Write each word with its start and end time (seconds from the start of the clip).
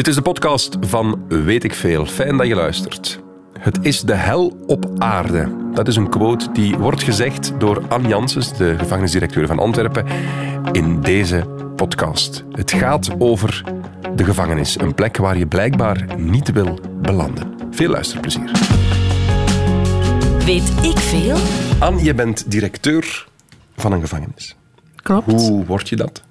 Dit 0.00 0.08
is 0.08 0.14
de 0.14 0.22
podcast 0.22 0.76
van 0.80 1.24
Weet 1.28 1.64
ik 1.64 1.74
Veel. 1.74 2.06
Fijn 2.06 2.36
dat 2.36 2.46
je 2.46 2.54
luistert. 2.54 3.20
Het 3.58 3.78
is 3.82 4.00
de 4.00 4.14
hel 4.14 4.56
op 4.66 4.90
aarde. 4.98 5.56
Dat 5.74 5.88
is 5.88 5.96
een 5.96 6.08
quote 6.08 6.52
die 6.52 6.76
wordt 6.76 7.02
gezegd 7.02 7.52
door 7.58 7.82
Anne 7.88 8.08
Janssens, 8.08 8.56
de 8.56 8.78
gevangenisdirecteur 8.78 9.46
van 9.46 9.58
Antwerpen, 9.58 10.06
in 10.72 11.00
deze 11.00 11.44
podcast. 11.76 12.44
Het 12.52 12.72
gaat 12.72 13.10
over 13.18 13.64
de 14.14 14.24
gevangenis, 14.24 14.78
een 14.78 14.94
plek 14.94 15.16
waar 15.16 15.38
je 15.38 15.46
blijkbaar 15.46 16.06
niet 16.16 16.52
wil 16.52 16.78
belanden. 17.02 17.54
Veel 17.70 17.90
luisterplezier. 17.90 18.50
Weet 20.44 20.72
ik 20.82 20.98
veel? 20.98 21.36
Anne, 21.78 22.02
je 22.02 22.14
bent 22.14 22.50
directeur 22.50 23.28
van 23.76 23.92
een 23.92 24.00
gevangenis. 24.00 24.56
Klopt. 25.02 25.30
Hoe 25.30 25.64
word 25.64 25.88
je 25.88 25.96
dat? 25.96 26.22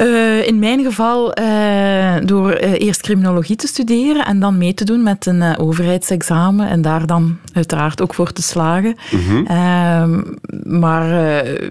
Uh, 0.00 0.46
in 0.46 0.58
mijn 0.58 0.84
geval 0.84 1.38
uh, 1.38 2.14
door 2.24 2.60
uh, 2.60 2.72
eerst 2.72 3.00
criminologie 3.00 3.56
te 3.56 3.66
studeren 3.66 4.24
en 4.24 4.40
dan 4.40 4.58
mee 4.58 4.74
te 4.74 4.84
doen 4.84 5.02
met 5.02 5.26
een 5.26 5.58
overheidsexamen 5.58 6.68
en 6.68 6.82
daar 6.82 7.06
dan 7.06 7.38
uiteraard 7.52 8.02
ook 8.02 8.14
voor 8.14 8.32
te 8.32 8.42
slagen. 8.42 8.96
Mm 9.10 9.20
-hmm. 9.20 10.38
maar 10.80 11.04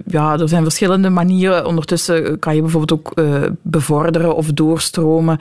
ja, 0.05 0.37
er 0.37 0.49
zijn 0.49 0.63
verschillende 0.63 1.09
manieren. 1.09 1.65
Ondertussen 1.65 2.39
kan 2.39 2.55
je 2.55 2.61
bijvoorbeeld 2.61 2.99
ook 2.99 3.13
bevorderen 3.61 4.35
of 4.35 4.47
doorstromen 4.47 5.39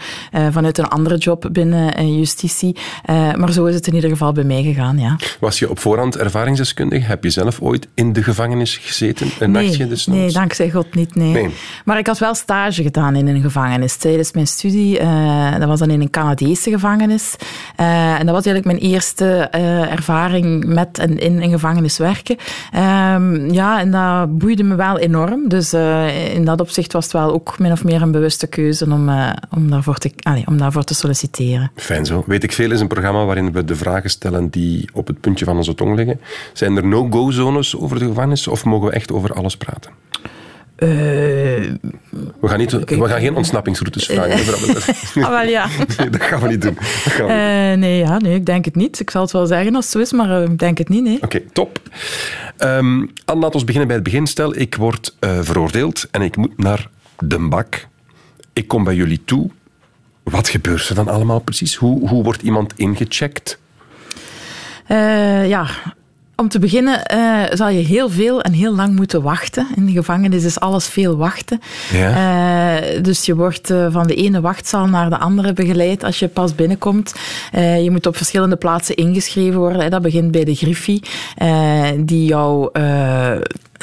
vanuit 0.51 0.79
een 0.79 0.89
andere 0.89 1.17
job 1.17 1.49
binnen 1.53 2.17
justitie. 2.17 2.77
maar 3.37 3.53
zo 3.53 3.65
is 3.65 3.75
het 3.75 3.87
in 3.87 3.95
ieder 3.95 4.11
geval 4.11 4.33
bij 4.33 4.45
mij 4.45 4.63
gegaan, 4.63 4.99
ja. 4.99 5.17
Was 5.41 5.59
je 5.59 5.71
op 5.71 5.79
voorhand 5.79 6.17
ervaringsdeskundig? 6.17 7.07
Heb 7.07 7.25
je 7.25 7.31
zelf 7.31 7.61
ooit 7.61 7.89
in 7.95 8.13
de 8.13 8.23
gevangenis 8.23 8.77
gezeten? 8.77 9.31
Een 9.39 9.51
nee, 9.51 9.65
nachtje 9.65 9.87
dus 9.87 10.07
Nee, 10.07 10.33
dankzij 10.33 10.71
God 10.71 10.95
niet, 10.95 11.15
nee. 11.15 11.33
nee. 11.33 11.55
Maar 11.85 11.99
ik 11.99 12.07
had 12.07 12.19
wel 12.19 12.35
stage 12.35 12.78
gedaan 12.83 13.17
in 13.17 13.27
een 13.27 13.41
gevangenis 13.41 13.97
tijdens 13.97 14.33
mijn 14.33 14.47
studie. 14.47 15.01
Uh, 15.01 15.59
dat 15.59 15.69
was 15.69 15.79
dan 15.79 15.91
in 15.91 16.01
een 16.01 16.11
Canadese 16.11 16.71
gevangenis. 16.71 17.37
Uh, 17.81 18.19
en 18.19 18.27
dat 18.27 18.35
was 18.35 18.47
eigenlijk 18.47 18.65
mijn 18.65 18.93
eerste 18.93 19.51
uh, 19.55 19.93
ervaring 19.93 20.65
met 20.65 20.99
en 20.99 21.19
in 21.19 21.43
een 21.43 21.51
gevangenis 21.51 21.99
werken. 21.99 22.37
Um, 23.15 23.53
ja, 23.53 23.81
en 23.81 23.91
dat 23.91 24.39
boeide 24.39 24.63
me 24.63 24.75
wel 24.75 24.99
enorm. 24.99 25.49
Dus 25.49 25.73
in 26.35 26.45
dat 26.45 26.61
opzicht 26.61 26.93
was 26.93 27.05
het 27.05 27.13
wel 27.13 27.33
ook 27.33 27.59
min 27.59 27.73
of 27.73 27.85
meer 27.85 28.03
een 28.03 28.11
bewuste 28.11 28.47
keuze 28.47 28.85
om, 28.85 29.11
om, 29.51 29.71
daarvoor, 29.71 29.99
te, 29.99 30.13
allez, 30.23 30.45
om 30.47 30.59
daarvoor 30.59 30.85
te 30.85 30.95
solliciteren. 30.95 31.71
Fijn 31.75 32.07
zo. 32.07 32.23
Weet 32.27 32.43
ik 32.43 32.53
veel 32.53 32.71
is 32.71 32.81
een 32.81 32.89
programma 32.89 33.25
waarin 33.25 33.53
we 33.53 33.65
de 33.65 33.77
vragen 33.77 34.11
stellen 34.11 34.49
die 34.49 34.89
op 34.93 35.07
het 35.07 35.21
puntje 35.21 35.45
van 35.45 35.57
onze 35.57 35.75
tong 35.75 35.97
liggen. 35.97 36.21
Zijn 36.53 36.77
er 36.77 36.87
no-go-zones 36.87 37.77
over 37.77 37.99
de 37.99 38.05
gevangenis 38.05 38.49
of 38.49 38.65
mogen 38.65 38.89
we 38.89 38.95
echt 38.95 39.13
over 39.13 39.33
alles 39.33 39.57
praten? 39.57 39.91
Uh, 40.79 40.89
we, 42.41 42.49
gaan 42.49 42.59
niet, 42.59 42.71
we 42.71 43.09
gaan 43.09 43.21
geen 43.21 43.37
ontsnappingsroutes 43.37 44.07
vragen. 44.07 44.55
ah, 45.25 45.31
wel 45.31 45.49
ja. 45.49 45.69
nee, 45.99 46.11
dat 46.11 46.23
gaan 46.23 46.41
we 46.41 46.49
niet 46.49 46.63
doen. 46.63 46.75
We 46.75 47.23
uh, 47.23 47.79
nee, 47.79 47.99
ja, 47.99 48.19
nee, 48.19 48.35
ik 48.35 48.47
denk 48.47 48.65
het 48.65 48.75
niet. 48.75 49.01
Ik 49.01 49.11
zal 49.11 49.23
het 49.23 49.31
wel 49.31 49.47
zeggen 49.47 49.75
als 49.75 49.85
het 49.85 49.93
zo 49.95 49.99
is, 49.99 50.13
maar 50.13 50.43
ik 50.43 50.59
denk 50.59 50.79
het 50.79 50.89
niet. 50.89 51.03
Nee. 51.03 51.17
Oké, 51.17 51.25
okay, 51.25 51.45
top. 51.53 51.81
Um, 52.59 53.13
Anne, 53.25 53.43
laten 53.43 53.61
we 53.61 53.65
beginnen 53.65 53.87
bij 53.87 53.97
het 53.97 54.05
begin. 54.05 54.27
Stel, 54.27 54.57
ik 54.57 54.75
word 54.75 55.17
veroordeeld 55.21 56.09
en 56.11 56.23
ik 56.23 56.37
moet 56.37 56.59
naar 56.59 56.89
de 57.19 57.39
bak. 57.39 57.87
Ik 58.53 58.69
kom 58.69 58.85
bij 58.85 58.95
jullie 58.95 59.25
toe. 59.25 59.51
Wat 60.23 60.49
gebeurt 60.49 60.89
er 60.89 60.95
dan 60.95 61.09
allemaal 61.09 61.41
precies? 61.41 61.75
Hoe, 61.75 62.09
hoe 62.09 62.23
wordt 62.23 62.43
iemand 62.43 62.73
ingecheckt? 62.77 63.59
ja, 65.47 65.69
om 66.41 66.49
te 66.49 66.59
beginnen 66.59 67.03
uh, 67.15 67.43
zal 67.53 67.69
je 67.69 67.81
heel 67.81 68.11
veel 68.11 68.41
en 68.41 68.53
heel 68.53 68.75
lang 68.75 68.97
moeten 68.97 69.23
wachten. 69.23 69.67
In 69.77 69.87
de 69.87 69.93
gevangenis 69.93 70.45
is 70.45 70.61
alles 70.61 70.87
veel 70.87 71.17
wachten. 71.17 71.61
Ja. 71.93 72.81
Uh, 72.81 73.03
dus 73.03 73.27
je 73.27 73.35
wordt 73.35 73.71
uh, 73.71 73.87
van 73.91 74.07
de 74.07 74.15
ene 74.15 74.41
wachtzaal 74.41 74.87
naar 74.87 75.11
de 75.11 75.19
andere 75.19 75.53
begeleid 75.53 76.05
als 76.05 76.19
je 76.19 76.29
pas 76.29 76.55
binnenkomt. 76.55 77.15
je 77.53 77.89
moet 77.91 78.07
op 78.07 78.17
verschillende 78.17 78.57
plaatsen 78.57 78.95
ingeschreven 78.95 79.59
worden. 79.59 79.91
Dat 79.91 80.03
begint 80.03 80.31
bij 80.31 80.45
de 80.45 80.55
griffie, 80.55 81.03
die 81.97 82.25
jou 82.25 82.71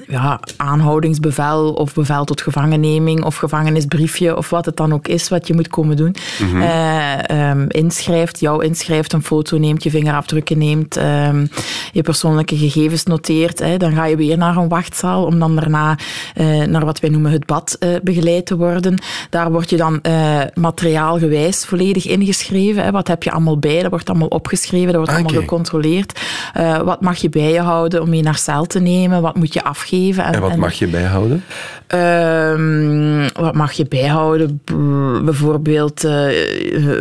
ja, 0.08 0.40
aanhoudingsbevel 0.58 1.74
of 1.74 1.94
bevel 1.94 2.26
tot 2.26 2.42
gevangenneming 2.42 3.24
of 3.24 3.36
gevangenisbriefje 3.36 4.38
of 4.38 4.50
wat 4.50 4.66
het 4.66 4.78
dan 4.78 4.94
ook 4.94 5.08
is 5.08 5.30
wat 5.30 5.48
je 5.48 5.54
moet 5.54 5.68
komen 5.68 5.96
doen. 5.96 6.16
Mm 6.40 6.50
-hmm. 6.50 6.62
uh, 6.62 7.50
um, 7.50 7.66
inschrijft, 7.70 8.40
jou 8.40 8.64
inschrijft, 8.64 9.14
een 9.14 9.24
foto 9.24 9.58
neemt, 9.58 9.84
je 9.84 9.90
vingerafdrukken 9.90 10.58
neemt, 10.58 10.98
um, 10.98 11.50
je 11.92 12.02
persoonlijke 12.02 12.58
gegevens 12.58 13.04
noteert. 13.04 13.60
Hè. 13.60 13.78
Dan 13.78 13.92
ga 13.94 14.06
je 14.06 14.16
weer 14.16 14.38
naar 14.38 14.58
een 14.58 14.68
wachtzaal 14.68 15.26
om 15.26 15.40
dan 15.40 15.56
daarna 15.56 15.98
uh, 16.36 16.64
naar 16.64 16.86
wat 16.86 17.00
wij 17.00 17.10
noemen 17.10 17.32
het 17.32 17.46
bad 17.46 17.78
uh, 17.80 17.96
begeleid 18.04 18.46
te 18.46 18.58
worden. 18.58 19.02
Daar 19.30 19.52
word 19.52 19.70
je 19.70 19.78
dan 19.78 20.02
materiaalgewijs 20.54 21.66
volledig 21.66 22.08
ingeschreven. 22.08 22.84
Hè. 22.84 22.92
Wat 22.92 23.08
heb 23.08 23.24
je 23.24 23.32
allemaal 23.32 23.60
bij? 23.60 23.82
Dat 23.82 23.90
wordt 23.90 24.10
allemaal 24.10 24.28
opgeschreven, 24.28 24.88
dat 24.88 24.96
wordt 24.96 25.12
Ah, 25.12 25.18
allemaal 25.18 25.42
gecontroleerd. 25.42 26.20
wat 26.84 27.02
mag 27.02 27.18
je 27.18 27.30
bij 27.30 27.52
je 27.52 27.60
houden 27.60 28.02
om 28.02 28.10
mee 28.10 28.22
naar 28.22 28.38
cel 28.38 28.66
te 28.66 28.80
nemen? 28.80 29.22
Wat 29.22 29.36
moet 29.36 29.54
je 29.54 29.64
afgeven? 29.64 29.95
En, 30.04 30.34
En 30.34 30.42
wat 30.42 30.56
mag 30.56 30.74
je 30.74 30.88
bijhouden? 30.88 31.44
Ehm, 31.88 33.30
wat 33.42 33.54
mag 33.56 33.72
je 33.72 33.86
bijhouden? 33.88 34.62
Bijvoorbeeld 35.26 36.04
eh, 36.04 36.28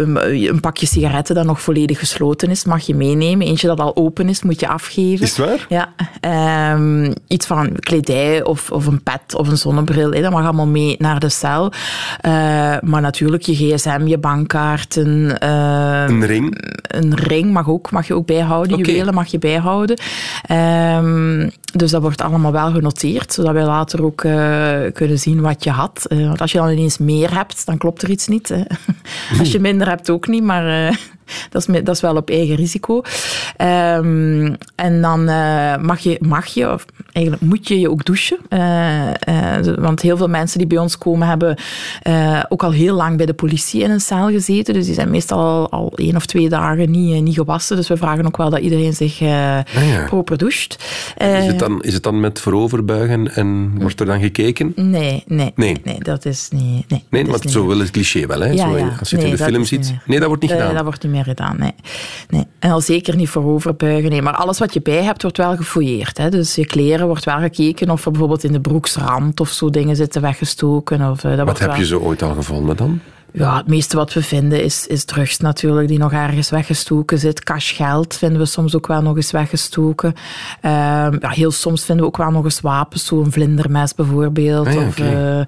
een, 0.00 0.18
een 0.48 0.60
pakje 0.60 0.86
sigaretten 0.86 1.34
dat 1.34 1.44
nog 1.44 1.60
volledig 1.60 1.98
gesloten 1.98 2.50
is, 2.50 2.64
mag 2.64 2.86
je 2.86 2.94
meenemen. 2.94 3.46
Eentje 3.46 3.66
dat 3.66 3.80
al 3.80 3.96
open 3.96 4.28
is, 4.28 4.42
moet 4.42 4.60
je 4.60 4.68
afgeven. 4.68 5.24
Is 5.26 5.36
het 5.36 5.46
waar? 5.46 5.66
Ja. 5.68 5.92
Ehm, 6.20 7.12
iets 7.28 7.46
van 7.46 7.72
kledij 7.78 8.44
of, 8.44 8.70
of 8.70 8.86
een 8.86 9.02
pet 9.02 9.34
of 9.36 9.48
een 9.48 9.56
zonnebril, 9.58 10.10
dat 10.10 10.30
mag 10.30 10.42
allemaal 10.44 10.66
mee 10.66 10.94
naar 10.98 11.20
de 11.20 11.28
cel. 11.28 11.72
Eh, 12.20 12.32
maar 12.80 13.00
natuurlijk 13.00 13.42
je 13.42 13.54
gsm, 13.54 14.06
je 14.06 14.18
bankkaarten. 14.18 15.38
eh, 15.40 16.04
Een 16.06 16.26
ring? 16.26 16.72
een 16.82 17.14
ring 17.14 17.52
mag, 17.52 17.68
ook, 17.68 17.90
mag 17.90 18.06
je 18.06 18.14
ook 18.14 18.26
bijhouden. 18.26 18.78
Juwelen 18.78 19.14
mag 19.14 19.26
je 19.26 19.38
bijhouden. 19.38 19.96
Ehm, 20.42 21.48
dus 21.72 21.90
dat 21.90 22.02
wordt 22.02 22.20
allemaal 22.22 22.52
wel 22.52 22.70
genoteerd, 22.84 23.32
zodat 23.32 23.52
wij 23.52 23.64
later 23.64 24.04
ook 24.04 24.24
eh, 24.24 24.80
kunnen 24.92 25.18
zien 25.18 25.40
wat 25.40 25.64
je 25.64 25.70
had. 25.70 26.06
Eh, 26.08 26.26
want 26.26 26.40
als 26.40 26.52
je 26.52 26.58
dan 26.58 26.70
ineens 26.70 26.98
meer 26.98 27.34
hebt, 27.34 27.66
dan 27.66 27.78
klopt 27.78 28.02
er 28.02 28.10
iets 28.10 28.26
niet. 28.26 28.48
Hè. 28.48 28.62
Als 29.38 29.52
je 29.52 29.60
minder 29.60 29.88
hebt, 29.88 30.10
ook 30.10 30.26
niet, 30.26 30.42
maar 30.42 30.88
eh, 30.88 30.96
dat, 31.50 31.68
is, 31.68 31.82
dat 31.84 31.94
is 31.94 32.00
wel 32.00 32.16
op 32.16 32.30
eigen 32.30 32.56
risico. 32.56 33.02
Ehm, 33.56 34.54
en 34.74 35.02
dan 35.02 35.28
eh, 35.28 35.76
mag, 35.76 35.98
je, 35.98 36.18
mag 36.20 36.46
je, 36.46 36.72
of 36.72 36.84
eigenlijk 37.12 37.44
moet 37.44 37.68
je 37.68 37.80
je 37.80 37.90
ook 37.90 38.04
douchen. 38.04 38.38
Eh, 38.48 39.58
eh, 39.58 39.76
want 39.78 40.00
heel 40.00 40.16
veel 40.16 40.28
mensen 40.28 40.58
die 40.58 40.66
bij 40.66 40.78
ons 40.78 40.98
komen, 40.98 41.28
hebben 41.28 41.56
ook 42.48 42.62
al 42.62 42.70
heel 42.70 42.94
lang 42.94 43.16
bij 43.16 43.26
de 43.26 43.34
politie 43.34 43.82
in 43.82 43.90
een 43.90 44.00
cel 44.00 44.28
gezeten. 44.28 44.74
Dus 44.74 44.86
die 44.86 44.94
zijn 44.94 45.10
meestal 45.10 45.38
al, 45.38 45.70
al 45.70 45.92
één 45.94 46.16
of 46.16 46.26
twee 46.26 46.48
dagen 46.48 46.90
niet, 46.90 47.22
niet 47.22 47.34
gewassen. 47.34 47.76
Dus 47.76 47.88
we 47.88 47.96
vragen 47.96 48.26
ook 48.26 48.36
wel 48.36 48.50
dat 48.50 48.60
iedereen 48.60 48.92
zich 48.92 49.18
ja. 49.18 49.64
proper 50.06 50.38
doucht. 50.38 50.84
Is 51.16 51.46
het, 51.46 51.58
dan, 51.58 51.82
is 51.82 51.94
het 51.94 52.02
dan 52.02 52.20
met 52.20 52.40
vooroverbuigen 52.40 53.34
en 53.34 53.72
wordt 53.80 54.00
er 54.00 54.06
dan 54.06 54.20
gekeken? 54.20 54.72
Nee, 54.76 55.24
nee, 55.26 55.52
Nee. 55.54 55.80
nee. 55.84 55.98
dat 55.98 56.24
is 56.24 56.48
niet. 56.52 56.90
Nee, 56.90 57.04
Nee, 57.10 57.26
want 57.26 57.50
zo 57.50 57.66
wil 57.66 57.78
het 57.78 57.90
cliché 57.90 58.26
wel. 58.26 58.40
Hè? 58.40 58.50
Ja, 58.50 58.68
zo, 58.68 58.76
ja. 58.76 58.96
Als 58.98 59.10
je 59.10 59.16
het 59.16 59.24
in 59.24 59.30
de 59.30 59.36
film 59.36 59.64
ziet. 59.64 59.94
Nee, 60.06 60.18
dat 60.18 60.28
wordt 60.28 60.42
niet 60.42 60.50
gedaan. 60.50 60.74
dat 60.74 60.84
wordt 60.84 61.02
niet 61.02 61.12
meer 61.14 61.24
gedaan, 61.24 61.56
nee. 61.58 61.74
nee. 62.28 62.46
En 62.58 62.70
al 62.70 62.80
zeker 62.80 63.16
niet 63.16 63.28
voor 63.28 63.44
overbuigen. 63.44 64.10
Nee. 64.10 64.22
Maar 64.22 64.34
alles 64.34 64.58
wat 64.58 64.74
je 64.74 64.80
bij 64.80 65.02
hebt, 65.02 65.22
wordt 65.22 65.36
wel 65.36 65.56
gefouilleerd. 65.56 66.18
Hè. 66.18 66.28
Dus 66.28 66.54
je 66.54 66.66
kleren 66.66 67.06
wordt 67.06 67.24
wel 67.24 67.38
gekeken 67.38 67.90
of 67.90 68.04
er 68.04 68.10
bijvoorbeeld 68.10 68.44
in 68.44 68.52
de 68.52 68.60
broeksrand 68.60 69.40
of 69.40 69.48
zo 69.48 69.70
dingen 69.70 69.96
zitten 69.96 70.22
weggestoken. 70.22 71.10
Of, 71.10 71.24
eh, 71.24 71.36
dat 71.36 71.46
Wat 71.46 71.58
heb 71.58 71.68
wel... 71.68 71.78
je 71.78 71.86
zo 71.86 71.98
ooit 71.98 72.22
al 72.22 72.34
gevonden 72.34 72.76
dan? 72.76 73.00
Ja, 73.36 73.56
het 73.56 73.66
meeste 73.66 73.96
wat 73.96 74.12
we 74.12 74.22
vinden 74.22 74.62
is, 74.64 74.86
is 74.86 75.04
drugs 75.04 75.38
natuurlijk, 75.38 75.88
die 75.88 75.98
nog 75.98 76.12
ergens 76.12 76.50
weggestoken 76.50 77.18
zit. 77.18 77.44
Cashgeld 77.44 78.14
vinden 78.16 78.38
we 78.38 78.46
soms 78.46 78.76
ook 78.76 78.86
wel 78.86 79.02
nog 79.02 79.16
eens 79.16 79.30
weggestoken. 79.30 80.14
Ehm, 80.60 81.16
ja, 81.20 81.28
heel 81.28 81.50
soms 81.50 81.84
vinden 81.84 82.04
we 82.04 82.10
ook 82.10 82.16
wel 82.16 82.30
nog 82.30 82.44
eens 82.44 82.60
wapens, 82.60 83.04
zo'n 83.04 83.32
vlindermes 83.32 83.94
bijvoorbeeld. 83.94 84.66
Ah 84.66 84.72
ja, 84.72 84.86
of, 84.86 84.98
eh, 84.98 85.40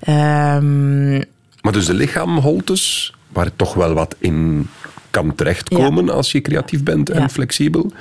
ehm, 0.00 1.12
Maar 1.60 1.72
dus 1.72 1.86
de 1.86 1.94
lichaamholtes, 1.94 3.14
waar 3.28 3.50
toch 3.56 3.74
wel 3.74 3.92
wat 3.92 4.16
in 4.18 4.68
kan 5.14 5.34
terechtkomen 5.34 6.10
als 6.10 6.32
je 6.32 6.40
creatief 6.40 6.82
bent 6.82 7.10
en 7.10 7.30
flexibel, 7.30 7.92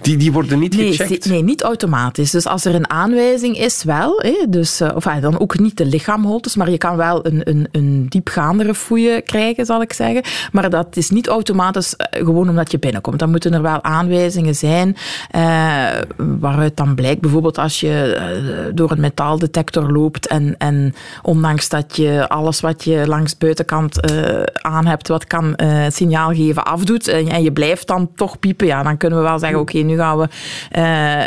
die, 0.00 0.16
die 0.16 0.32
worden 0.32 0.58
niet 0.58 0.76
Nee, 0.76 0.92
gecheckt. 0.92 1.28
nee, 1.28 1.42
niet 1.42 1.62
automatisch. 1.62 2.30
Dus 2.30 2.46
als 2.46 2.64
er 2.64 2.74
een 2.74 2.90
aanwijzing 2.90 3.58
is, 3.58 3.82
wel. 3.84 4.18
Hè, 4.18 4.46
dus, 4.48 4.80
eh, 4.80 4.90
of 4.94 5.06
ah, 5.06 5.22
dan 5.22 5.38
ook 5.38 5.58
niet 5.58 5.76
de 5.76 5.86
lichaamholtes, 5.86 6.56
maar 6.56 6.70
je 6.70 6.78
kan 6.78 6.96
wel 6.96 7.26
een, 7.26 7.40
een, 7.44 7.68
een 7.72 8.06
diepgaandere 8.08 8.74
fouille 8.74 9.22
krijgen, 9.22 9.66
zal 9.66 9.82
ik 9.82 9.92
zeggen. 9.92 10.22
Maar 10.52 10.70
dat 10.70 10.96
is 10.96 11.10
niet 11.10 11.26
automatisch 11.28 11.96
eh, 11.96 12.24
gewoon 12.24 12.48
omdat 12.48 12.70
je 12.70 12.78
binnenkomt. 12.78 13.18
Dan 13.18 13.30
moeten 13.30 13.54
er 13.54 13.62
wel 13.62 13.82
aanwijzingen 13.82 14.54
zijn 14.54 14.96
eh, 15.30 15.86
waaruit 16.16 16.76
dan 16.76 16.94
blijkt, 16.94 17.20
bijvoorbeeld 17.20 17.58
als 17.58 17.80
je 17.80 18.14
eh, 18.14 18.64
door 18.74 18.90
een 18.90 19.00
metaaldetector 19.00 19.92
loopt 19.92 20.26
en, 20.26 20.54
en 20.58 20.94
ondanks 21.22 21.68
dat 21.68 21.96
je 21.96 22.28
alles 22.28 22.60
wat 22.60 22.84
je 22.84 23.06
langs 23.06 23.30
de 23.30 23.36
buitenkant 23.38 24.00
eh, 24.00 24.42
aan 24.52 24.86
hebt, 24.86 25.08
wat 25.08 25.26
kan 25.26 25.54
eh, 25.56 25.84
signaal 25.88 26.34
geven, 26.34 26.64
afdoet 26.64 27.08
en, 27.08 27.28
en 27.28 27.42
je 27.42 27.52
blijft 27.52 27.86
dan 27.86 28.10
toch 28.14 28.38
piepen, 28.38 28.66
ja, 28.66 28.82
dan 28.82 28.96
kunnen 28.96 29.18
we 29.18 29.24
wel 29.24 29.38
zeggen, 29.38 29.58
oké, 29.60 29.78
nu 29.78 29.95
nu 29.96 30.02
gaan 30.02 30.18
we 30.18 30.28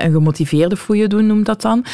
een 0.04 0.12
gemotiveerde 0.12 0.78
fouille 0.78 1.08
doen, 1.08 1.28
noemt 1.28 1.46
dat 1.46 1.62
dan. 1.62 1.86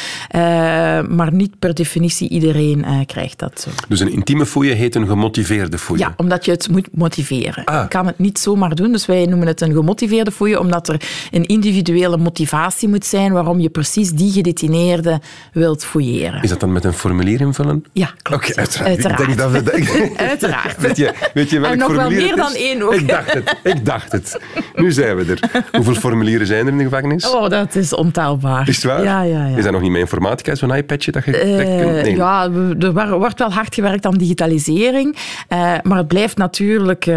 maar 1.08 1.32
niet 1.32 1.58
per 1.58 1.74
definitie 1.74 2.28
iedereen 2.28 2.84
krijgt 3.06 3.38
dat 3.38 3.60
zo. 3.60 3.70
Dus 3.88 4.00
een 4.00 4.12
intieme 4.12 4.46
fouille 4.46 4.74
heet 4.74 4.94
een 4.94 5.06
gemotiveerde 5.06 5.78
fouille? 5.78 6.04
Ja, 6.04 6.14
omdat 6.16 6.44
je 6.44 6.50
het 6.50 6.68
moet 6.68 6.88
motiveren. 6.92 7.64
Ah. 7.64 7.82
Je 7.82 7.88
kan 7.88 8.06
het 8.06 8.18
niet 8.18 8.38
zomaar 8.38 8.74
doen, 8.74 8.92
dus 8.92 9.06
wij 9.06 9.26
noemen 9.26 9.46
het 9.46 9.60
een 9.60 9.72
gemotiveerde 9.72 10.30
fouille, 10.30 10.60
omdat 10.60 10.88
er 10.88 11.00
een 11.30 11.44
individuele 11.46 12.16
motivatie 12.16 12.88
moet 12.88 13.04
zijn 13.04 13.32
waarom 13.32 13.60
je 13.60 13.68
precies 13.68 14.10
die 14.10 14.32
gedetineerde 14.32 15.20
wilt 15.52 15.84
fouilleren. 15.84 16.42
Is 16.42 16.48
dat 16.48 16.60
dan 16.60 16.72
met 16.72 16.84
een 16.84 16.92
formulier 16.92 17.40
invullen? 17.40 17.84
Ja, 17.92 18.10
klopt. 18.22 18.48
Oké, 18.50 18.58
uiteraard. 18.58 19.20
Ik 19.20 19.26
denk 19.26 19.38
dat 19.38 19.50
we... 19.50 20.12
uiteraard. 20.16 20.80
weet, 20.80 20.96
je, 20.96 21.12
weet 21.34 21.50
je 21.50 21.60
welk 21.60 21.72
en 21.72 21.78
nog 21.78 21.94
wel 21.94 22.10
meer 22.10 22.36
dan 22.36 22.54
één 22.54 22.82
ook. 22.82 22.94
Ik 22.94 23.08
dacht 23.08 23.32
het, 23.32 23.56
ik 23.62 23.84
dacht 23.84 24.12
het. 24.12 24.40
Nu 24.74 24.92
zijn 24.92 25.16
we 25.16 25.24
er. 25.32 25.64
Hoeveel 25.72 25.94
formulieren 25.94 26.46
zijn 26.46 26.55
er 26.56 26.68
in 26.68 26.78
de 26.78 26.84
gevangenis? 26.84 27.30
Oh, 27.30 27.48
dat 27.48 27.74
is 27.74 27.94
ontelbaar. 27.94 28.68
Is 28.68 28.76
het 28.76 28.84
waar? 28.84 29.02
Ja, 29.02 29.22
ja, 29.22 29.46
ja. 29.46 29.56
Is 29.56 29.64
dat 29.64 29.72
nog 29.72 29.80
niet 29.80 29.90
met 29.90 30.00
informatica, 30.00 30.54
zo'n 30.54 30.74
iPadje 30.74 31.12
dat 31.12 31.24
je, 31.24 31.30
uh, 31.30 31.82
kunt... 31.82 32.02
Nee. 32.02 32.16
Ja, 32.16 32.50
er 32.78 33.18
wordt 33.18 33.38
wel 33.38 33.52
hard 33.52 33.74
gewerkt 33.74 34.06
aan 34.06 34.16
digitalisering, 34.16 35.16
uh, 35.48 35.72
maar 35.82 35.98
het 35.98 36.08
blijft 36.08 36.36
natuurlijk 36.36 37.06
uh, 37.06 37.14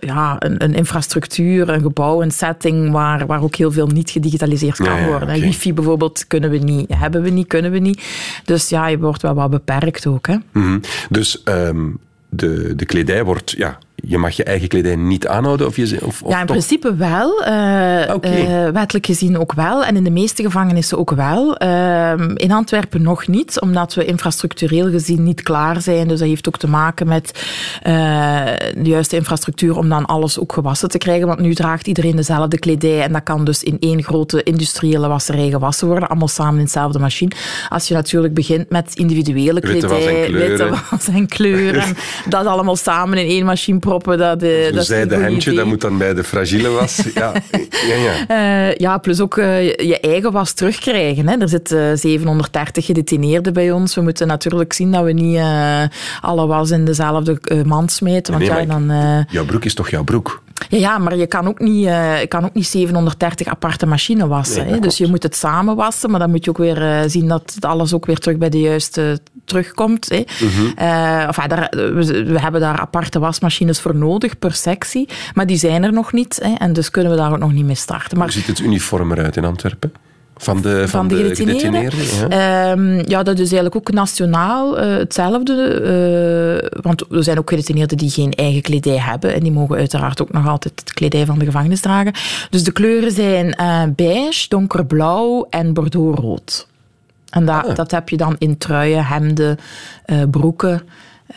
ja, 0.00 0.36
een, 0.38 0.64
een, 0.64 0.74
infrastructuur, 0.74 1.68
een 1.68 1.82
gebouw, 1.82 2.22
een 2.22 2.30
setting 2.30 2.90
waar, 2.90 3.26
waar 3.26 3.42
ook 3.42 3.54
heel 3.54 3.72
veel 3.72 3.86
niet 3.86 4.10
gedigitaliseerd 4.10 4.76
kan 4.76 5.00
ja, 5.00 5.06
worden. 5.06 5.28
Okay. 5.28 5.40
Wifi 5.40 5.74
bijvoorbeeld 5.74 6.26
kunnen 6.26 6.50
we 6.50 6.58
niet, 6.58 6.94
hebben 6.94 7.22
we 7.22 7.30
niet, 7.30 7.46
kunnen 7.46 7.70
we 7.70 7.78
niet. 7.78 8.02
Dus 8.44 8.68
ja, 8.68 8.86
je 8.86 8.98
wordt 8.98 9.22
wel 9.22 9.34
wat 9.34 9.50
beperkt 9.50 10.06
ook. 10.06 10.26
Hè. 10.26 10.34
Mm 10.34 10.62
-hmm. 10.62 10.80
Dus 11.08 11.42
um, 11.44 11.98
de, 12.28 12.72
de 12.76 12.86
kledij 12.86 13.24
wordt 13.24 13.50
ja, 13.50 13.78
je 13.94 14.18
mag 14.18 14.36
je 14.36 14.44
eigen 14.44 14.68
kledij 14.68 14.96
niet 14.96 15.26
aanhouden? 15.26 15.66
Of 15.66 15.76
je, 15.76 15.98
of, 16.02 16.22
of 16.22 16.30
ja, 16.30 16.40
in 16.40 16.46
principe 16.46 16.94
wel. 16.94 17.42
Uh, 17.42 18.68
wettelijk 18.72 19.06
gezien 19.06 19.38
ook 19.38 19.52
wel. 19.52 19.84
En 19.84 19.96
in 19.96 20.04
de 20.04 20.10
meeste 20.10 20.42
gevangenissen 20.42 20.98
ook 20.98 21.10
wel. 21.10 21.62
Uh, 21.62 22.12
in 22.34 22.52
Antwerpen 22.52 23.02
nog 23.02 23.26
niet, 23.26 23.60
omdat 23.60 23.94
we 23.94 24.04
infrastructureel 24.04 24.90
gezien 24.90 25.22
niet 25.22 25.42
klaar 25.42 25.80
zijn. 25.80 26.08
Dus 26.08 26.18
dat 26.18 26.28
heeft 26.28 26.48
ook 26.48 26.58
te 26.58 26.68
maken 26.68 27.08
met 27.08 27.44
de 27.82 28.80
juiste 28.82 29.16
infrastructuur 29.16 29.76
om 29.76 29.88
dan 29.88 30.06
alles 30.06 30.38
ook 30.38 30.52
gewassen 30.52 30.88
te 30.88 30.98
krijgen. 30.98 31.26
Want 31.26 31.40
nu 31.40 31.54
draagt 31.54 31.86
iedereen 31.86 32.16
dezelfde 32.16 32.58
kledij 32.58 33.02
en 33.02 33.12
dat 33.12 33.22
kan 33.22 33.44
dus 33.44 33.62
in 33.62 33.76
één 33.80 34.02
grote 34.02 34.42
industriële 34.42 35.08
wasserij 35.08 35.50
gewassen 35.50 35.86
worden. 35.86 36.08
Allemaal 36.08 36.28
samen 36.28 36.58
in 36.58 36.64
dezelfde 36.64 36.98
machine. 36.98 37.30
Als 37.68 37.88
je 37.88 37.94
natuurlijk 37.94 38.34
begint 38.34 38.70
met 38.70 38.94
individuele 38.94 39.60
kledij, 39.60 40.32
witte 40.32 40.68
was 40.90 41.08
en 41.08 41.26
kleuren, 41.26 41.96
dat 42.28 42.46
allemaal 42.46 42.76
samen 42.76 43.18
in 43.18 43.26
één 43.26 43.44
machine 43.44 43.78
proppen. 43.82 44.18
Dat, 44.18 44.42
uh, 44.42 44.72
dat 44.72 44.86
zijde 44.86 45.16
hemdje, 45.16 45.52
dat 45.52 45.66
moet 45.66 45.80
dan 45.80 45.98
bij 45.98 46.14
de 46.14 46.24
fragile 46.24 46.68
was. 46.68 47.00
Ja, 47.14 47.32
ja, 47.86 47.94
ja. 47.94 48.68
Uh, 48.68 48.74
ja 48.74 48.98
plus 48.98 49.20
ook 49.20 49.36
uh, 49.36 49.64
je 49.76 50.00
eigen 50.00 50.32
was 50.32 50.52
terugkrijgen. 50.52 51.28
Hè. 51.28 51.36
Er 51.36 51.48
zitten 51.48 51.98
730 51.98 52.86
gedetineerden 52.86 53.52
bij 53.52 53.70
ons. 53.70 53.94
We 53.94 54.00
moeten 54.00 54.26
natuurlijk 54.26 54.72
zien 54.72 54.92
dat 54.92 55.04
we 55.04 55.12
niet 55.12 55.40
alle 56.20 56.46
was 56.46 56.70
in 56.70 56.84
dezelfde 56.84 57.64
mand 57.64 57.92
smeten. 57.92 58.32
Want 58.32 58.50
nee, 58.50 58.60
ja, 58.60 58.66
dan, 58.66 59.26
jouw 59.28 59.44
broek 59.44 59.64
is 59.64 59.74
toch 59.74 59.90
jouw 59.90 60.04
broek? 60.04 60.41
Ja, 60.68 60.78
ja 60.78 60.98
maar 60.98 61.16
je 61.16 61.26
kan 61.26 61.48
ook 61.48 61.60
niet, 61.60 61.86
uh, 61.86 62.14
kan 62.28 62.44
ook 62.44 62.54
niet 62.54 62.66
730 62.66 63.46
aparte 63.46 63.86
machines 63.86 64.26
wassen. 64.26 64.64
Nee, 64.64 64.72
hè? 64.72 64.78
Dus 64.80 64.98
je 64.98 65.06
moet 65.06 65.22
het 65.22 65.36
samen 65.36 65.76
wassen, 65.76 66.10
maar 66.10 66.20
dan 66.20 66.30
moet 66.30 66.44
je 66.44 66.50
ook 66.50 66.58
weer 66.58 66.82
uh, 66.82 67.00
zien 67.06 67.28
dat 67.28 67.56
alles 67.60 67.94
ook 67.94 68.06
weer 68.06 68.18
terug 68.18 68.38
bij 68.38 68.48
de 68.48 68.60
juiste 68.60 69.20
terugkomt. 69.44 70.08
Hè? 70.08 70.22
Enfin, 71.26 71.48
daar, 71.48 71.66
we, 71.70 72.24
we, 72.24 72.40
hebben 72.40 72.60
daar 72.60 72.78
aparte 72.78 73.18
wasmachines 73.18 73.80
voor 73.80 73.96
nodig 73.96 74.38
per 74.38 74.52
sectie, 74.52 75.08
maar 75.34 75.46
die 75.46 75.56
zijn 75.56 75.82
er 75.82 75.92
nog 75.92 76.12
niet. 76.12 76.38
Hè? 76.42 76.54
En 76.54 76.72
dus 76.72 76.90
kunnen 76.90 77.12
we 77.12 77.18
daar 77.18 77.32
ook 77.32 77.38
nog 77.38 77.52
niet 77.52 77.64
mee 77.64 77.74
starten. 77.74 78.18
Maar... 78.18 78.26
Hoe 78.26 78.36
ziet 78.36 78.46
het 78.46 78.58
uniform 78.58 79.12
eruit 79.12 79.36
in 79.36 79.44
Antwerpen? 79.44 79.92
Van 80.36 80.60
de, 80.60 80.78
van, 80.78 80.88
van 80.88 81.08
de, 81.08 81.28
de 81.28 81.34
gedetineerden? 81.34 82.28
Ja. 82.28 82.70
Um, 82.70 83.08
ja. 83.08 83.22
dat 83.22 83.34
is 83.34 83.52
eigenlijk 83.52 83.76
ook 83.76 83.92
nationaal 83.92 84.78
uh, 84.78 84.96
hetzelfde. 84.96 85.80
Uh, 86.72 86.80
want 86.82 87.04
er 87.10 87.24
zijn 87.24 87.38
ook 87.38 87.48
gedetineerden 87.48 87.96
die 87.96 88.10
geen 88.10 88.32
eigen 88.32 88.62
kledij 88.62 88.98
hebben. 88.98 89.34
En 89.34 89.40
die 89.40 89.52
mogen 89.52 89.76
uiteraard 89.76 90.22
ook 90.22 90.32
nog 90.32 90.48
altijd 90.48 90.80
het 90.80 90.92
kledij 90.92 91.26
van 91.26 91.38
de 91.38 91.44
gevangenis 91.44 91.80
dragen. 91.80 92.12
Dus 92.50 92.64
de 92.64 92.72
kleuren 92.72 93.12
zijn 93.12 93.56
uh, 93.60 93.82
beige, 93.96 94.48
donkerblauw 94.48 95.46
en 95.50 95.72
bordeauxrood. 95.72 96.66
En 97.30 97.44
dat, 97.44 97.66
ah. 97.66 97.74
dat 97.74 97.90
heb 97.90 98.08
je 98.08 98.16
dan 98.16 98.36
in 98.38 98.58
truien, 98.58 99.04
hemden, 99.04 99.58
broeken. 100.30 100.82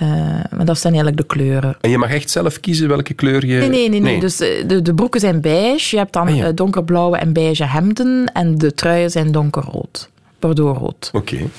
Uh, 0.02 0.10
maar 0.52 0.66
dat 0.66 0.80
zijn 0.80 0.94
eigenlijk 0.94 1.18
de 1.18 1.36
kleuren. 1.36 1.78
En 1.82 1.90
je 1.90 1.98
mag 1.98 2.10
echt 2.10 2.30
zelf 2.30 2.60
kiezen 2.60 2.88
welke 2.88 3.14
kleur 3.14 3.46
je... 3.46 3.58
Nee, 3.58 3.70
nee, 3.70 3.90
nee. 3.90 4.00
nee. 4.00 4.20
Dus 4.20 4.38
de, 4.38 4.80
de 4.84 4.94
broeken 4.94 5.20
zijn 5.20 5.42
beige. 5.42 5.96
Je 5.96 5.98
hebt 5.98 6.14
dan 6.14 6.28
ah, 6.28 6.36
ja. 6.36 6.52
donkerblauwe 6.52 7.18
en 7.18 7.34
beige 7.34 7.66
hemden. 7.66 8.32
En 8.34 8.58
de 8.58 8.74
truien 8.74 9.12
zijn 9.12 9.32
donkerrood. 9.32 10.10
Bordeauxrood. 10.40 11.10
Oké. 11.14 11.34
Okay. 11.34 11.50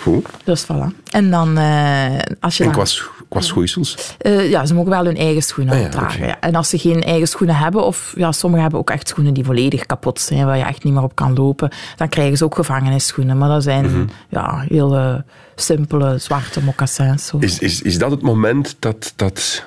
Goed. 0.00 0.26
Dus 0.44 0.64
voilà. 0.64 1.10
En 1.10 1.30
dan... 1.30 1.58
Uh, 1.58 2.18
als 2.40 2.56
je 2.56 2.64
en 2.64 2.72
dan... 2.72 2.84
qua, 2.84 3.17
qua 3.28 3.40
schoeisels? 3.40 4.16
Uh, 4.22 4.50
ja, 4.50 4.66
ze 4.66 4.74
mogen 4.74 4.90
wel 4.90 5.04
hun 5.04 5.16
eigen 5.16 5.42
schoenen 5.42 5.74
ah, 5.74 5.80
ja, 5.80 5.88
dragen. 5.88 6.22
Okay. 6.22 6.36
En 6.40 6.54
als 6.54 6.68
ze 6.68 6.78
geen 6.78 7.02
eigen 7.02 7.28
schoenen 7.28 7.56
hebben, 7.56 7.84
of 7.84 8.12
ja, 8.16 8.32
sommigen 8.32 8.62
hebben 8.62 8.80
ook 8.80 8.90
echt 8.90 9.08
schoenen 9.08 9.34
die 9.34 9.44
volledig 9.44 9.86
kapot 9.86 10.20
zijn, 10.20 10.46
waar 10.46 10.56
je 10.56 10.64
echt 10.64 10.84
niet 10.84 10.94
meer 10.94 11.02
op 11.02 11.14
kan 11.14 11.34
lopen, 11.34 11.70
dan 11.96 12.08
krijgen 12.08 12.36
ze 12.36 12.44
ook 12.44 12.54
gevangennisschoenen. 12.54 13.38
Maar 13.38 13.48
dat 13.48 13.62
zijn 13.62 13.84
mm 13.84 13.92
-hmm. 13.92 14.08
ja, 14.28 14.64
heel 14.68 15.22
simpele 15.54 16.18
zwarte 16.18 16.62
mocassins. 16.62 17.26
Zo. 17.26 17.38
Is, 17.38 17.58
is, 17.58 17.82
is 17.82 17.98
dat 17.98 18.10
het 18.10 18.22
moment 18.22 18.76
dat, 18.78 19.12
dat 19.16 19.64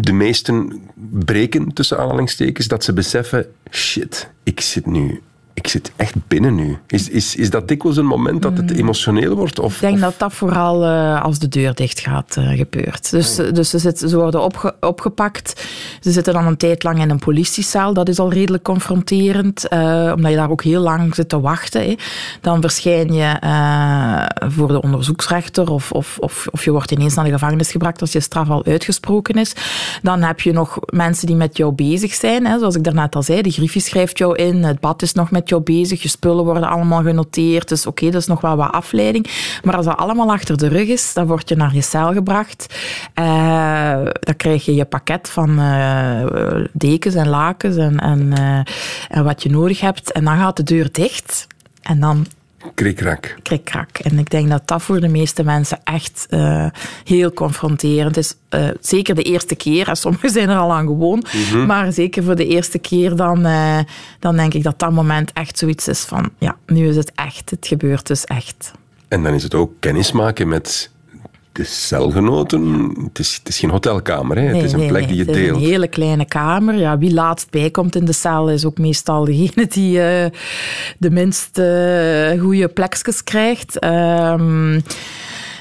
de 0.00 0.12
meesten 0.12 0.82
breken, 1.10 1.72
tussen 1.72 1.98
aanhalingstekens, 1.98 2.66
dat 2.68 2.84
ze 2.84 2.92
beseffen, 2.92 3.46
shit, 3.70 4.30
ik 4.42 4.60
zit 4.60 4.86
nu 4.86 5.22
ik 5.58 5.68
zit 5.68 5.92
echt 5.96 6.14
binnen 6.28 6.54
nu. 6.54 6.78
Is, 6.86 7.08
is, 7.08 7.36
is 7.36 7.50
dat 7.50 7.68
dikwijls 7.68 7.96
een 7.96 8.06
moment 8.06 8.42
dat 8.42 8.56
het 8.56 8.70
emotioneel 8.70 9.34
wordt? 9.34 9.58
Of, 9.58 9.74
ik 9.74 9.80
denk 9.80 9.94
of? 9.94 10.00
dat 10.00 10.14
dat 10.18 10.32
vooral 10.32 10.84
uh, 10.84 11.22
als 11.24 11.38
de 11.38 11.48
deur 11.48 11.74
dicht 11.74 12.00
gaat 12.00 12.36
uh, 12.38 12.56
gebeurt. 12.56 13.10
Dus, 13.10 13.40
oh. 13.40 13.52
dus 13.52 13.70
ze, 13.70 13.78
zitten, 13.78 14.08
ze 14.08 14.16
worden 14.16 14.42
opge, 14.42 14.74
opgepakt. 14.80 15.66
Ze 16.00 16.12
zitten 16.12 16.32
dan 16.32 16.46
een 16.46 16.56
tijd 16.56 16.82
lang 16.82 17.00
in 17.00 17.10
een 17.10 17.18
politiecel. 17.18 17.94
Dat 17.94 18.08
is 18.08 18.18
al 18.18 18.32
redelijk 18.32 18.62
confronterend, 18.64 19.66
uh, 19.72 20.12
omdat 20.16 20.30
je 20.30 20.36
daar 20.36 20.50
ook 20.50 20.62
heel 20.62 20.80
lang 20.80 21.14
zit 21.14 21.28
te 21.28 21.40
wachten. 21.40 21.80
Hè. 21.80 21.94
Dan 22.40 22.60
verschijn 22.60 23.12
je 23.12 23.36
voor 24.48 24.68
de 24.68 24.82
onderzoeksrechter 24.82 25.70
of, 25.70 25.92
of, 25.92 26.18
of, 26.20 26.46
of 26.50 26.64
je 26.64 26.70
wordt 26.70 26.90
ineens 26.90 27.14
naar 27.14 27.24
de 27.24 27.30
gevangenis 27.30 27.70
gebracht 27.70 28.00
als 28.00 28.12
je 28.12 28.20
straf 28.20 28.50
al 28.50 28.64
uitgesproken 28.64 29.34
is. 29.34 29.52
Dan 30.02 30.22
heb 30.22 30.40
je 30.40 30.52
nog 30.52 30.78
mensen 30.86 31.26
die 31.26 31.36
met 31.36 31.56
jou 31.56 31.72
bezig 31.72 32.14
zijn. 32.14 32.46
Hè. 32.46 32.58
Zoals 32.58 32.74
ik 32.74 32.84
daarnet 32.84 33.14
al 33.14 33.22
zei, 33.22 33.42
de 33.42 33.50
griffie 33.50 33.82
schrijft 33.82 34.18
jou 34.18 34.36
in, 34.36 34.64
het 34.64 34.80
bad 34.80 35.02
is 35.02 35.12
nog 35.12 35.30
met 35.30 35.47
jou 35.48 35.62
bezig, 35.62 36.02
je 36.02 36.08
spullen 36.08 36.44
worden 36.44 36.68
allemaal 36.68 37.02
genoteerd. 37.02 37.68
Dus 37.68 37.86
oké, 37.86 38.10
dat 38.10 38.20
is 38.20 38.26
nog 38.26 38.40
wel 38.40 38.56
wat 38.56 38.72
afleiding. 38.72 39.26
Maar 39.62 39.76
als 39.76 39.86
dat 39.86 39.96
allemaal 39.96 40.32
achter 40.32 40.56
de 40.56 40.68
rug 40.68 40.88
is, 40.88 41.12
dan 41.12 41.26
word 41.26 41.48
je 41.48 41.56
naar 41.56 41.74
je 41.74 41.80
cel 41.80 42.12
gebracht. 42.12 42.74
Uh, 43.14 44.04
dan 44.20 44.36
krijg 44.36 44.64
je 44.64 44.74
je 44.74 44.84
pakket 44.84 45.28
van 45.28 45.50
uh, 45.60 46.24
dekens 46.72 47.14
en 47.14 47.28
lakens 47.28 47.76
en, 47.76 47.98
en, 47.98 48.20
uh, 48.38 48.60
en 49.08 49.24
wat 49.24 49.42
je 49.42 49.50
nodig 49.50 49.80
hebt. 49.80 50.12
En 50.12 50.24
dan 50.24 50.36
gaat 50.36 50.56
de 50.56 50.62
deur 50.62 50.92
dicht. 50.92 51.46
En 51.82 52.00
dan 52.00 52.26
Krikkrak. 52.74 53.36
Krikkrak. 53.42 53.98
En 53.98 54.18
ik 54.18 54.30
denk 54.30 54.48
dat 54.48 54.68
dat 54.68 54.82
voor 54.82 55.00
de 55.00 55.08
meeste 55.08 55.44
mensen 55.44 55.80
echt 55.84 56.26
uh, 56.30 56.66
heel 57.04 57.32
confronterend 57.32 58.16
is. 58.16 58.34
Uh, 58.50 58.68
zeker 58.80 59.14
de 59.14 59.22
eerste 59.22 59.54
keer. 59.54 59.88
En 59.88 59.96
sommigen 59.96 60.30
zijn 60.30 60.48
er 60.48 60.56
al 60.56 60.72
aan 60.72 60.86
gewoon. 60.86 61.24
Mm 61.32 61.42
-hmm. 61.50 61.66
Maar 61.66 61.92
zeker 61.92 62.22
voor 62.22 62.36
de 62.36 62.46
eerste 62.46 62.78
keer 62.78 63.16
dan, 63.16 63.46
uh, 63.46 63.78
dan 64.18 64.36
denk 64.36 64.54
ik 64.54 64.62
dat 64.62 64.78
dat 64.78 64.92
moment 64.92 65.32
echt 65.32 65.58
zoiets 65.58 65.88
is 65.88 66.00
van... 66.00 66.30
Ja, 66.38 66.56
nu 66.66 66.88
is 66.88 66.96
het 66.96 67.12
echt. 67.14 67.50
Het 67.50 67.66
gebeurt 67.66 68.06
dus 68.06 68.24
echt. 68.24 68.72
En 69.08 69.22
dan 69.22 69.34
is 69.34 69.42
het 69.42 69.54
ook 69.54 69.72
kennismaken 69.80 70.48
met 70.48 70.90
celgenoten. 71.64 72.94
Het 73.04 73.18
is, 73.18 73.34
het 73.34 73.48
is 73.48 73.58
geen 73.58 73.70
hotelkamer, 73.70 74.36
hè? 74.36 74.42
Nee, 74.42 74.54
het 74.54 74.64
is 74.64 74.72
een 74.72 74.78
nee, 74.78 74.88
plek 74.88 75.06
nee, 75.06 75.10
die 75.10 75.26
je 75.26 75.32
deelt. 75.32 75.56
Een 75.56 75.68
hele 75.68 75.88
kleine 75.88 76.24
kamer. 76.24 76.74
Ja, 76.74 76.98
wie 76.98 77.14
laatst 77.14 77.50
bijkomt 77.50 77.96
in 77.96 78.04
de 78.04 78.12
cel 78.12 78.50
is 78.50 78.64
ook 78.64 78.78
meestal 78.78 79.24
degene 79.24 79.66
die 79.66 79.96
uh, 79.98 80.24
de 80.98 81.10
minst 81.10 81.58
uh, 81.58 82.40
goede 82.40 82.68
plekjes 82.68 83.24
krijgt. 83.24 83.84
Um, 83.84 84.82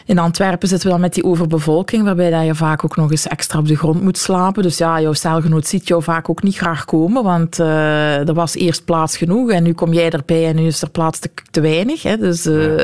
in 0.07 0.19
Antwerpen 0.19 0.67
zitten 0.67 0.87
we 0.87 0.93
dan 0.93 1.01
met 1.01 1.13
die 1.13 1.23
overbevolking, 1.23 2.03
waarbij 2.03 2.29
dat 2.29 2.45
je 2.45 2.55
vaak 2.55 2.83
ook 2.83 2.95
nog 2.95 3.11
eens 3.11 3.27
extra 3.27 3.59
op 3.59 3.67
de 3.67 3.75
grond 3.75 4.01
moet 4.01 4.17
slapen. 4.17 4.63
Dus 4.63 4.77
ja, 4.77 5.01
jouw 5.01 5.13
celgenoot 5.13 5.67
ziet 5.67 5.87
jou 5.87 6.03
vaak 6.03 6.29
ook 6.29 6.43
niet 6.43 6.57
graag 6.57 6.85
komen, 6.85 7.23
want 7.23 7.59
uh, 7.59 8.27
er 8.27 8.33
was 8.33 8.55
eerst 8.55 8.85
plaats 8.85 9.17
genoeg 9.17 9.51
en 9.51 9.63
nu 9.63 9.73
kom 9.73 9.93
jij 9.93 10.09
erbij 10.09 10.47
en 10.47 10.55
nu 10.55 10.65
is 10.65 10.81
er 10.81 10.89
plaats 10.89 11.19
te, 11.19 11.29
te 11.51 11.61
weinig. 11.61 12.03
Hè. 12.03 12.17
Dus, 12.17 12.45
uh, 12.45 12.77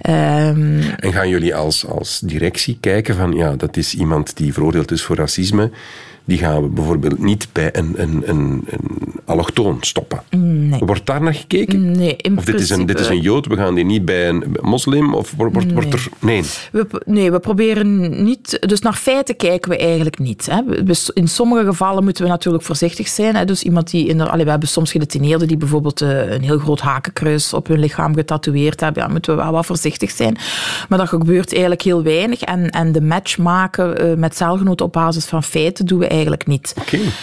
ja. 0.00 0.48
um, 0.48 0.80
en 0.96 1.12
gaan 1.12 1.28
jullie 1.28 1.54
als, 1.54 1.86
als 1.86 2.20
directie 2.20 2.78
kijken 2.80 3.14
van, 3.14 3.32
ja, 3.32 3.56
dat 3.56 3.76
is 3.76 3.94
iemand 3.94 4.36
die 4.36 4.52
veroordeeld 4.52 4.90
is 4.90 5.02
voor 5.02 5.16
racisme, 5.16 5.70
die 6.24 6.38
gaan 6.38 6.62
we 6.62 6.68
bijvoorbeeld 6.68 7.18
niet 7.18 7.48
bij 7.52 7.76
een, 7.76 7.94
een, 7.96 8.22
een, 8.26 8.64
een 8.66 8.80
allochtoon 9.24 9.76
stoppen. 9.80 10.22
Nee. 10.30 10.80
Wordt 10.80 11.06
daar 11.06 11.22
naar 11.22 11.34
gekeken? 11.34 11.90
Nee, 11.90 12.16
in 12.16 12.38
Of 12.38 12.44
dit 12.44 12.60
is, 12.60 12.70
een, 12.70 12.86
dit 12.86 13.00
is 13.00 13.08
een 13.08 13.20
Jood, 13.20 13.46
we 13.46 13.56
gaan 13.56 13.74
die 13.74 13.84
niet 13.84 14.04
bij 14.04 14.28
een 14.28 14.56
moslim? 14.60 15.14
Of 15.14 15.34
wordt, 15.36 15.54
wordt, 15.54 15.72
wordt 15.72 15.92
er... 15.92 16.08
Nee. 16.20 16.42
We, 16.72 16.86
nee, 17.04 17.30
we 17.30 17.38
proberen 17.38 18.24
niet... 18.24 18.58
Dus 18.68 18.80
naar 18.80 18.94
feiten 18.94 19.36
kijken 19.36 19.70
we 19.70 19.78
eigenlijk 19.78 20.18
niet. 20.18 20.48
Hè. 20.50 20.84
In 21.12 21.28
sommige 21.28 21.64
gevallen 21.64 22.04
moeten 22.04 22.24
we 22.24 22.30
natuurlijk 22.30 22.64
voorzichtig 22.64 23.08
zijn. 23.08 23.36
Hè. 23.36 23.44
Dus 23.44 23.62
iemand 23.62 23.90
die... 23.90 24.06
In 24.06 24.18
de, 24.18 24.28
allee, 24.28 24.44
we 24.44 24.50
hebben 24.50 24.68
soms 24.68 24.90
gedetineerden 24.90 25.48
die 25.48 25.56
bijvoorbeeld 25.56 26.00
eh, 26.00 26.30
een 26.30 26.42
heel 26.42 26.58
groot 26.58 26.80
hakenkruis 26.80 27.52
op 27.52 27.66
hun 27.66 27.78
lichaam 27.78 28.14
getatoeëerd 28.14 28.80
hebben. 28.80 29.02
Ja, 29.02 29.08
moeten 29.08 29.36
we 29.36 29.42
wel 29.42 29.52
wat 29.52 29.66
voorzichtig 29.66 30.10
zijn. 30.10 30.36
Maar 30.88 30.98
dat 30.98 31.08
gebeurt 31.08 31.52
eigenlijk 31.52 31.82
heel 31.82 32.02
weinig. 32.02 32.40
En, 32.40 32.70
en 32.70 32.92
de 32.92 33.00
match 33.00 33.38
maken 33.38 33.98
eh, 33.98 34.16
met 34.16 34.36
celgenoten 34.36 34.86
op 34.86 34.92
basis 34.92 35.24
van 35.24 35.42
feiten 35.42 35.86
doen 35.86 35.98
we 35.98 36.06
eigenlijk 36.14 36.46
niet. 36.46 36.74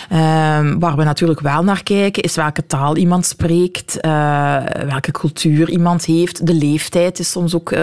Ehm, 0.09 0.79
waar 0.79 0.95
we 0.95 1.03
natuurlijk 1.03 1.39
wel 1.39 1.63
naar 1.63 1.83
kijken, 1.83 2.23
is 2.23 2.35
welke 2.35 2.65
taal 2.65 2.95
iemand 2.97 3.25
spreekt, 3.25 3.99
eh, 3.99 4.57
welke 4.87 5.11
cultuur 5.11 5.69
iemand 5.69 6.05
heeft. 6.05 6.45
De 6.47 6.53
leeftijd 6.53 7.19
is 7.19 7.31
soms 7.31 7.55
ook 7.55 7.71
eh, 7.71 7.81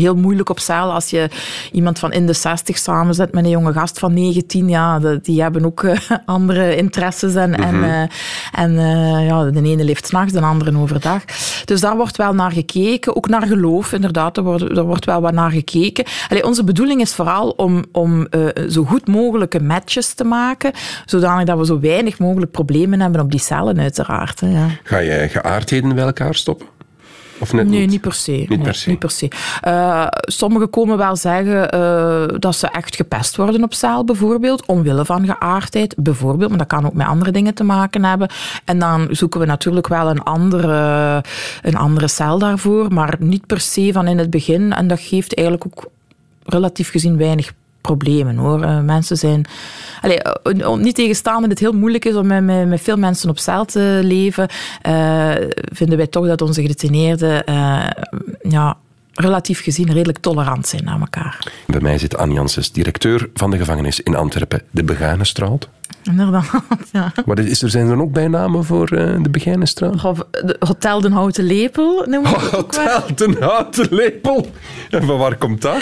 heel 0.00 0.14
moeilijk 0.16 0.50
op 0.50 0.58
cel. 0.58 0.92
Als 0.92 1.10
je 1.10 1.28
iemand 1.72 1.98
van 1.98 2.12
in 2.12 2.26
de 2.26 2.32
60 2.32 2.78
samenzet 2.78 3.32
met 3.32 3.44
een 3.44 3.50
jonge 3.50 3.72
gast 3.72 3.98
van 3.98 4.14
19, 4.14 4.68
ja, 4.68 4.98
de- 4.98 5.18
die 5.22 5.42
hebben 5.42 5.64
ook 5.64 5.82
eh, 5.82 5.96
andere 6.26 6.76
interesses. 6.76 7.34
En, 7.34 7.54
en, 7.54 8.08
en 8.52 8.78
eh, 8.78 9.26
ja, 9.26 9.44
de 9.50 9.62
ene 9.62 9.84
leeft 9.84 10.06
s'nachts, 10.06 10.32
de 10.32 10.40
andere 10.40 10.78
overdag. 10.78 11.22
Dus 11.64 11.80
daar 11.80 11.96
wordt 11.96 12.16
wel 12.16 12.34
naar 12.34 12.52
gekeken. 12.52 13.16
Ook 13.16 13.28
naar 13.28 13.46
geloof, 13.46 13.92
inderdaad. 13.92 14.36
Er 14.36 14.42
wordt, 14.42 14.62
er 14.76 14.82
wordt 14.84 15.04
wel 15.04 15.20
wat 15.20 15.32
naar 15.32 15.50
gekeken. 15.50 16.04
Allee, 16.28 16.44
onze 16.44 16.64
bedoeling 16.64 17.00
is 17.00 17.14
vooral 17.14 17.50
om, 17.50 17.84
om 17.92 18.26
zo 18.70 18.84
goed 18.84 19.06
mogelijke 19.08 19.60
matches 19.66 20.14
te 20.14 20.24
maken, 20.24 20.72
zodanig 21.04 21.44
dat 21.44 21.58
we 21.58 21.66
zo 21.66 21.80
weinig 21.80 22.18
mogelijk 22.18 22.50
problemen 22.50 23.00
hebben 23.00 23.20
op 23.20 23.30
die 23.30 23.40
cellen, 23.40 23.78
uiteraard. 23.80 24.40
Hè, 24.40 24.48
ja. 24.48 24.66
Ga 24.82 24.98
je 24.98 25.28
geaardheden 25.30 25.94
bij 25.94 26.04
elkaar 26.04 26.34
stoppen? 26.34 26.66
Of 27.38 27.52
net 27.52 27.68
Nee, 27.68 27.80
niet? 27.80 27.90
niet 27.90 28.00
per 28.00 28.12
se. 28.12 28.30
Niet 28.30 28.48
Nee, 28.48 28.58
per 28.58 28.74
se. 28.74 28.88
Niet 28.90 28.98
per 28.98 29.10
se. 29.10 29.28
Eh, 29.60 30.06
sommigen 30.10 30.70
komen 30.70 30.96
wel 30.96 31.16
zeggen 31.16 31.70
eh, 31.70 32.24
dat 32.38 32.56
ze 32.56 32.68
echt 32.68 32.96
gepest 32.96 33.36
worden 33.36 33.62
op 33.62 33.74
cel, 33.74 34.04
bijvoorbeeld, 34.04 34.66
omwille 34.66 35.04
van 35.04 35.26
geaardheid, 35.26 35.94
bijvoorbeeld, 35.98 36.48
maar 36.48 36.58
dat 36.58 36.66
kan 36.66 36.86
ook 36.86 36.94
met 36.94 37.06
andere 37.06 37.30
dingen 37.30 37.54
te 37.54 37.64
maken 37.64 38.04
hebben. 38.04 38.28
En 38.64 38.78
dan 38.78 39.08
zoeken 39.10 39.40
we 39.40 39.46
natuurlijk 39.46 39.88
wel 39.88 40.10
een 40.10 40.22
andere, 40.22 41.22
een 41.62 41.76
andere 41.76 42.08
cel 42.08 42.38
daarvoor, 42.38 42.92
maar 42.92 43.14
niet 43.18 43.46
per 43.46 43.60
se 43.60 43.92
van 43.92 44.06
in 44.06 44.18
het 44.18 44.30
begin. 44.30 44.72
En 44.72 44.86
dat 44.86 45.00
geeft 45.00 45.34
eigenlijk 45.34 45.66
ook 45.66 45.90
relatief 46.44 46.90
gezien 46.90 47.16
weinig 47.16 47.52
problemen 47.84 48.36
hoor. 48.36 48.62
Eh, 48.62 48.80
mensen 48.80 49.16
zijn. 49.16 49.44
Allee, 50.00 50.22
eh, 50.22 50.74
niet 50.74 50.94
tegenstaande 50.94 51.40
dat 51.40 51.50
het 51.50 51.58
heel 51.58 51.78
moeilijk 51.78 52.04
is 52.04 52.14
om 52.14 52.26
met, 52.26 52.68
met, 52.68 52.80
veel 52.80 52.96
mensen 52.96 53.30
op 53.30 53.38
cel 53.38 53.64
te 53.64 54.00
leven, 54.02 54.48
eh, 54.82 55.30
vinden 55.72 55.96
wij 55.96 56.06
toch 56.06 56.26
dat 56.26 56.42
onze 56.42 56.60
gedetineerden 56.60 57.44
ja, 58.48 58.76
relatief 59.14 59.62
gezien 59.62 59.92
redelijk 59.92 60.18
tolerant 60.18 60.66
zijn 60.66 60.84
naar 60.84 61.00
elkaar. 61.00 61.52
Bij 61.66 61.80
mij 61.80 61.98
zit 61.98 62.16
Anne 62.16 62.34
Janssens, 62.34 62.72
directeur 62.72 63.28
van 63.34 63.50
de 63.50 63.56
gevangenis 63.56 64.00
in 64.00 64.16
Antwerpen, 64.16 64.62
de 64.70 64.84
Begijnenstraat. 64.84 65.68
Inderdaad, 66.02 66.50
ja. 66.92 67.12
Wat 67.24 67.38
is 67.38 67.62
er, 67.62 67.70
zijn 67.70 67.88
er 67.88 68.00
ook 68.00 68.12
bijnamen 68.12 68.64
voor 68.64 68.88
eh, 68.88 69.22
de 69.22 69.30
Begijnenstraat? 69.30 70.16
Hotel 70.58 71.00
Den 71.00 71.12
Houten 71.12 71.44
Lepel 71.44 72.04
noemen 72.08 72.30
we 72.32 72.38
wel. 72.40 72.50
Hotel 72.50 73.14
ten 73.14 73.36
Houten 73.42 73.86
Lepel. 73.90 74.50
En 74.90 75.02
van 75.04 75.18
waar 75.18 75.36
komt 75.36 75.62
dat? 75.62 75.72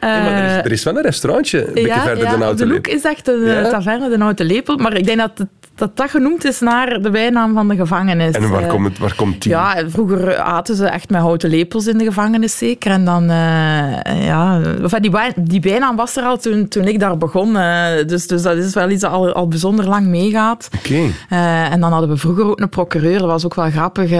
Nee, 0.00 0.20
maar 0.20 0.32
er, 0.32 0.58
is, 0.58 0.64
er 0.64 0.72
is 0.72 0.82
wel 0.82 0.96
een 0.96 1.02
restaurantje 1.02 1.66
een 1.66 1.74
beetje 1.74 2.00
verder 2.00 2.24
ja, 2.24 2.52
de 2.54 2.66
Lepel. 2.66 2.92
is 2.92 3.02
echt 3.04 3.28
een 3.28 3.44
Ja? 3.44 3.62
eh, 3.62 3.70
taverne, 3.70 4.08
de 4.08 4.18
Houten 4.22 4.46
Lepel. 4.46 4.76
Maar 4.76 4.96
ik 4.96 5.04
denk 5.04 5.18
dat 5.18 5.30
het, 5.38 5.48
dat, 5.74 5.96
dat 5.96 6.10
genoemd 6.10 6.44
is 6.44 6.60
naar 6.60 7.02
de 7.02 7.10
bijnaam 7.10 7.54
van 7.54 7.68
de 7.68 7.76
gevangenis. 7.76 8.34
En 8.34 8.50
waar 8.50 8.62
Eh, 8.62 8.68
komt, 8.68 8.86
het, 8.86 8.98
waar 8.98 9.14
komt 9.14 9.42
die? 9.42 9.52
Ja, 9.52 9.76
vroeger 9.88 10.38
aten 10.38 10.76
ze 10.76 10.86
echt 10.86 11.10
met 11.10 11.20
houten 11.20 11.50
lepels 11.50 11.86
in 11.86 11.98
de 11.98 12.04
gevangenis 12.04 12.58
zeker. 12.58 12.90
En 12.90 13.04
dan, 13.04 13.22
eh, 13.22 14.24
ja, 14.24 14.60
enfin, 14.82 15.02
die, 15.02 15.12
die 15.36 15.60
bijnaam 15.60 15.96
was 15.96 16.16
er 16.16 16.22
al 16.22 16.38
toen, 16.38 16.68
toen 16.68 16.84
ik 16.84 17.00
daar 17.00 17.18
begon. 17.18 17.56
eh, 17.56 18.06
dus, 18.06 18.26
dus 18.26 18.42
dat 18.42 18.56
is 18.56 18.74
wel 18.74 18.90
iets 18.90 19.00
dat 19.00 19.10
al, 19.10 19.32
al 19.32 19.48
bijzonder 19.48 19.88
lang 19.88 20.06
meegaat. 20.06 20.68
Oké. 20.78 21.10
En 21.70 21.80
dan 21.80 21.92
hadden 21.92 22.10
we 22.10 22.16
vroeger 22.16 22.44
ook 22.44 22.60
een 22.60 22.68
procureur. 22.68 23.18
Dat 23.18 23.28
was 23.28 23.44
ook 23.44 23.54
wel 23.54 23.70
grappig. 23.70 24.10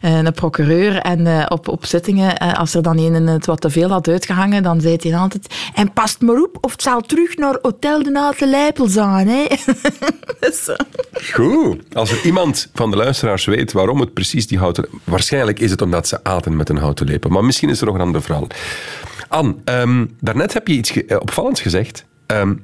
een 0.00 0.32
procureur. 0.34 0.98
En 0.98 1.50
op, 1.50 1.68
op 1.68 1.86
zittingen, 1.86 2.38
als 2.38 2.74
er 2.74 2.82
dan 2.82 2.98
een 2.98 3.26
het 3.26 3.46
wat 3.46 3.60
te 3.60 3.70
veel 3.70 3.88
had 3.88 4.08
uitgehangen, 4.08 4.62
dan 4.62 4.80
zei 4.80 4.96
hij 5.00 5.16
altijd... 5.16 5.54
En 5.74 5.92
past 5.92 6.20
maar 6.20 6.36
op 6.36 6.58
of 6.60 6.72
het 6.72 6.82
zal 6.82 7.00
terug 7.00 7.36
naar 7.36 7.58
Hotel 7.62 8.02
de 8.02 8.10
Houten 8.14 8.50
Lepel 8.50 8.86
zijn. 8.86 9.28
Hè? 9.28 9.46
dus, 10.40 10.67
eh, 10.68 10.76
Goed. 11.32 11.94
Als 11.94 12.10
er 12.10 12.24
iemand 12.24 12.70
van 12.74 12.90
de 12.90 12.96
luisteraars 12.96 13.44
weet 13.44 13.72
waarom 13.72 14.00
het 14.00 14.12
precies 14.14 14.46
die 14.46 14.58
houten... 14.58 14.86
Waarschijnlijk 15.04 15.58
is 15.60 15.70
het 15.70 15.82
omdat 15.82 16.08
ze 16.08 16.24
aten 16.24 16.56
met 16.56 16.68
een 16.68 16.76
houten 16.76 17.06
lepel. 17.06 17.30
Maar 17.30 17.44
misschien 17.44 17.68
is 17.68 17.80
er 17.80 17.86
nog 17.86 17.94
een 17.94 18.00
ander 18.00 18.22
verhaal. 18.22 18.46
Anne, 19.28 19.54
ehm, 19.64 20.06
daarnet 20.20 20.52
heb 20.52 20.68
je 20.68 20.74
iets 20.74 20.90
ge- 20.90 21.04
eh, 21.04 21.16
opvallends 21.20 21.60
gezegd. 21.60 22.04
Ehm, 22.26 22.54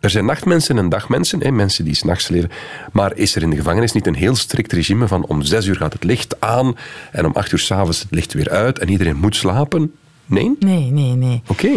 er 0.00 0.10
zijn 0.10 0.24
nachtmensen 0.24 0.78
en 0.78 0.88
dagmensen, 0.88 1.40
hè, 1.42 1.50
mensen 1.50 1.84
die 1.84 1.94
s'nachts 1.94 2.28
leven. 2.28 2.50
Maar 2.92 3.16
is 3.16 3.34
er 3.36 3.42
in 3.42 3.50
de 3.50 3.56
gevangenis 3.56 3.92
niet 3.92 4.06
een 4.06 4.14
heel 4.14 4.36
strikt 4.36 4.72
regime 4.72 5.08
van 5.08 5.24
om 5.26 5.42
zes 5.42 5.66
uur 5.66 5.76
gaat 5.76 5.92
het 5.92 6.04
licht 6.04 6.40
aan 6.40 6.76
en 7.12 7.26
om 7.26 7.32
acht 7.34 7.52
uur 7.52 7.58
s'avonds 7.58 8.00
het 8.00 8.10
licht 8.10 8.32
weer 8.32 8.50
uit 8.50 8.78
en 8.78 8.88
iedereen 8.90 9.16
moet 9.16 9.36
slapen? 9.36 9.92
Nee? 10.26 10.56
nee, 10.58 10.90
nee, 10.90 11.12
nee. 11.14 11.42
Oké. 11.46 11.68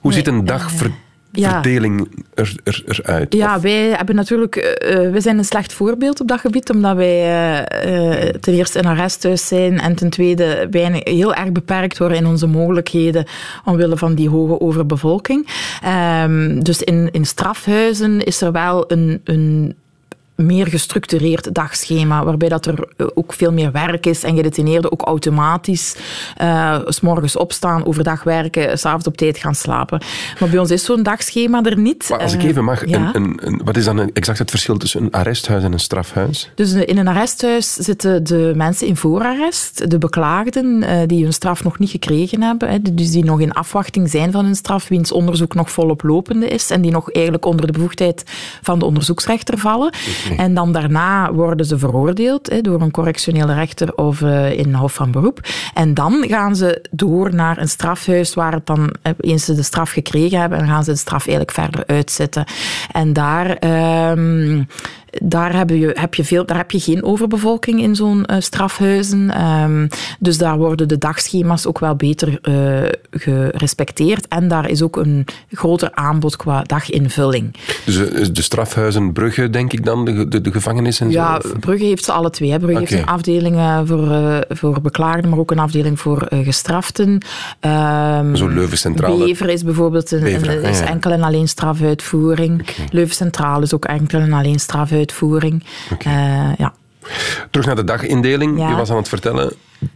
Hoe 0.00 0.12
ziet 0.12 0.26
een 0.26 0.44
dagverdeling 1.40 2.24
er, 2.34 2.54
er, 2.64 2.82
eruit? 2.86 3.34
Ja, 3.34 3.56
Of- 3.56 3.62
wij 3.62 3.88
hebben 3.88 4.14
natuurlijk, 4.14 4.56
eh, 4.56 5.10
wij 5.10 5.20
zijn 5.20 5.38
een 5.38 5.44
slecht 5.44 5.72
voorbeeld 5.72 6.20
op 6.20 6.28
dat 6.28 6.40
gebied, 6.40 6.70
omdat 6.70 6.96
wij 6.96 7.64
eh, 7.66 8.28
ten 8.40 8.54
eerste 8.54 8.78
een 8.78 8.86
arresthuis 8.86 9.46
zijn 9.48 9.80
en 9.80 9.94
ten 9.94 10.10
tweede 10.10 10.66
bijna 10.70 10.98
heel 11.02 11.34
erg 11.34 11.52
beperkt 11.52 11.98
worden 11.98 12.18
in 12.18 12.26
onze 12.26 12.46
mogelijkheden 12.46 13.24
omwille 13.64 13.96
van 13.96 14.14
die 14.14 14.28
hoge 14.28 14.60
overbevolking. 14.60 15.48
Ehm, 15.82 16.60
dus 16.60 16.82
in, 16.82 17.08
in 17.12 17.24
strafhuizen 17.24 18.24
is 18.24 18.40
er 18.40 18.52
wel 18.52 18.84
een, 18.92 19.20
een 19.24 19.74
meer 20.36 20.66
gestructureerd 20.66 21.54
dagschema, 21.54 22.24
waarbij 22.24 22.48
dat 22.48 22.66
er 22.66 22.88
eh, 22.96 23.06
ook 23.14 23.32
veel 23.32 23.52
meer 23.52 23.72
werk 23.72 24.06
is 24.06 24.22
en 24.22 24.36
gedetineerden 24.36 24.92
ook 24.92 25.02
automatisch 25.02 25.96
eh, 26.36 26.78
s 26.86 27.00
morgens 27.00 27.36
opstaan, 27.36 27.86
overdag 27.86 28.22
werken, 28.22 28.78
s'avonds 28.78 29.06
op 29.06 29.16
tijd 29.16 29.38
gaan 29.38 29.54
slapen. 29.54 30.00
Maar 30.40 30.48
bij 30.48 30.58
ons 30.58 30.70
is 30.70 30.84
zo'n 30.84 31.02
dagschema 31.02 31.62
er 31.62 31.78
niet. 31.78 32.06
Maar 32.10 32.18
als 32.18 32.32
ik 32.34 32.42
Eh, 32.42 32.48
even 32.48 32.64
mag, 32.64 32.86
ja. 32.88 33.10
een, 33.14 33.22
een, 33.24 33.38
een- 33.46 33.60
wat 33.64 33.76
is 33.76 33.84
dan 33.84 34.10
exact 34.12 34.38
het 34.38 34.50
verschil 34.50 34.76
tussen 34.76 35.02
een 35.02 35.10
arresthuis 35.10 35.62
en 35.64 35.72
een 35.72 35.80
strafhuis? 35.80 36.50
Dus 36.54 36.72
in 36.72 36.98
een 36.98 37.08
arresthuis 37.08 37.72
zitten 37.72 38.24
de 38.24 38.52
mensen 38.56 38.86
in 38.86 38.96
voorarrest, 38.96 39.90
de 39.90 39.98
beklaagden 39.98 40.82
eh, 40.82 40.98
die 41.06 41.22
hun 41.22 41.32
straf 41.32 41.64
nog 41.64 41.78
niet 41.78 41.90
gekregen 41.90 42.42
hebben, 42.42 42.68
hè, 42.70 42.78
dus 42.82 43.10
die 43.10 43.24
nog 43.24 43.40
in 43.40 43.52
afwachting 43.52 44.10
zijn 44.10 44.32
van 44.32 44.44
hun 44.44 44.54
straf, 44.54 44.88
wiens 44.88 45.12
onderzoek 45.12 45.54
nog 45.54 45.70
volop 45.70 46.02
lopende 46.02 46.48
is 46.48 46.70
en 46.70 46.80
die 46.80 46.90
nog 46.90 47.10
eigenlijk 47.12 47.44
onder 47.44 47.66
de 47.66 47.72
bevoegdheid 47.72 48.22
van 48.62 48.78
de 48.78 48.84
onderzoeksrechter 48.84 49.58
vallen. 49.58 49.92
En 50.36 50.54
dan 50.54 50.72
daarna 50.72 51.32
worden 51.32 51.66
ze 51.66 51.78
veroordeeld 51.78 52.50
hè, 52.50 52.60
door 52.60 52.80
een 52.80 52.90
correctionele 52.90 53.54
rechter 53.54 53.94
of 53.94 54.22
eh, 54.22 54.58
in 54.58 54.74
Hof 54.74 54.94
van 54.94 55.10
Beroep. 55.10 55.40
En 55.74 55.94
dan 55.94 56.24
gaan 56.28 56.56
ze 56.56 56.84
door 56.90 57.34
naar 57.34 57.58
een 57.58 57.68
strafhuis 57.68 58.34
waar 58.34 58.52
het 58.52 58.66
dan, 58.66 58.94
eh, 59.02 59.12
eens 59.20 59.44
ze 59.44 59.54
de 59.54 59.62
straf 59.62 59.90
gekregen 59.90 60.40
hebben, 60.40 60.58
dan 60.58 60.68
gaan 60.68 60.84
ze 60.84 60.90
de 60.90 60.96
straf 60.96 61.26
eigenlijk 61.26 61.52
verder 61.52 61.86
uitzetten. 61.86 62.44
En 62.92 63.12
daar... 63.12 63.56
ehm, 63.56 64.62
daar 65.22 65.56
heb 65.56 65.70
je, 65.70 65.90
heb 65.94 66.14
je, 66.14 66.24
veel, 66.24 66.46
daar 66.46 66.56
heb 66.56 66.70
je 66.70 66.80
geen 66.80 67.04
overbevolking 67.04 67.80
in 67.80 67.96
zo'n 67.96 68.24
eh, 68.24 68.40
strafhuizen. 68.40 69.30
Ehm, 69.30 69.86
dus 70.18 70.38
daar 70.38 70.58
worden 70.58 70.88
de 70.88 70.98
dagschema's 70.98 71.66
ook 71.66 71.78
wel 71.78 71.94
beter 71.94 72.38
eh, 72.42 72.90
gerespecteerd. 73.10 74.28
En 74.28 74.48
daar 74.48 74.68
is 74.68 74.82
ook 74.82 74.96
een 74.96 75.24
groter 75.50 75.90
aanbod 75.94 76.36
qua 76.36 76.62
daginvulling. 76.62 77.54
Dus 77.84 77.96
eh, 77.96 78.26
de 78.32 78.42
strafhuizen, 78.42 79.12
Brugge, 79.12 79.50
denk 79.50 79.72
ik 79.72 79.84
dan, 79.84 80.04
de, 80.04 80.28
de, 80.28 80.40
de 80.40 80.52
gevangenis 80.52 81.00
en 81.00 81.10
Ja, 81.10 81.40
zo? 81.40 81.48
Brugge 81.60 81.84
heeft 81.84 82.04
ze 82.04 82.12
alle 82.12 82.30
twee. 82.30 82.50
Hè. 82.50 82.58
Brugge 82.58 82.78
heeft 82.78 82.92
een 82.92 83.06
afdeling 83.06 83.56
voor, 83.84 84.44
voor 84.48 84.80
beklaagden, 84.80 85.30
maar 85.30 85.38
ook 85.38 85.50
een 85.50 85.58
afdeling 85.58 86.00
voor 86.00 86.26
gestraften. 86.30 87.18
Ehm, 87.60 88.34
Zo 88.34 88.48
Leuven 88.48 88.78
Centrale. 88.78 89.24
Bever 89.24 89.48
is 89.48 89.64
bijvoorbeeld 89.64 90.10
een, 90.10 90.22
ah, 90.22 90.52
is 90.70 90.78
ja. 90.78 90.86
enkel 90.86 91.10
en 91.10 91.22
alleen 91.22 91.48
strafuitvoering. 91.48 92.66
Leuven 92.90 93.14
Centraal 93.14 93.62
is 93.62 93.74
ook 93.74 93.84
enkel 93.84 94.20
en 94.20 94.32
alleen 94.32 94.60
strafuitvoering. 94.60 95.04
Eh, 95.98 96.52
ja. 96.58 96.74
Terug 97.50 97.66
naar 97.66 97.76
de 97.76 97.84
dagindeling, 97.84 98.58
Ja. 98.58 98.68
je 98.68 98.74
was 98.74 98.90
aan 98.90 98.96
het 98.96 99.08
vertellen. 99.08 99.52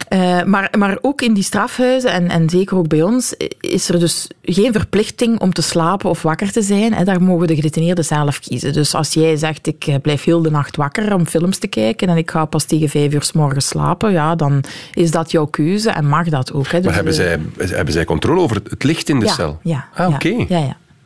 Eh, 0.09 0.43
maar, 0.43 0.75
maar 0.79 0.99
ook 1.01 1.23
in 1.23 1.35
die 1.35 1.43
strafhuizen, 1.43 2.13
en, 2.13 2.29
en 2.29 2.49
zeker 2.49 2.77
ook 2.77 2.89
bij 2.89 3.03
ons, 3.03 3.35
is 3.61 3.89
er 3.89 3.99
dus 3.99 4.29
geen 4.43 4.73
verplichting 4.73 5.41
om 5.41 5.53
te 5.53 5.63
slapen 5.63 6.11
of 6.11 6.23
wakker 6.23 6.53
te 6.53 6.63
zijn. 6.63 6.95
Hè. 6.95 7.05
Daar 7.05 7.23
mogen 7.23 7.47
de 7.47 7.55
gedetineerden 7.55 8.05
zelf 8.05 8.41
kiezen. 8.41 8.73
Dus 8.73 8.95
als 8.95 9.13
jij 9.13 9.37
zegt, 9.37 9.67
ik 9.67 9.87
eh, 9.87 9.95
blijf 10.03 10.25
heel 10.25 10.43
de 10.43 10.51
nacht 10.51 10.77
wakker 10.77 11.15
om 11.15 11.27
films 11.27 11.59
te 11.59 11.67
kijken 11.67 12.09
en 12.09 12.17
ik 12.17 12.31
ga 12.31 12.45
pas 12.45 12.65
tegen 12.65 12.89
vijf 12.89 13.13
uur 13.13 13.23
s 13.23 13.33
morgens 13.33 13.69
slapen, 13.69 14.13
ja, 14.13 14.35
dan 14.35 14.65
is 14.95 15.11
dat 15.11 15.31
jouw 15.31 15.47
keuze 15.47 15.91
en 15.91 16.07
mag 16.07 16.29
dat 16.29 16.53
ook. 16.53 16.69
Hè. 16.69 16.77
Dus, 16.77 16.87
Maar 16.87 16.95
hebben 16.95 17.13
eh, 17.13 17.19
zij, 17.19 17.77
hebben 17.77 17.95
zij 17.95 18.05
controle 18.05 18.41
over 18.41 18.61
het, 18.71 18.85
licht 18.85 19.09
in 19.09 19.19
de 19.19 19.27
ja, 19.27 19.33
cel? 19.33 19.59
Ja. 19.63 19.89
Ah, 19.95 20.09
ja, 20.09 20.15
oké. 20.15 20.47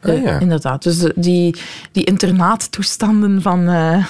Ja, 0.04 0.38
inderdaad. 0.38 0.82
Dus 0.82 1.10
die, 1.14 1.56
die 1.92 2.04
internaattoestanden 2.04 3.42
van, 3.42 3.68
uh, 3.68 4.06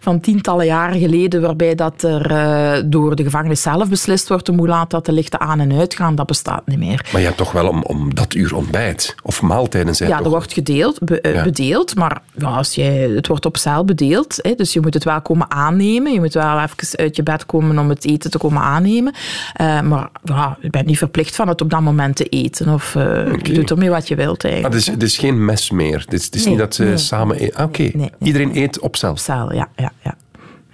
van 0.00 0.20
tientallen 0.20 0.66
jaren 0.66 1.00
geleden, 1.00 1.40
waarbij 1.40 1.74
dat 1.74 2.02
er 2.02 2.30
uh, 2.30 2.82
door 2.84 3.16
de 3.16 3.22
gevangenis 3.22 3.62
zelf 3.62 3.88
beslist 3.88 4.28
wordt 4.28 4.48
hoe 4.48 4.68
laat 4.68 4.90
dat 4.90 5.06
de 5.06 5.12
lichten 5.12 5.40
aan 5.40 5.60
en 5.60 5.78
uit 5.78 5.94
gaan, 5.94 6.14
dat 6.14 6.26
bestaat 6.26 6.66
niet 6.66 6.78
meer. 6.78 7.08
Maar 7.12 7.20
je 7.20 7.26
hebt 7.26 7.38
toch 7.38 7.52
wel 7.52 7.68
om, 7.68 7.82
om 7.82 8.14
dat 8.14 8.34
uur 8.34 8.54
ontbijt 8.54 9.14
of 9.22 9.42
maaltijden 9.42 9.94
zijn 9.94 10.08
Ja, 10.08 10.16
toch? 10.16 10.24
er 10.24 10.30
wordt 10.30 10.52
gedeeld, 10.52 10.98
be, 10.98 11.18
ja. 11.22 11.42
bedeeld, 11.42 11.94
maar 11.94 12.22
ja, 12.36 12.46
als 12.46 12.74
jij, 12.74 13.08
het 13.14 13.26
wordt 13.26 13.46
op 13.46 13.56
zeil 13.56 13.84
bedeeld, 13.84 14.38
hè, 14.42 14.54
dus 14.54 14.72
je 14.72 14.80
moet 14.80 14.94
het 14.94 15.04
wel 15.04 15.20
komen 15.20 15.50
aannemen. 15.50 16.12
Je 16.12 16.20
moet 16.20 16.34
wel 16.34 16.60
even 16.60 16.98
uit 16.98 17.16
je 17.16 17.22
bed 17.22 17.46
komen 17.46 17.78
om 17.78 17.88
het 17.88 18.06
eten 18.06 18.30
te 18.30 18.38
komen 18.38 18.62
aannemen. 18.62 19.14
Uh, 19.60 19.80
maar 19.80 20.08
ja, 20.24 20.56
je 20.60 20.70
bent 20.70 20.86
niet 20.86 20.98
verplicht 20.98 21.36
van 21.36 21.48
het 21.48 21.60
op 21.60 21.70
dat 21.70 21.80
moment 21.80 22.16
te 22.16 22.24
eten. 22.24 22.68
Of 22.68 22.94
uh, 22.94 23.02
okay. 23.02 23.40
je 23.42 23.52
doet 23.52 23.70
ermee 23.70 23.90
wat 23.90 24.08
je 24.08 24.14
wilt 24.14 24.44
eigenlijk. 24.44 24.74
Ah, 24.74 24.80
dus, 24.80 24.90
het 24.94 25.02
is 25.02 25.18
geen 25.18 25.44
mes 25.44 25.70
meer? 25.70 25.98
Het 25.98 26.12
is, 26.12 26.24
het 26.24 26.34
is 26.34 26.44
nee, 26.44 26.50
niet 26.50 26.62
dat 26.62 26.74
ze 26.74 26.84
nee. 26.84 26.96
samen 26.96 27.36
eten? 27.36 27.56
Ah, 27.56 27.64
Oké, 27.64 27.80
okay. 27.80 28.00
nee, 28.00 28.10
iedereen 28.22 28.56
eet 28.56 28.78
op 28.78 28.96
ja. 28.96 29.59
Ja, 29.76 29.92
ja. 30.02 30.14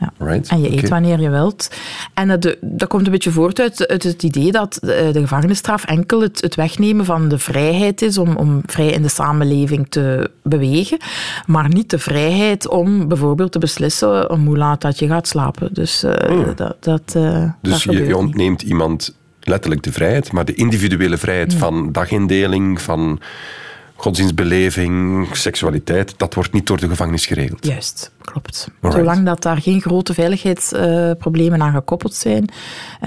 Ja. 0.00 0.12
Right. 0.19 0.49
En 0.49 0.61
je 0.61 0.71
eet 0.71 0.78
okay. 0.78 0.90
wanneer 0.90 1.21
je 1.21 1.31
wilt. 1.31 1.71
En 2.14 2.28
dat, 2.28 2.57
dat 2.61 2.88
komt 2.88 3.07
een 3.07 3.12
beetje 3.12 3.31
voort 3.31 3.61
uit, 3.61 3.88
uit 3.88 4.02
het 4.02 4.23
idee 4.23 4.52
dat 4.52 4.78
de 4.81 5.12
gevangenisstraf 5.12 5.85
enkel 5.85 6.21
het, 6.21 6.40
het, 6.40 6.55
wegnemen 6.55 7.05
van 7.05 7.28
de 7.28 7.38
vrijheid 7.38 8.02
is 8.02 8.19
om, 8.19 8.37
om 8.37 8.62
vrij 8.66 8.90
in 8.90 9.02
de 9.02 9.09
samenleving 9.09 9.87
te 9.88 10.31
bewegen, 10.43 10.99
maar 11.47 11.69
niet 11.69 11.90
de 11.90 11.99
vrijheid 11.99 12.69
om 12.69 13.09
bijvoorbeeld 13.09 13.52
te 13.52 13.59
beslissen 13.59 14.31
om 14.31 14.47
hoe 14.47 14.57
laat 14.57 14.81
dat 14.81 14.99
je 14.99 15.07
gaat 15.07 15.28
slapen. 15.28 15.75
Dus 15.75 16.05
uh, 16.05 16.12
dat, 16.57 16.76
dat, 16.81 17.14
uh, 17.16 17.50
dus 17.62 17.85
dat 17.85 17.95
je, 17.95 18.05
je 18.05 18.16
ontneemt 18.16 18.62
niet. 18.62 18.71
iemand 18.71 19.16
letterlijk 19.40 19.83
de 19.83 19.93
vrijheid, 19.93 20.33
maar 20.33 20.45
de 20.45 20.55
individuele 20.55 21.16
vrijheid 21.16 21.55
van 21.55 21.93
dagindeling, 21.93 22.81
van 22.81 23.21
godsdienstbeleving, 23.97 25.26
seksualiteit, 25.33 26.15
dat 26.19 26.35
wordt 26.35 26.53
niet 26.53 26.67
door 26.67 26.81
de 26.81 26.88
gevangenis 26.88 27.26
geregeld. 27.26 27.67
Juist, 27.67 28.12
klopt. 28.21 28.69
Alright. 28.81 29.05
Zolang 29.05 29.26
dat 29.26 29.43
daar 29.43 29.57
geen 29.57 29.81
grote 29.81 30.15
veiligheidsproblemen 30.15 31.62
aan 31.62 31.73
gekoppeld 31.73 32.15
zijn, 32.15 32.49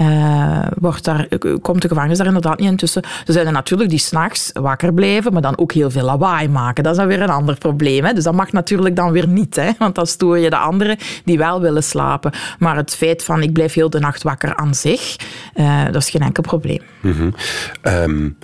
uh, 0.00 0.66
wordt 0.78 1.04
daar, 1.04 1.28
komt 1.62 1.82
de 1.82 1.88
gevangenis 1.88 2.18
daar 2.18 2.26
inderdaad 2.26 2.58
niet 2.58 2.70
intussen. 2.70 3.02
Er 3.02 3.32
zijn 3.32 3.46
er 3.46 3.52
natuurlijk 3.52 3.90
die 3.90 3.98
s'nachts 3.98 4.50
wakker 4.52 4.94
blijven, 4.94 5.32
maar 5.32 5.42
dan 5.42 5.58
ook 5.58 5.72
heel 5.72 5.90
veel 5.90 6.04
lawaai 6.04 6.48
maken. 6.48 6.82
Dat 6.82 6.92
is 6.92 6.98
dan 6.98 7.08
weer 7.08 7.22
een 7.22 7.30
ander 7.30 7.58
probleem. 7.58 8.04
Hè? 8.04 8.12
Dus 8.12 8.24
dat 8.24 8.34
mag 8.34 8.52
natuurlijk 8.52 8.96
dan 8.96 9.12
weer 9.12 9.28
niet, 9.28 9.56
hè? 9.56 9.70
want 9.78 9.94
dan 9.94 10.06
stoor 10.06 10.38
je 10.38 10.50
de 10.50 10.56
anderen 10.56 10.96
die 11.24 11.38
wel 11.38 11.60
willen 11.60 11.84
slapen. 11.84 12.32
Maar 12.58 12.76
het 12.76 12.94
feit 12.94 13.24
van 13.24 13.42
ik 13.42 13.52
blijf 13.52 13.74
heel 13.74 13.90
de 13.90 14.00
nacht 14.00 14.22
wakker 14.22 14.56
aan 14.56 14.74
zich, 14.74 15.16
uh, 15.54 15.84
dat 15.84 16.02
is 16.02 16.10
geen 16.10 16.22
enkel 16.22 16.42
probleem. 16.42 16.80
Mm 17.00 17.12
-hmm. 17.12 17.34
um, 17.82 18.36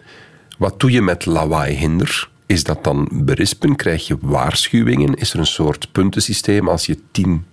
wat 0.58 0.80
doe 0.80 0.90
je 0.90 1.02
met 1.02 1.26
lawaaihinder? 1.26 2.28
Is 2.46 2.64
dat 2.64 2.84
dan 2.84 3.08
berispen? 3.12 3.76
Krijg 3.76 4.06
je 4.06 4.16
waarschuwingen? 4.20 5.14
Is 5.14 5.32
er 5.32 5.38
een 5.38 5.46
soort 5.46 5.88
puntensysteem? 5.92 6.68
Als 6.68 6.86
je 6.86 6.98
tien 7.10 7.44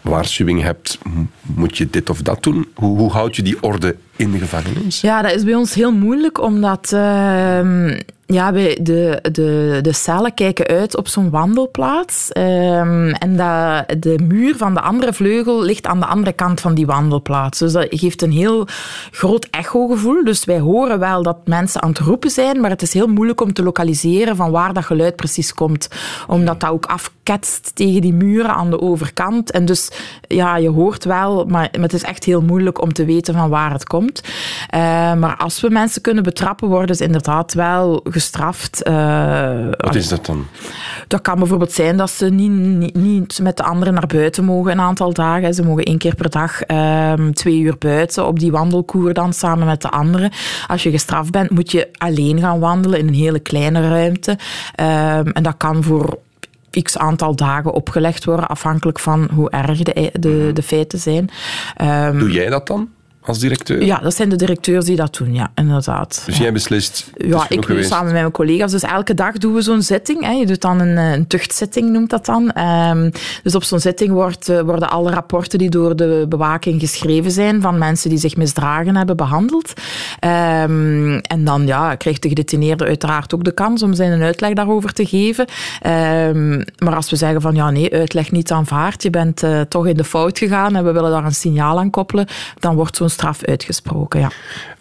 waarschuwingen 0.00 0.64
hebt, 0.64 0.98
moet 1.42 1.76
je 1.76 1.90
dit 1.90 2.10
of 2.10 2.22
dat 2.22 2.42
doen? 2.42 2.68
Hoe, 2.74 2.98
hoe 2.98 3.10
houd 3.10 3.36
je 3.36 3.42
die 3.42 3.62
orde 3.62 3.96
in 4.16 4.30
de 4.30 4.38
gevangenis? 4.38 5.00
Ja, 5.00 5.22
dat 5.22 5.32
is 5.32 5.44
bij 5.44 5.54
ons 5.54 5.74
heel 5.74 5.92
moeilijk, 5.92 6.40
omdat 6.40 6.92
uh, 6.94 7.96
ja, 8.32 8.52
de, 8.52 9.18
de, 9.32 9.78
de 9.82 9.92
cellen 9.92 10.34
kijken 10.34 10.66
uit 10.66 10.96
op 10.96 11.08
zo'n 11.08 11.30
wandelplaats. 11.30 12.30
Um, 12.38 13.10
en 13.10 13.36
de 13.98 14.18
muur 14.28 14.56
van 14.56 14.74
de 14.74 14.80
andere 14.80 15.12
vleugel 15.12 15.62
ligt 15.62 15.86
aan 15.86 16.00
de 16.00 16.06
andere 16.06 16.32
kant 16.32 16.60
van 16.60 16.74
die 16.74 16.86
wandelplaats. 16.86 17.58
Dus 17.58 17.72
dat 17.72 17.86
geeft 17.90 18.22
een 18.22 18.32
heel 18.32 18.66
groot 19.10 19.46
echogevoel. 19.50 20.24
Dus 20.24 20.44
wij 20.44 20.58
horen 20.58 20.98
wel 20.98 21.22
dat 21.22 21.36
mensen 21.44 21.82
aan 21.82 21.88
het 21.88 21.98
roepen 21.98 22.30
zijn, 22.30 22.60
maar 22.60 22.70
het 22.70 22.82
is 22.82 22.92
heel 22.92 23.06
moeilijk 23.06 23.40
om 23.40 23.52
te 23.52 23.62
lokaliseren 23.62 24.36
van 24.36 24.50
waar 24.50 24.72
dat 24.72 24.84
geluid 24.84 25.16
precies 25.16 25.54
komt. 25.54 25.88
Omdat 26.26 26.60
dat 26.60 26.70
ook 26.70 26.86
afketst 26.86 27.70
tegen 27.74 28.00
die 28.00 28.14
muren 28.14 28.54
aan 28.54 28.70
de 28.70 28.80
overkant. 28.80 29.50
En 29.50 29.64
dus 29.64 29.90
ja, 30.28 30.56
je 30.56 30.70
hoort 30.70 31.04
wel, 31.04 31.44
maar, 31.44 31.68
het 31.70 31.92
is 31.92 32.02
echt 32.02 32.24
heel 32.24 32.42
moeilijk 32.42 32.80
om 32.82 32.92
te 32.92 33.04
weten 33.04 33.34
van 33.34 33.48
waar 33.48 33.72
het 33.72 33.84
komt. 33.84 34.22
Uh, 34.74 34.80
maar 35.14 35.36
als 35.36 35.60
we 35.60 35.70
mensen 35.70 36.02
kunnen 36.02 36.22
betrappen, 36.22 36.68
worden 36.68 36.96
ze 36.96 37.04
inderdaad 37.04 37.54
wel 37.54 38.00
gestraft. 38.22 38.88
Uh, 38.88 39.66
Wat 39.76 39.94
is 39.94 40.08
dat 40.08 40.26
dan? 40.26 40.46
Dat 41.08 41.20
kan 41.20 41.38
bijvoorbeeld 41.38 41.72
zijn 41.72 41.96
dat 41.96 42.10
ze 42.10 42.26
niet, 42.26 42.50
niet, 42.50 42.94
niet, 42.94 43.38
met 43.42 43.56
de 43.56 43.62
anderen 43.62 43.94
naar 43.94 44.06
buiten 44.06 44.44
mogen 44.44 44.72
een 44.72 44.80
aantal 44.80 45.12
dagen. 45.12 45.54
Ze 45.54 45.62
mogen 45.62 45.84
één 45.84 45.98
keer 45.98 46.14
per 46.14 46.30
dag 46.30 46.60
um, 46.66 47.34
twee 47.34 47.58
uur 47.58 47.78
buiten 47.78 48.26
op 48.26 48.38
die 48.38 48.50
wandelkoer 48.50 49.12
dan 49.12 49.32
samen 49.32 49.66
met 49.66 49.82
de 49.82 49.90
anderen. 49.90 50.30
Als 50.66 50.82
je 50.82 50.90
gestraft 50.90 51.30
bent, 51.30 51.50
moet 51.50 51.70
je 51.70 51.88
alleen 51.98 52.40
gaan 52.40 52.60
wandelen 52.60 52.98
in 52.98 53.08
een 53.08 53.14
hele 53.14 53.38
kleine 53.38 53.88
ruimte. 53.88 54.30
Um, 54.30 54.38
en 55.32 55.42
dat 55.42 55.56
kan 55.56 55.82
voor 55.82 56.18
x 56.82 56.98
aantal 56.98 57.36
dagen 57.36 57.72
opgelegd 57.72 58.24
worden, 58.24 58.48
afhankelijk 58.48 58.98
van 58.98 59.28
hoe 59.34 59.50
erg 59.50 59.78
de, 59.78 60.10
de, 60.20 60.50
de 60.52 60.62
feiten 60.62 60.98
zijn. 60.98 61.30
Um, 61.82 62.18
Doe 62.18 62.30
jij 62.30 62.48
dat 62.48 62.66
dan? 62.66 62.88
Als 63.24 63.38
directeur? 63.38 63.84
Ja, 63.84 63.98
dat 63.98 64.14
zijn 64.14 64.28
de 64.28 64.36
directeurs 64.36 64.84
die 64.84 64.96
dat 64.96 65.16
doen, 65.16 65.34
ja, 65.34 65.50
inderdaad. 65.54 66.22
Dus 66.26 66.38
jij 66.38 66.52
beslist? 66.52 67.10
Ja, 67.16 67.46
ik 67.48 67.64
geweest. 67.64 67.88
samen 67.88 68.04
met 68.04 68.20
mijn 68.20 68.30
collega's. 68.30 68.70
Dus 68.70 68.82
elke 68.82 69.14
dag 69.14 69.38
doen 69.38 69.54
we 69.54 69.62
zo'n 69.62 69.82
zitting. 69.82 70.24
Hè. 70.24 70.30
Je 70.30 70.46
doet 70.46 70.60
dan 70.60 70.80
een, 70.80 70.96
een 70.96 71.26
tuchtzitting, 71.26 71.90
noemt 71.90 72.10
dat 72.10 72.26
dan. 72.26 72.58
Um, 72.58 73.10
dus 73.42 73.54
op 73.54 73.64
zo'n 73.64 73.80
zitting 73.80 74.10
wordt, 74.10 74.48
uh, 74.48 74.60
worden 74.60 74.90
alle 74.90 75.10
rapporten 75.10 75.58
die 75.58 75.70
door 75.70 75.96
de 75.96 76.26
bewaking 76.28 76.80
geschreven 76.80 77.30
zijn 77.30 77.60
van 77.60 77.78
mensen 77.78 78.10
die 78.10 78.18
zich 78.18 78.36
misdragen 78.36 78.96
hebben 78.96 79.16
behandeld. 79.16 79.72
Um, 80.20 81.18
en 81.18 81.44
dan 81.44 81.66
ja, 81.66 81.94
krijgt 81.94 82.22
de 82.22 82.28
gedetineerde 82.28 82.84
uiteraard 82.84 83.34
ook 83.34 83.44
de 83.44 83.52
kans 83.52 83.82
om 83.82 83.94
zijn 83.94 84.22
uitleg 84.22 84.52
daarover 84.52 84.92
te 84.92 85.06
geven. 85.06 85.46
Um, 86.36 86.64
maar 86.78 86.94
als 86.94 87.10
we 87.10 87.16
zeggen 87.16 87.40
van 87.40 87.54
ja, 87.54 87.70
nee, 87.70 87.92
uitleg 87.92 88.30
niet 88.30 88.50
aanvaard, 88.50 89.02
je 89.02 89.10
bent 89.10 89.42
uh, 89.42 89.60
toch 89.60 89.86
in 89.86 89.96
de 89.96 90.04
fout 90.04 90.38
gegaan 90.38 90.76
en 90.76 90.84
we 90.84 90.92
willen 90.92 91.10
daar 91.10 91.24
een 91.24 91.34
signaal 91.34 91.78
aan 91.78 91.90
koppelen, 91.90 92.26
dan 92.58 92.74
wordt 92.74 92.96
zo'n 92.96 93.08
straf 93.12 93.44
uitgesproken, 93.44 94.20
ja. 94.20 94.30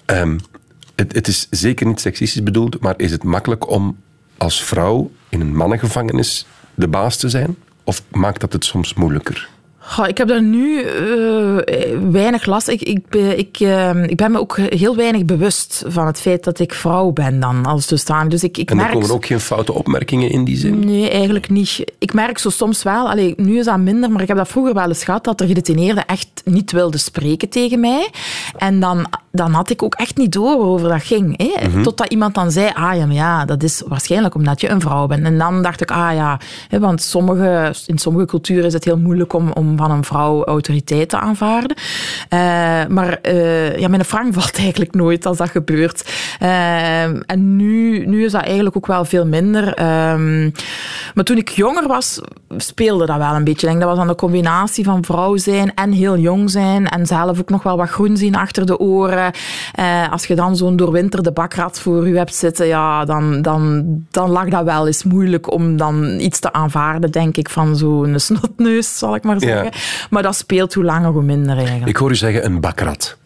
Um, 0.05 0.39
het, 0.95 1.13
het, 1.13 1.27
is 1.27 1.47
zeker 1.49 1.85
niet 1.85 1.99
seksistisch 1.99 2.43
bedoeld, 2.43 2.79
maar 2.79 2.93
is 2.97 3.11
het 3.11 3.23
makkelijk 3.23 3.69
om 3.69 3.97
als 4.37 4.63
vrouw 4.63 5.11
in 5.29 5.41
een 5.41 5.55
mannengevangenis 5.55 6.45
de 6.73 6.87
baas 6.87 7.17
te 7.17 7.29
zijn? 7.29 7.55
Of 7.83 8.03
maakt 8.11 8.41
dat 8.41 8.53
het 8.53 8.65
soms 8.65 8.93
moeilijker? 8.93 9.49
Goh, 9.83 10.07
ik 10.07 10.17
heb 10.17 10.27
daar 10.27 10.41
nu 10.41 10.83
uh, 10.83 11.57
weinig 12.11 12.45
last. 12.45 12.67
Ik, 12.67 12.81
ik, 12.81 13.15
ik, 13.15 13.59
uh, 13.59 14.03
ik 14.03 14.17
ben 14.17 14.31
me 14.31 14.39
ook 14.39 14.57
heel 14.57 14.95
weinig 14.95 15.25
bewust 15.25 15.83
van 15.87 16.05
het 16.05 16.21
feit 16.21 16.43
dat 16.43 16.59
ik 16.59 16.73
vrouw 16.73 17.11
ben 17.11 17.39
dan 17.39 17.65
als 17.65 17.87
dusdanig. 17.87 18.31
Dus 18.31 18.43
ik, 18.43 18.57
ik 18.57 18.69
en 18.69 18.77
er 18.77 18.83
merk... 18.83 18.93
komen 18.93 19.15
ook 19.15 19.25
geen 19.25 19.39
foute 19.39 19.73
opmerkingen 19.73 20.29
in 20.29 20.43
die 20.43 20.57
zin? 20.57 20.79
Nee, 20.79 21.09
eigenlijk 21.09 21.49
niet. 21.49 21.83
Ik 21.99 22.13
merk 22.13 22.37
zo 22.37 22.49
soms 22.49 22.83
wel, 22.83 23.09
allee, 23.09 23.33
nu 23.37 23.57
is 23.57 23.65
dat 23.65 23.77
minder, 23.77 24.11
maar 24.11 24.21
ik 24.21 24.27
heb 24.27 24.37
dat 24.37 24.47
vroeger 24.47 24.73
wel 24.73 24.87
eens 24.87 25.03
gehad, 25.03 25.23
dat 25.23 25.41
er 25.41 25.47
gedetineerden 25.47 26.05
echt 26.05 26.41
niet 26.45 26.71
wilden 26.71 26.99
spreken 26.99 27.49
tegen 27.49 27.79
mij. 27.79 28.09
En 28.57 28.79
dan, 28.79 29.05
dan 29.31 29.51
had 29.51 29.69
ik 29.69 29.83
ook 29.83 29.95
echt 29.95 30.17
niet 30.17 30.31
door 30.31 30.57
waarover 30.57 30.89
dat 30.89 31.03
ging. 31.03 31.37
Hè? 31.37 31.67
Mm 31.67 31.73
-hmm. 31.73 31.83
Totdat 31.83 32.11
iemand 32.11 32.35
dan 32.35 32.51
zei, 32.51 32.69
ah 32.73 32.95
ja, 32.95 33.05
maar 33.05 33.15
ja, 33.15 33.45
dat 33.45 33.63
is 33.63 33.83
waarschijnlijk 33.87 34.35
omdat 34.35 34.61
je 34.61 34.69
een 34.69 34.81
vrouw 34.81 35.07
bent. 35.07 35.25
En 35.25 35.37
dan 35.37 35.61
dacht 35.61 35.81
ik, 35.81 35.91
ah 35.91 36.13
ja, 36.13 36.39
hè, 36.67 36.79
want 36.79 37.01
sommige, 37.01 37.73
in 37.85 37.97
sommige 37.97 38.25
culturen 38.25 38.65
is 38.65 38.73
het 38.73 38.85
heel 38.85 38.97
moeilijk 38.97 39.33
om, 39.33 39.51
om 39.51 39.77
van 39.77 39.91
een 39.91 40.03
vrouw 40.03 40.43
autoriteit 40.43 41.09
te 41.09 41.19
aanvaarden. 41.19 41.77
Uh, 41.77 42.39
maar 42.87 43.19
uh, 43.23 43.77
ja, 43.77 43.87
mijn 43.87 44.05
Frank 44.05 44.33
valt 44.39 44.57
eigenlijk 44.57 44.93
nooit 44.93 45.25
als 45.25 45.37
dat 45.37 45.49
gebeurt. 45.49 46.11
Uh, 46.41 47.03
en 47.03 47.55
nu, 47.55 48.05
nu 48.05 48.25
is 48.25 48.31
dat 48.31 48.43
eigenlijk 48.43 48.77
ook 48.77 48.87
wel 48.87 49.05
veel 49.05 49.25
minder. 49.25 49.67
Um, 50.11 50.51
maar 51.15 51.23
toen 51.23 51.37
ik 51.37 51.49
jonger 51.49 51.87
was, 51.87 52.21
speelde 52.57 53.05
dat 53.05 53.17
wel 53.17 53.35
een 53.35 53.43
beetje. 53.43 53.67
Ik 53.67 53.73
denk 53.73 53.79
dat 53.79 53.89
was 53.89 53.97
dan 53.97 54.07
de 54.07 54.15
combinatie 54.15 54.83
van 54.83 55.05
vrouw 55.05 55.37
zijn 55.37 55.73
en 55.73 55.91
heel 55.91 56.17
jong 56.17 56.49
zijn 56.49 56.87
en 56.87 57.05
zelf 57.05 57.39
ook 57.39 57.49
nog 57.49 57.63
wel 57.63 57.77
wat 57.77 57.89
groen 57.89 58.17
zien 58.17 58.35
achter 58.35 58.65
de 58.65 58.79
oren. 58.79 59.20
Als 60.11 60.25
je 60.25 60.35
dan 60.35 60.55
zo'n 60.55 60.75
doorwinterde 60.75 61.31
bakrad 61.31 61.79
voor 61.79 62.07
je 62.07 62.17
hebt 62.17 62.35
zitten, 62.35 62.67
ja, 62.67 63.05
dan, 63.05 63.41
dan, 63.41 63.85
dan 64.11 64.29
lag 64.29 64.49
dat 64.49 64.63
wel 64.63 64.87
eens 64.87 65.03
moeilijk 65.03 65.51
om 65.51 65.77
dan 65.77 66.19
iets 66.19 66.39
te 66.39 66.53
aanvaarden, 66.53 67.11
denk 67.11 67.37
ik, 67.37 67.49
van 67.49 67.75
zo'n 67.75 68.19
snotneus, 68.19 68.97
zal 68.97 69.15
ik 69.15 69.23
maar 69.23 69.39
zeggen. 69.39 69.63
Ja. 69.63 69.79
Maar 70.09 70.23
dat 70.23 70.35
speelt 70.35 70.73
hoe 70.73 70.83
langer, 70.83 71.11
hoe 71.11 71.23
minder 71.23 71.57
eigenlijk. 71.57 71.87
Ik 71.87 71.97
hoor 71.97 72.11
u 72.11 72.15
zeggen 72.15 72.45
een 72.45 72.59
bakrat. 72.59 73.19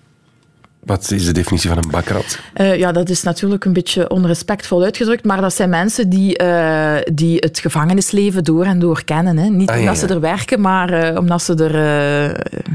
Wat 0.85 1.11
is 1.11 1.25
de 1.25 1.31
definitie 1.31 1.69
van 1.69 1.77
een 1.77 1.89
bakrat? 1.89 2.39
Uh, 2.55 2.75
ja, 2.77 2.91
dat 2.91 3.09
is 3.09 3.23
natuurlijk 3.23 3.65
een 3.65 3.73
beetje 3.73 4.09
onrespectvol 4.09 4.83
uitgedrukt, 4.83 5.25
maar 5.25 5.41
dat 5.41 5.53
zijn 5.53 5.69
mensen 5.69 6.09
die, 6.09 6.41
uh, 6.41 6.95
die 7.13 7.37
het 7.37 7.59
gevangenisleven 7.59 8.43
door 8.43 8.65
en 8.65 8.79
door 8.79 9.03
kennen. 9.03 9.37
Hè. 9.37 9.49
Niet 9.49 9.69
ah, 9.69 9.79
omdat 9.79 9.99
ja. 9.99 10.07
ze 10.07 10.13
er 10.13 10.19
werken, 10.19 10.61
maar 10.61 11.13
uh, 11.13 11.19
omdat 11.19 11.41
ze 11.41 11.55
er 11.55 11.73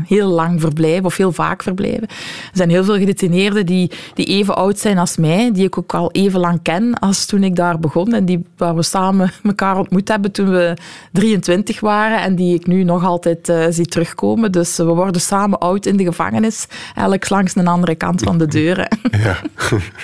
heel 0.06 0.28
lang 0.28 0.60
verblijven 0.60 1.04
of 1.04 1.16
heel 1.16 1.32
vaak 1.32 1.62
verblijven. 1.62 2.02
Er 2.02 2.08
zijn 2.52 2.70
heel 2.70 2.84
veel 2.84 2.98
gedetineerden 2.98 3.66
die, 3.66 3.90
die 4.14 4.26
even 4.26 4.56
oud 4.56 4.78
zijn 4.78 4.98
als 4.98 5.16
mij, 5.16 5.50
die 5.52 5.64
ik 5.64 5.78
ook 5.78 5.94
al 5.94 6.10
even 6.10 6.40
lang 6.40 6.62
ken 6.62 6.98
als 6.98 7.26
toen 7.26 7.44
ik 7.44 7.56
daar 7.56 7.78
begon 7.78 8.14
en 8.14 8.24
die, 8.24 8.44
waar 8.56 8.74
we 8.74 8.82
samen 8.82 9.32
elkaar 9.42 9.78
ontmoet 9.78 10.08
hebben 10.08 10.32
toen 10.32 10.50
we 10.50 10.76
23 11.12 11.80
waren 11.80 12.22
en 12.22 12.34
die 12.34 12.54
ik 12.54 12.66
nu 12.66 12.84
nog 12.84 13.04
altijd 13.04 13.52
zie 13.70 13.86
terugkomen. 13.86 14.52
Dus 14.52 14.76
we 14.76 14.84
worden 14.84 15.20
samen 15.20 15.58
oud 15.58 15.86
in 15.86 15.96
de 15.96 16.04
gevangenis, 16.04 16.66
elk 16.94 17.28
langs 17.28 17.56
een 17.56 17.66
andere 17.66 17.98
kant 18.00 18.22
van 18.22 18.38
de 18.38 18.46
deuren. 18.46 18.88
Ja. 19.10 19.36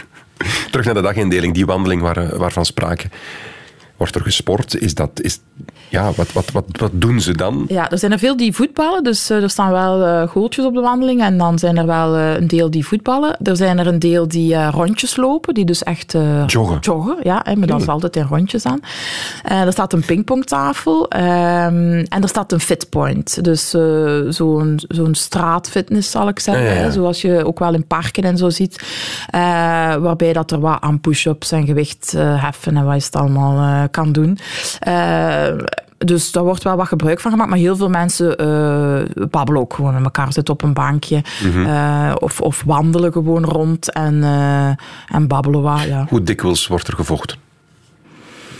Terug 0.70 0.85
naar 0.85 0.94
de 0.94 1.02
dagindeling, 1.02 1.54
die 1.54 1.66
wandeling 1.66 2.02
waar, 2.02 2.37
waarvan 2.38 2.64
sprake. 2.64 3.09
Wordt 3.96 4.14
er 4.14 4.20
gesport? 4.20 4.80
Is 4.80 4.94
dat, 4.94 5.11
is, 5.20 5.40
ja, 5.88 6.12
wat, 6.16 6.32
wat, 6.32 6.50
wat, 6.50 6.64
wat 6.70 6.90
doen 6.92 7.20
ze 7.20 7.32
dan? 7.32 7.64
Ja, 7.68 7.90
er 7.90 7.98
zijn 7.98 8.12
er 8.12 8.18
veel 8.18 8.37
die 8.37 8.52
voetballen. 8.52 9.04
Dus 9.04 9.30
er 9.30 9.50
staan 9.50 9.70
wel 9.70 10.06
uh, 10.06 10.28
goaltjes 10.28 10.64
op 10.64 10.74
de 10.74 10.80
wandeling. 10.80 11.22
En 11.22 11.38
dan 11.38 11.59
zijn 11.59 11.76
er 11.76 11.87
wel 11.87 12.16
uh, 12.16 12.35
een 12.35 12.46
deel 12.46 12.70
die 12.70 12.87
voetballen. 12.87 13.37
Er 13.42 13.56
zijn 13.56 13.78
er 13.78 13.87
een 13.87 13.98
deel 13.98 14.28
die 14.28 14.54
uh, 14.54 14.68
rondjes 14.72 15.16
lopen. 15.16 15.54
Die 15.54 15.64
dus 15.64 15.82
echt 15.82 16.12
joggen. 16.46 16.78
joggen. 16.80 17.16
Ja, 17.22 17.44
maar 17.56 17.66
dan 17.66 17.80
is 17.80 17.88
altijd 17.88 18.16
in 18.16 18.26
rondjes 18.26 18.64
aan. 18.66 18.80
er 19.42 19.72
staat 19.72 19.92
een 19.92 20.04
pingpongtafel. 20.04 21.09
Ehm, 21.09 22.04
en 22.09 22.22
er 22.22 22.28
staat 22.28 22.52
een 22.52 22.61
fitpoint. 22.61 23.44
Dus 23.44 23.70
zo'n 24.28 24.80
zo'n 24.88 25.14
straatfitness, 25.14 26.11
zal 26.11 26.28
ik 26.28 26.38
zeggen. 26.38 26.64
Ja, 26.64 26.70
ja, 26.70 26.76
ja. 26.76 26.82
Hè, 26.82 26.92
zoals 26.92 27.20
je 27.20 27.44
ook 27.46 27.59
wel 27.59 27.74
in 27.74 27.87
parken 27.87 28.22
en 28.22 28.38
zo 28.38 28.50
ziet. 28.50 28.85
waarbij 30.00 30.32
dat 30.32 30.50
er 30.50 30.61
wat 30.61 30.80
aan 30.80 31.00
push-ups 31.00 31.52
en 31.52 31.66
gewicht 31.66 32.12
heffen 32.16 32.76
en 32.76 32.85
wat 32.85 32.96
is 32.96 33.04
het 33.04 33.16
allemaal 33.16 33.86
kan 33.90 34.12
doen. 34.12 34.38
Dus 35.99 36.33
daar 36.33 36.42
wordt 36.42 36.62
wel 36.62 36.77
wat 36.77 36.88
gebruik 36.88 37.20
van 37.20 37.31
gemaakt. 37.31 37.51
Maar 37.51 37.59
heel 37.59 37.77
veel 37.77 37.88
mensen 37.88 38.42
uh, 38.42 39.27
babbelen 39.31 39.61
ook 39.61 39.75
gewoon 39.75 39.94
met 39.94 40.05
elkaar. 40.05 40.33
Zitten 40.33 40.55
op 40.55 40.62
een 40.62 40.72
bankje. 40.72 41.22
Mm 41.42 42.14
of, 42.18 42.40
of 42.40 42.62
wandelen 42.66 43.12
gewoon 43.12 43.44
rond 43.44 43.92
en, 43.92 44.14
uh, 44.14 44.68
en 45.09 45.27
babbelen 45.27 45.62
wat. 45.62 45.83
Ja. 45.83 46.07
Hoe 46.09 46.22
dikwijls 46.22 46.66
wordt 46.66 46.88
er 46.88 46.94
gevochten? 46.94 47.38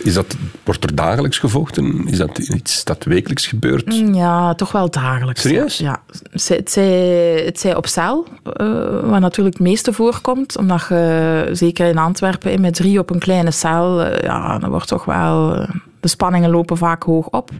Is 0.07 0.13
dat, 0.13 0.35
wordt 0.63 0.83
er 0.83 0.95
dagelijks 0.95 1.39
gevochten? 1.39 2.07
Is 2.07 2.17
dat 2.17 2.37
iets 2.37 2.83
dat 2.83 3.03
wekelijks 3.03 3.47
gebeurt? 3.47 3.85
Mm, 3.85 4.13
ja, 4.13 4.53
toch 4.53 4.71
wel 4.71 4.89
dagelijks. 4.89 5.41
Serieus? 5.41 5.77
Ja. 5.77 6.01
Het 6.31 6.71
zij, 6.71 7.43
het 7.45 7.59
zij 7.59 7.75
op 7.75 7.87
cel, 7.87 8.27
uh, 8.61 9.09
wat 9.09 9.19
natuurlijk 9.19 9.57
het 9.57 9.67
meeste 9.67 9.93
voorkomt. 9.93 10.57
Omdat 10.57 10.85
je, 10.89 11.49
zeker 11.51 11.87
in 11.87 11.97
Antwerpen, 11.97 12.61
met 12.61 12.73
drie 12.73 12.99
op 12.99 13.09
een 13.09 13.19
kleine 13.19 13.51
cel, 13.51 14.01
uh, 14.01 14.19
ja, 14.19 14.59
dan 14.59 14.69
wordt 14.69 14.87
toch 14.87 15.05
wel... 15.05 15.65
De 15.99 16.07
spanningen 16.07 16.49
lopen 16.49 16.77
vaak 16.77 17.03
hoog 17.03 17.29
op. 17.29 17.51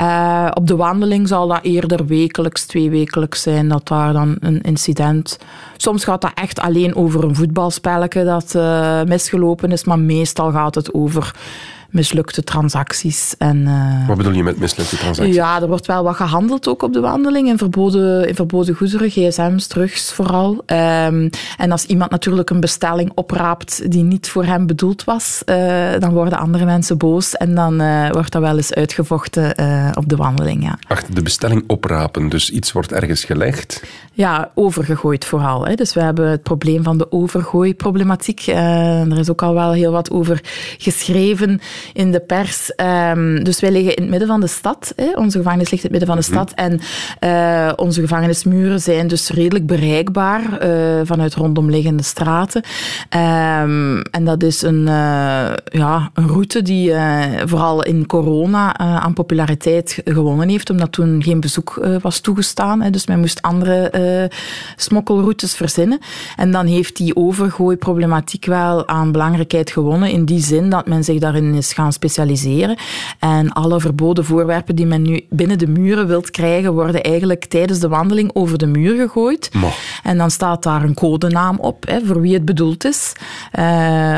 Uh, 0.00 0.48
op 0.54 0.66
de 0.66 0.76
wandeling 0.76 1.28
zal 1.28 1.48
dat 1.48 1.62
eerder 1.62 2.06
wekelijks, 2.06 2.66
twee 2.66 2.90
wekelijks 2.90 3.42
zijn, 3.42 3.68
dat 3.68 3.88
daar 3.88 4.12
dan 4.12 4.36
een 4.40 4.60
incident. 4.60 5.38
Soms 5.76 6.04
gaat 6.04 6.20
dat 6.20 6.32
echt 6.34 6.60
alleen 6.60 6.94
over 6.94 7.24
een 7.24 7.34
voetbalspelletje 7.34 8.24
dat 8.24 8.54
uh, 8.56 9.02
misgelopen 9.02 9.72
is, 9.72 9.84
maar 9.84 9.98
meestal 9.98 10.50
gaat 10.50 10.74
het 10.74 10.94
over 10.94 11.34
mislukte 11.96 12.44
transacties. 12.44 13.34
En, 13.38 13.56
uh, 13.56 14.08
wat 14.08 14.16
bedoel 14.16 14.32
je 14.32 14.42
met 14.42 14.58
mislukte 14.58 14.96
transacties? 14.96 15.34
Ja, 15.34 15.60
er 15.60 15.68
wordt 15.68 15.86
wel 15.86 16.02
wat 16.02 16.16
gehandeld 16.16 16.68
ook 16.68 16.82
op 16.82 16.92
de 16.92 17.00
wandeling 17.00 17.48
in 17.48 17.58
verboden, 17.58 18.28
in 18.28 18.34
verboden 18.34 18.74
goederen, 18.74 19.10
gsm's, 19.10 19.66
drugs 19.66 20.12
vooral. 20.12 20.52
Um, 20.66 21.30
en 21.56 21.70
als 21.70 21.84
iemand 21.84 22.10
natuurlijk 22.10 22.50
een 22.50 22.60
bestelling 22.60 23.12
opraapt 23.14 23.90
die 23.90 24.02
niet 24.02 24.28
voor 24.28 24.44
hem 24.44 24.66
bedoeld 24.66 25.04
was, 25.04 25.42
uh, 25.46 25.56
dan 25.98 26.12
worden 26.12 26.38
andere 26.38 26.64
mensen 26.64 26.98
boos 26.98 27.34
en 27.34 27.54
dan 27.54 27.82
uh, 27.82 28.10
wordt 28.10 28.32
dat 28.32 28.42
wel 28.42 28.56
eens 28.56 28.74
uitgevochten 28.74 29.44
op 29.96 30.08
de 30.08 30.16
wandeling. 30.16 30.62
Ja. 30.62 30.78
Achter 30.88 31.14
de 31.14 31.22
bestelling 31.22 31.64
oprapen, 31.66 32.28
dus 32.28 32.50
iets 32.50 32.72
wordt 32.72 32.92
ergens 32.92 33.24
gelegd? 33.24 33.82
Ja, 34.12 34.50
overgegooid 34.54 35.24
vooral. 35.24 35.66
Hè. 35.66 35.74
Dus 35.74 35.94
we 35.94 36.00
hebben 36.00 36.30
het 36.30 36.42
probleem 36.42 36.82
van 36.82 36.98
de 36.98 37.12
overgooiproblematiek. 37.12 38.46
er 38.46 39.18
is 39.18 39.30
ook 39.30 39.42
al 39.42 39.54
wel 39.54 39.72
heel 39.72 39.92
wat 39.92 40.10
over 40.10 40.40
geschreven 40.78 41.60
in 41.92 42.12
de 42.12 42.20
pers. 42.20 42.72
Um, 43.10 43.44
dus 43.44 43.60
wij 43.60 43.70
liggen 43.70 43.94
in 43.94 44.02
het 44.02 44.10
midden 44.10 44.28
van 44.28 44.40
de 44.40 44.46
stad. 44.46 44.92
Hè. 44.96 45.12
Onze 45.14 45.38
gevangenis 45.38 45.70
ligt 45.70 45.84
in 45.84 45.90
het 45.92 45.98
midden 45.98 46.08
van 46.08 46.16
de 46.16 46.32
stad. 46.32 46.52
En 46.54 46.80
uh, 47.20 47.72
onze 47.76 48.00
gevangenismuren 48.00 48.80
zijn 48.80 49.08
dus 49.08 49.30
redelijk 49.30 49.66
bereikbaar 49.66 50.42
uh, 50.42 51.00
vanuit 51.04 51.34
rondomliggende 51.34 52.02
straten. 52.02 52.62
Um, 53.62 54.00
en 54.00 54.24
dat 54.24 54.42
is 54.42 54.62
een, 54.62 54.80
uh, 54.80 55.52
ja, 55.64 56.10
een 56.14 56.28
route 56.28 56.62
die 56.62 56.92
vooral 57.44 57.82
in 57.82 58.06
corona 58.06 58.76
aan 58.78 59.12
populariteit 59.12 60.00
gewonnen 60.04 60.48
heeft, 60.48 60.70
omdat 60.70 60.92
toen 60.92 61.22
geen 61.22 61.40
bezoek 61.40 61.86
was 62.00 62.20
toegestaan. 62.20 62.82
Hè. 62.82 62.90
Dus 62.90 63.06
men 63.06 63.20
moest 63.20 63.42
andere 63.42 64.30
smokkelroutes 64.76 65.54
verzinnen. 65.54 65.98
En 66.36 66.50
dan 66.50 66.66
heeft 66.66 66.96
die 66.96 67.16
overgooiproblematiek 67.16 68.44
wel 68.44 68.88
aan 68.88 69.12
belangrijkheid 69.12 69.70
gewonnen, 69.70 70.10
in 70.10 70.24
die 70.24 70.42
zin 70.42 70.70
dat 70.70 70.86
men 70.86 71.04
zich 71.04 71.18
daarin 71.18 71.54
is 71.54 71.65
gaan 71.72 71.92
specialiseren. 71.92 72.76
En 73.18 73.52
alle 73.52 73.80
verboden 73.80 74.24
voorwerpen 74.24 74.76
die 74.76 74.86
men 74.86 75.02
nu 75.02 75.24
binnen 75.30 75.58
de 75.58 75.66
muren 75.66 76.06
wilt 76.06 76.30
krijgen, 76.30 76.72
worden 76.72 77.02
eigenlijk 77.02 77.44
tijdens 77.44 77.78
de 77.78 77.88
wandeling 77.88 78.30
over 78.34 78.58
de 78.58 78.66
muur 78.66 78.96
gegooid. 78.96 79.50
En 80.02 80.18
dan 80.18 80.30
staat 80.30 80.62
daar 80.62 80.82
een 80.82 80.94
codenaam 80.94 81.58
op, 81.58 81.86
hè, 81.86 82.00
voor 82.04 82.20
wie 82.20 82.34
het 82.34 82.44
bedoeld 82.44 82.84
is. 82.84 83.12
Uh, 83.58 83.62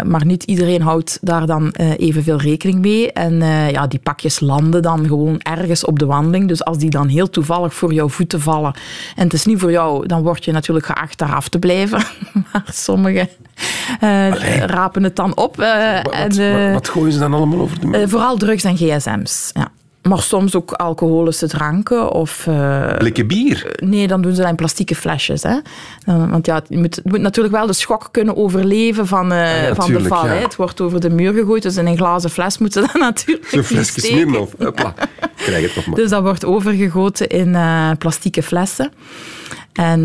maar 0.03 0.25
niet 0.25 0.43
iedereen 0.43 0.83
houdt 0.83 1.19
daar 1.21 1.47
dan 1.47 1.75
uh, 1.81 1.91
evenveel 1.99 2.41
rekening 2.41 2.79
mee. 2.79 3.13
En 3.13 3.33
uh, 3.33 3.71
ja, 3.71 3.87
die 3.87 4.01
pakjes 4.03 4.41
landen 4.41 4.83
dan 4.83 5.07
gewoon 5.07 5.39
ergens 5.39 5.85
op 5.85 5.99
de 5.99 6.07
wandeling. 6.07 6.49
Dus 6.49 6.65
als 6.65 6.79
die 6.79 6.91
dan 6.91 7.09
heel 7.09 7.31
toevallig 7.31 7.75
voor 7.75 7.93
jouw 7.93 8.09
voeten 8.09 8.41
vallen 8.41 8.75
en 9.17 9.25
het 9.25 9.33
is 9.33 9.45
niet 9.45 9.61
voor 9.61 9.71
jou, 9.71 10.07
dan 10.07 10.23
word 10.23 10.45
je 10.45 10.53
natuurlijk 10.53 10.87
geacht 10.87 11.19
daar 11.19 11.35
af 11.35 11.49
te 11.49 11.59
blijven. 11.59 12.03
maar 12.53 12.65
sommigen 12.73 13.29
rapen 14.67 15.03
het 15.03 15.17
dan 15.17 15.37
op. 15.37 15.57
Wat, 15.57 16.13
en, 16.13 16.63
wat, 16.63 16.73
wat 16.73 16.89
gooien 16.89 17.13
ze 17.13 17.19
dan 17.19 17.35
allemaal 17.38 17.61
over 17.61 17.81
de 17.81 17.87
muur? 17.87 18.01
Uh, 18.01 18.09
vooral 18.09 18.37
drugs 18.37 18.64
en 18.64 18.77
gsm's, 18.77 19.51
ja. 19.55 19.70
Maar 20.03 20.22
soms 20.22 20.55
ook 20.55 20.72
alcoholische 20.72 21.48
dranken 21.48 22.12
of... 22.12 22.46
Uh, 22.48 22.96
Blikken 22.96 23.27
bier? 23.27 23.77
Nee, 23.83 24.07
dan 24.07 24.22
doen 24.22 24.35
ze 24.35 24.40
dat 24.40 24.51
in 24.51 24.57
plastieke 24.57 24.94
flesjes. 24.94 25.42
Hè. 25.42 25.59
Want 26.05 26.46
ja, 26.46 26.62
je 26.68 26.79
moet, 26.79 27.01
moet 27.05 27.20
natuurlijk 27.20 27.55
wel 27.55 27.66
de 27.66 27.72
schok 27.72 28.09
kunnen 28.11 28.37
overleven 28.37 29.07
van, 29.07 29.33
uh, 29.33 29.62
ja, 29.68 29.74
van 29.74 29.92
de 29.92 30.05
val. 30.05 30.27
Ja. 30.27 30.33
Het 30.33 30.57
wordt 30.57 30.81
over 30.81 31.01
de 31.01 31.11
muur 31.11 31.33
gegooid, 31.33 31.62
dus 31.62 31.77
in 31.77 31.87
een 31.87 31.96
glazen 31.96 32.31
fles 32.31 32.59
moeten 32.59 32.83
ze 32.83 32.88
dat 32.92 33.01
natuurlijk 33.03 33.48
Zo'n 33.48 33.62
flesje 33.62 34.01
Smirnoff. 34.01 34.55
Krijg 35.37 35.62
het 35.62 35.77
nog 35.77 35.87
maar. 35.87 35.96
Dus 35.96 36.11
dat 36.11 36.22
wordt 36.22 36.44
overgegoten 36.44 37.29
in 37.29 37.48
uh, 37.48 37.90
plastieke 37.98 38.42
flessen. 38.42 38.92
En, 39.72 40.01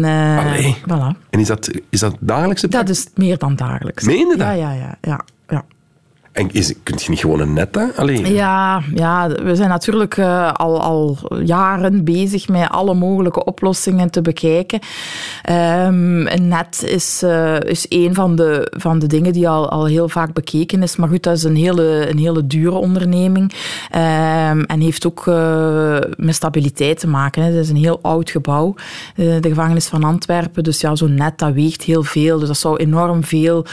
voilà. 0.89 1.19
en 1.30 1.39
is 1.39 1.48
dat, 1.48 1.69
is 1.89 2.00
dat 2.00 2.15
dagelijks? 2.19 2.62
Dat 2.62 2.89
is 2.89 3.08
meer 3.15 3.38
dan 3.38 3.56
dagelijks. 3.56 4.04
Meen 4.04 4.17
je 4.28 4.36
dat? 4.38 4.38
Ja, 4.38 4.52
ja, 4.52 4.72
ja. 4.72 4.98
ja, 5.02 5.19
ja. 5.48 5.65
En 6.34 6.52
is, 6.52 6.74
kun 6.84 6.96
je 6.98 7.10
niet 7.10 7.19
gewoon 7.19 7.39
een 7.39 7.54
net 7.54 7.78
alleen? 7.96 8.34
Ja, 8.34 8.82
ja, 8.93 9.30
we 9.30 9.56
zijn 9.56 9.69
natuurlijk 9.69 10.17
uh, 10.17 10.52
al, 10.52 10.82
al 10.82 11.17
jaren 11.43 12.04
bezig 12.04 12.48
met 12.48 12.69
alle 12.69 12.93
mogelijke 12.93 13.43
oplossingen 13.43 14.10
te 14.10 14.22
bekijken. 14.22 14.80
Um, 15.50 16.28
een 16.28 16.48
net 16.48 16.84
is, 16.88 17.22
uh, 17.24 17.60
is 17.60 17.86
een 17.89 18.13
van 18.13 18.36
de, 18.36 18.72
van 18.78 19.00
de 19.00 19.08
dingen 19.08 19.34
die 19.34 19.50
al, 19.50 19.69
al 19.69 19.86
heel 19.86 20.10
vaak 20.10 20.34
bekeken 20.34 20.84
is. 20.84 20.96
Maar 20.96 21.10
goed, 21.10 21.24
dat 21.24 21.38
is 21.38 21.43
een 21.43 21.56
hele, 21.56 22.10
een 22.10 22.17
hele 22.17 22.48
dure 22.48 22.76
onderneming. 22.76 23.52
Um, 23.96 24.63
en 24.63 24.80
heeft 24.80 25.08
ook 25.08 25.26
uh, 25.26 25.98
met 26.15 26.36
stabiliteit 26.36 27.00
te 27.00 27.08
maken. 27.08 27.43
Het 27.43 27.56
is 27.56 27.69
een 27.69 27.76
heel 27.76 28.00
oud 28.02 28.30
gebouw, 28.30 28.76
de 29.15 29.39
gevangenis 29.41 29.88
van 29.88 30.04
Antwerpen. 30.04 30.63
Dus 30.63 30.82
ja, 30.82 30.96
zo'n 30.96 31.15
net, 31.15 31.38
dat 31.38 31.54
weegt 31.54 31.84
heel 31.84 32.04
veel. 32.04 32.39
Dus 32.39 32.48
dat 32.48 32.58
zou 32.58 32.78
enorm 32.78 33.24
veel 33.24 33.65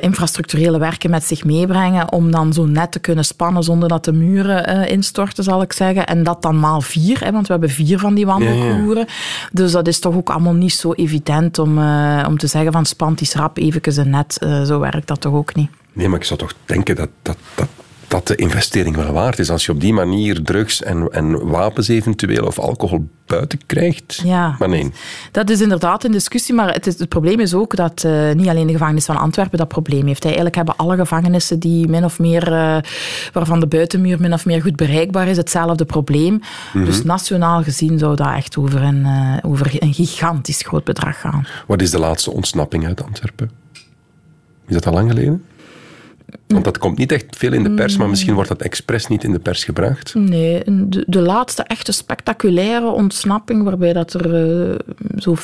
infrastructurele 0.00 0.78
werken 0.78 1.10
met 1.10 1.24
zich 1.24 1.48
meebrengen 1.50 2.12
om 2.12 2.30
dan 2.30 2.52
zo 2.52 2.66
net 2.66 2.92
te 2.92 2.98
kunnen 2.98 3.24
spannen 3.24 3.62
zonder 3.62 3.88
dat 3.88 4.04
de 4.04 4.12
muren 4.12 4.70
uh, 4.70 4.90
instorten, 4.90 5.44
zal 5.44 5.62
ik 5.62 5.72
zeggen. 5.72 6.06
En 6.06 6.22
dat 6.22 6.42
dan 6.42 6.60
maal 6.60 6.80
vier, 6.80 7.24
hè, 7.24 7.32
want 7.32 7.46
we 7.46 7.52
hebben 7.52 7.70
vier 7.70 7.98
van 7.98 8.14
die 8.14 8.26
wandelkoeren. 8.26 9.04
Ja, 9.06 9.12
ja. 9.42 9.48
Dus 9.52 9.72
dat 9.72 9.86
is 9.86 9.98
toch 9.98 10.14
ook 10.14 10.30
allemaal 10.30 10.54
niet 10.54 10.72
zo 10.72 10.92
evident 10.92 11.58
om, 11.58 11.78
uh, 11.78 12.24
om 12.28 12.38
te 12.38 12.46
zeggen 12.46 12.72
van 12.72 12.86
spant 12.86 13.18
die 13.18 13.26
schrap 13.26 13.58
even 13.58 13.80
een 13.82 14.10
net. 14.10 14.38
Uh, 14.44 14.62
zo 14.62 14.78
werkt 14.78 15.06
dat 15.06 15.20
toch 15.20 15.32
ook 15.32 15.54
niet. 15.54 15.70
Nee, 15.92 16.08
maar 16.08 16.18
ik 16.18 16.24
zou 16.24 16.38
toch 16.38 16.54
denken 16.64 16.96
dat, 16.96 17.08
dat, 17.22 17.36
dat 17.54 17.68
dat 18.10 18.26
de 18.26 18.34
investering 18.34 18.96
wel 18.96 19.12
waard 19.12 19.38
is. 19.38 19.50
Als 19.50 19.66
je 19.66 19.72
op 19.72 19.80
die 19.80 19.92
manier 19.92 20.42
drugs 20.42 20.82
en, 20.82 21.08
en 21.10 21.48
wapens 21.48 21.88
eventueel 21.88 22.46
of 22.46 22.58
alcohol 22.58 23.08
buiten 23.26 23.60
krijgt. 23.66 24.20
Ja, 24.24 24.56
maar 24.58 24.68
nee. 24.68 24.92
dat 25.32 25.50
is 25.50 25.60
inderdaad 25.60 26.04
een 26.04 26.12
discussie. 26.12 26.54
Maar 26.54 26.72
het, 26.72 26.86
is, 26.86 26.98
het 26.98 27.08
probleem 27.08 27.40
is 27.40 27.54
ook 27.54 27.76
dat 27.76 28.02
uh, 28.06 28.32
niet 28.32 28.48
alleen 28.48 28.66
de 28.66 28.72
gevangenis 28.72 29.04
van 29.04 29.16
Antwerpen 29.16 29.58
dat 29.58 29.68
probleem 29.68 30.06
heeft. 30.06 30.24
Eigenlijk 30.24 30.54
hebben 30.54 30.76
alle 30.76 30.96
gevangenissen 30.96 31.58
die 31.58 31.88
min 31.88 32.04
of 32.04 32.18
meer, 32.18 32.52
uh, 32.52 32.76
waarvan 33.32 33.60
de 33.60 33.66
buitenmuur 33.66 34.20
min 34.20 34.32
of 34.32 34.46
meer 34.46 34.62
goed 34.62 34.76
bereikbaar 34.76 35.28
is, 35.28 35.36
hetzelfde 35.36 35.84
probleem. 35.84 36.32
Mm 36.32 36.40
-hmm. 36.72 36.84
Dus 36.84 37.02
nationaal 37.02 37.62
gezien 37.62 37.98
zou 37.98 38.16
dat 38.16 38.34
echt 38.34 38.56
over 38.56 38.82
een, 38.82 39.00
uh, 39.06 39.36
over 39.42 39.76
een 39.78 39.94
gigantisch 39.94 40.62
groot 40.62 40.84
bedrag 40.84 41.20
gaan. 41.20 41.46
Wat 41.66 41.82
is 41.82 41.90
de 41.90 41.98
laatste 41.98 42.30
ontsnapping 42.30 42.86
uit 42.86 43.04
Antwerpen? 43.04 43.50
Is 44.66 44.74
dat 44.74 44.86
al 44.86 44.92
lang 44.92 45.10
geleden? 45.10 45.44
Want 46.46 46.64
dat 46.64 46.78
komt 46.78 46.98
niet 46.98 47.12
echt 47.12 47.36
veel 47.36 47.52
in 47.52 47.62
de 47.62 47.70
pers, 47.70 47.96
maar 47.96 48.08
misschien 48.08 48.34
wordt 48.34 48.48
dat 48.48 48.62
expres 48.62 49.06
niet 49.06 49.24
in 49.24 49.32
de 49.32 49.38
pers 49.38 49.64
gebracht. 49.64 50.14
Nee, 50.14 50.62
de, 50.64 51.04
de 51.06 51.20
laatste 51.20 51.62
echte 51.62 51.92
spectaculaire 51.92 52.90
ontsnapping, 52.90 53.62
waarbij 53.62 53.92
dat 53.92 54.12
er 54.12 54.26
uh, 54.70 54.74
zo 55.16 55.36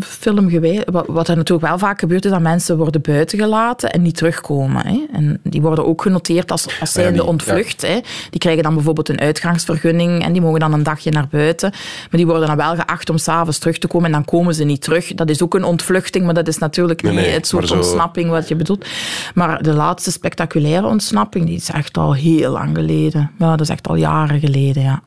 film 0.00 0.50
geweest. 0.50 0.90
Wat, 0.90 1.06
wat 1.06 1.28
er 1.28 1.36
natuurlijk 1.36 1.68
wel 1.68 1.78
vaak 1.78 2.00
gebeurt, 2.00 2.24
is 2.24 2.30
dat 2.30 2.40
mensen 2.40 2.76
worden 2.76 3.00
buitengelaten 3.00 3.90
en 3.90 4.02
niet 4.02 4.16
terugkomen. 4.16 4.86
Hè. 4.86 5.04
En 5.12 5.40
die 5.42 5.60
worden 5.60 5.86
ook 5.86 6.02
genoteerd 6.02 6.50
als, 6.50 6.80
als 6.80 6.92
zijnde 6.92 7.24
ontvlucht. 7.24 7.82
Hè. 7.82 7.98
Die 8.30 8.40
krijgen 8.40 8.62
dan 8.62 8.74
bijvoorbeeld 8.74 9.08
een 9.08 9.20
uitgangsvergunning 9.20 10.22
en 10.22 10.32
die 10.32 10.42
mogen 10.42 10.60
dan 10.60 10.72
een 10.72 10.82
dagje 10.82 11.10
naar 11.10 11.28
buiten. 11.30 11.70
Maar 11.70 12.08
die 12.10 12.26
worden 12.26 12.46
dan 12.46 12.56
wel 12.56 12.74
geacht 12.74 13.10
om 13.10 13.18
s'avonds 13.18 13.58
terug 13.58 13.78
te 13.78 13.86
komen 13.86 14.06
en 14.06 14.12
dan 14.12 14.24
komen 14.24 14.54
ze 14.54 14.64
niet 14.64 14.82
terug. 14.82 15.14
Dat 15.14 15.30
is 15.30 15.42
ook 15.42 15.54
een 15.54 15.64
ontvluchting, 15.64 16.24
maar 16.24 16.34
dat 16.34 16.48
is 16.48 16.58
natuurlijk 16.58 17.02
niet 17.02 17.26
het 17.26 17.46
soort 17.46 17.70
ontsnapping 17.70 18.30
wat 18.30 18.48
je 18.48 18.56
bedoelt. 18.56 18.86
Maar 19.34 19.62
de 19.62 19.72
laatste 19.74 20.10
spectaculaire 20.10 20.86
ontsnapping, 20.86 21.46
die 21.46 21.56
is 21.56 21.70
echt 21.70 21.96
al 21.96 22.14
heel 22.14 22.52
lang 22.52 22.76
geleden. 22.76 23.30
Ja, 23.38 23.50
dat 23.50 23.60
is 23.60 23.68
echt 23.68 23.88
al 23.88 23.96
jaren 23.96 24.40
geleden, 24.40 24.82
ja. 24.82 25.02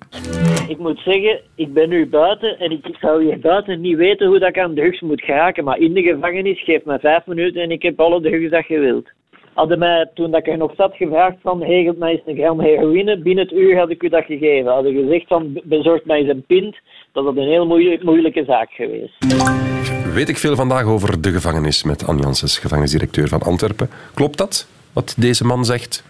Ik 0.67 0.79
moet 0.79 0.99
zeggen, 0.99 1.39
ik 1.55 1.73
ben 1.73 1.89
nu 1.89 2.07
buiten 2.07 2.59
en 2.59 2.71
ik 2.71 2.97
zou 2.99 3.23
hier 3.23 3.39
buiten 3.39 3.81
niet 3.81 3.97
weten 3.97 4.27
hoe 4.27 4.39
dat 4.39 4.49
ik 4.49 4.59
aan 4.59 4.73
drugs 4.81 5.01
moet 5.01 5.21
geraken. 5.21 5.63
Maar 5.63 5.77
in 5.77 5.93
de 5.93 6.01
gevangenis, 6.01 6.63
geef 6.63 6.83
me 6.85 6.99
vijf 6.99 7.25
minuten 7.25 7.61
en 7.61 7.71
ik 7.71 7.81
heb 7.81 7.99
alle 7.99 8.21
drugs 8.21 8.49
dat 8.49 8.67
je 8.67 8.79
wilt. 8.79 9.09
Hadden 9.53 9.79
mij, 9.79 10.09
toen 10.13 10.35
ik 10.35 10.47
er 10.47 10.57
nog 10.57 10.73
zat, 10.75 10.95
gevraagd 10.95 11.35
van, 11.41 11.63
regelt 11.63 11.97
mij 11.97 12.11
eens 12.11 12.21
een 12.25 12.35
gram 12.35 12.59
heroïne. 12.59 13.17
Binnen 13.17 13.43
het 13.43 13.53
uur 13.53 13.77
had 13.77 13.89
ik 13.89 14.03
u 14.03 14.09
dat 14.09 14.25
gegeven. 14.25 14.71
Hadden 14.71 14.93
gezegd 14.93 15.27
van, 15.27 15.61
bezorg 15.63 16.05
mij 16.05 16.19
eens 16.19 16.29
een 16.29 16.43
pint. 16.47 16.75
Dat 17.11 17.23
was 17.23 17.35
een 17.35 17.47
heel 17.47 17.65
moeilijke 18.03 18.43
zaak 18.43 18.69
geweest. 18.71 19.15
Weet 20.13 20.29
ik 20.29 20.37
veel 20.37 20.55
vandaag 20.55 20.85
over 20.85 21.21
de 21.21 21.31
gevangenis 21.31 21.83
met 21.83 22.03
Janssens, 22.07 22.59
gevangenisdirecteur 22.59 23.27
van 23.27 23.41
Antwerpen. 23.41 23.89
Klopt 24.13 24.37
dat, 24.37 24.67
wat 24.93 25.15
deze 25.17 25.45
man 25.45 25.65
zegt? 25.65 26.03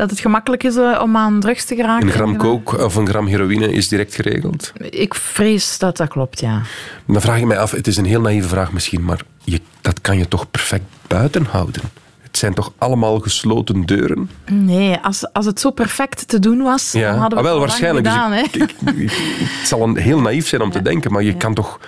Dat 0.00 0.10
het 0.10 0.20
gemakkelijk 0.20 0.62
is 0.62 0.76
eh, 0.76 1.00
om 1.02 1.16
aan 1.16 1.40
drugs 1.40 1.64
te 1.64 1.74
geraken. 1.74 2.06
Een 2.06 2.12
gram 2.12 2.36
coke 2.36 2.84
of 2.84 2.94
een 2.94 3.08
gram 3.08 3.26
heroïne 3.26 3.72
is 3.72 3.88
direct 3.88 4.14
geregeld? 4.14 4.72
Ik 4.90 5.14
vrees 5.14 5.78
dat 5.78 5.96
dat 5.96 6.08
klopt, 6.08 6.40
ja. 6.40 6.62
Dan 7.06 7.20
vraag 7.20 7.38
ik 7.38 7.44
mij 7.44 7.58
af, 7.58 7.70
het 7.70 7.86
is 7.86 7.96
een 7.96 8.04
heel 8.04 8.20
naïeve 8.20 8.48
vraag 8.48 8.72
misschien, 8.72 9.04
maar 9.04 9.20
je, 9.44 9.60
dat 9.80 10.00
kan 10.00 10.18
je 10.18 10.28
toch 10.28 10.50
perfect 10.50 10.84
buiten 11.06 11.44
houden? 11.44 11.82
Het 12.20 12.38
zijn 12.38 12.54
toch 12.54 12.72
allemaal 12.78 13.18
gesloten 13.18 13.86
deuren? 13.86 14.30
Nee, 14.50 14.96
als, 15.02 15.32
als 15.32 15.46
het 15.46 15.60
zo 15.60 15.70
perfect 15.70 16.28
te 16.28 16.38
doen 16.38 16.62
was, 16.62 16.92
dan 16.92 17.02
hadden 17.02 17.28
we 17.30 17.36
ah, 17.36 17.42
wel, 17.50 17.60
het 17.60 17.68
waarschijnlijk. 17.68 18.04
Dus 18.04 18.14
gedaan. 18.14 18.30
Dus 18.96 19.12
het 19.58 19.68
zal 19.68 19.82
een 19.82 19.96
heel 19.96 20.20
naïef 20.20 20.48
zijn 20.48 20.62
om 20.62 20.70
te 20.70 20.82
denken, 20.82 21.12
maar 21.12 21.22
je 21.22 21.36
kan 21.36 21.54
toch 21.54 21.80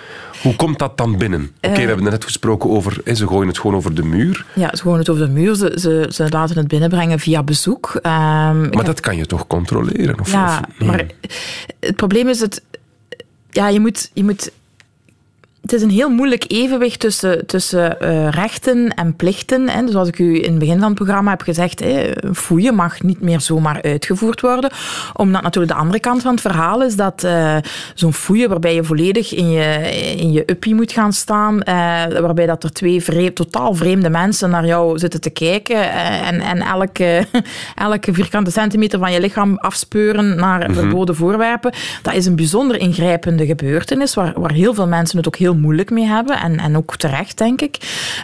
hoe 0.43 0.55
komt 0.55 0.79
dat 0.79 0.97
dan 0.97 1.17
binnen? 1.17 1.41
Oké, 1.41 1.73
we 1.73 1.81
eh. 1.81 1.87
hebben 1.87 2.03
net 2.03 2.23
gesproken 2.23 2.69
over, 2.69 3.01
ze 3.15 3.27
gooien 3.27 3.47
het 3.47 3.59
gewoon 3.59 3.75
over 3.75 3.95
de 3.95 4.03
muur. 4.03 4.45
Ja, 4.55 4.75
ze 4.75 4.81
gooien 4.81 4.99
het 4.99 5.09
over 5.09 5.25
de 5.25 5.31
muur. 5.31 5.55
Ze, 5.55 5.71
ze, 5.75 6.07
ze 6.09 6.29
laten 6.29 6.57
het 6.57 6.67
binnenbrengen 6.67 7.19
via 7.19 7.43
bezoek. 7.43 7.99
Ehm, 8.01 8.69
maar 8.69 8.85
dat 8.85 8.99
kan 8.99 9.17
je 9.17 9.25
toch 9.25 9.47
controleren? 9.47 10.19
Of, 10.19 10.31
ja, 10.31 10.63
maar 10.79 11.05
het 11.79 11.95
probleem 11.95 12.27
is, 12.27 12.39
het, 12.39 12.61
ja, 13.49 13.67
je 13.67 13.79
moet, 13.79 14.11
je 14.13 14.23
moet 14.23 14.51
het 15.63 15.73
is 15.73 15.81
een 15.81 15.89
heel 15.89 16.09
moeilijk 16.09 16.45
evenwicht 16.47 16.99
tussen, 16.99 17.45
tussen 17.45 17.97
uh, 18.01 18.29
rechten 18.29 18.93
en 18.93 19.15
plichten. 19.15 19.69
Hè. 19.69 19.81
Dus 19.81 19.91
zoals 19.91 20.07
ik 20.07 20.19
u 20.19 20.43
in 20.43 20.49
het 20.49 20.59
begin 20.59 20.79
van 20.79 20.87
het 20.87 20.95
programma 20.95 21.31
heb 21.31 21.41
gezegd, 21.41 21.79
hè, 21.79 22.11
foeien 22.33 22.75
mag 22.75 23.01
niet 23.01 23.21
meer 23.21 23.41
zomaar 23.41 23.81
uitgevoerd 23.81 24.41
worden. 24.41 24.71
Omdat 25.13 25.41
natuurlijk 25.41 25.73
de 25.73 25.79
andere 25.79 25.99
kant 25.99 26.21
van 26.21 26.31
het 26.31 26.41
verhaal 26.41 26.83
is 26.83 26.95
dat 26.95 27.23
uh, 27.23 27.57
zo'n 27.93 28.13
foeien 28.13 28.49
waarbij 28.49 28.75
je 28.75 28.83
volledig 28.83 29.33
in 29.33 29.51
je, 29.51 29.63
in 30.17 30.31
je 30.31 30.43
uppie 30.45 30.75
moet 30.75 30.91
gaan 30.91 31.13
staan, 31.13 31.55
uh, 31.55 31.63
waarbij 32.19 32.45
dat 32.45 32.63
er 32.63 32.71
twee 32.71 33.03
vreemd, 33.03 33.35
totaal 33.35 33.73
vreemde 33.73 34.09
mensen 34.09 34.49
naar 34.49 34.65
jou 34.65 34.97
zitten 34.97 35.21
te 35.21 35.29
kijken 35.29 35.91
en, 36.23 36.39
en 36.39 36.59
elke, 36.61 37.25
elke 37.75 38.13
vierkante 38.13 38.51
centimeter 38.51 38.99
van 38.99 39.11
je 39.11 39.19
lichaam 39.19 39.57
afspeuren 39.57 40.35
naar 40.35 40.59
mhm. 40.59 40.73
verboden 40.73 41.15
voorwerpen, 41.15 41.73
dat 42.01 42.13
is 42.13 42.25
een 42.25 42.35
bijzonder 42.35 42.79
ingrijpende 42.79 43.45
gebeurtenis 43.45 44.13
waar, 44.13 44.33
waar 44.35 44.51
heel 44.51 44.73
veel 44.73 44.87
mensen 44.87 45.17
het 45.17 45.27
ook 45.27 45.35
heel 45.35 45.51
moeilijk 45.55 45.89
mee 45.89 46.05
hebben. 46.05 46.39
En, 46.39 46.59
en 46.59 46.77
ook 46.77 46.95
terecht, 46.95 47.37
denk 47.37 47.61
ik. 47.61 47.77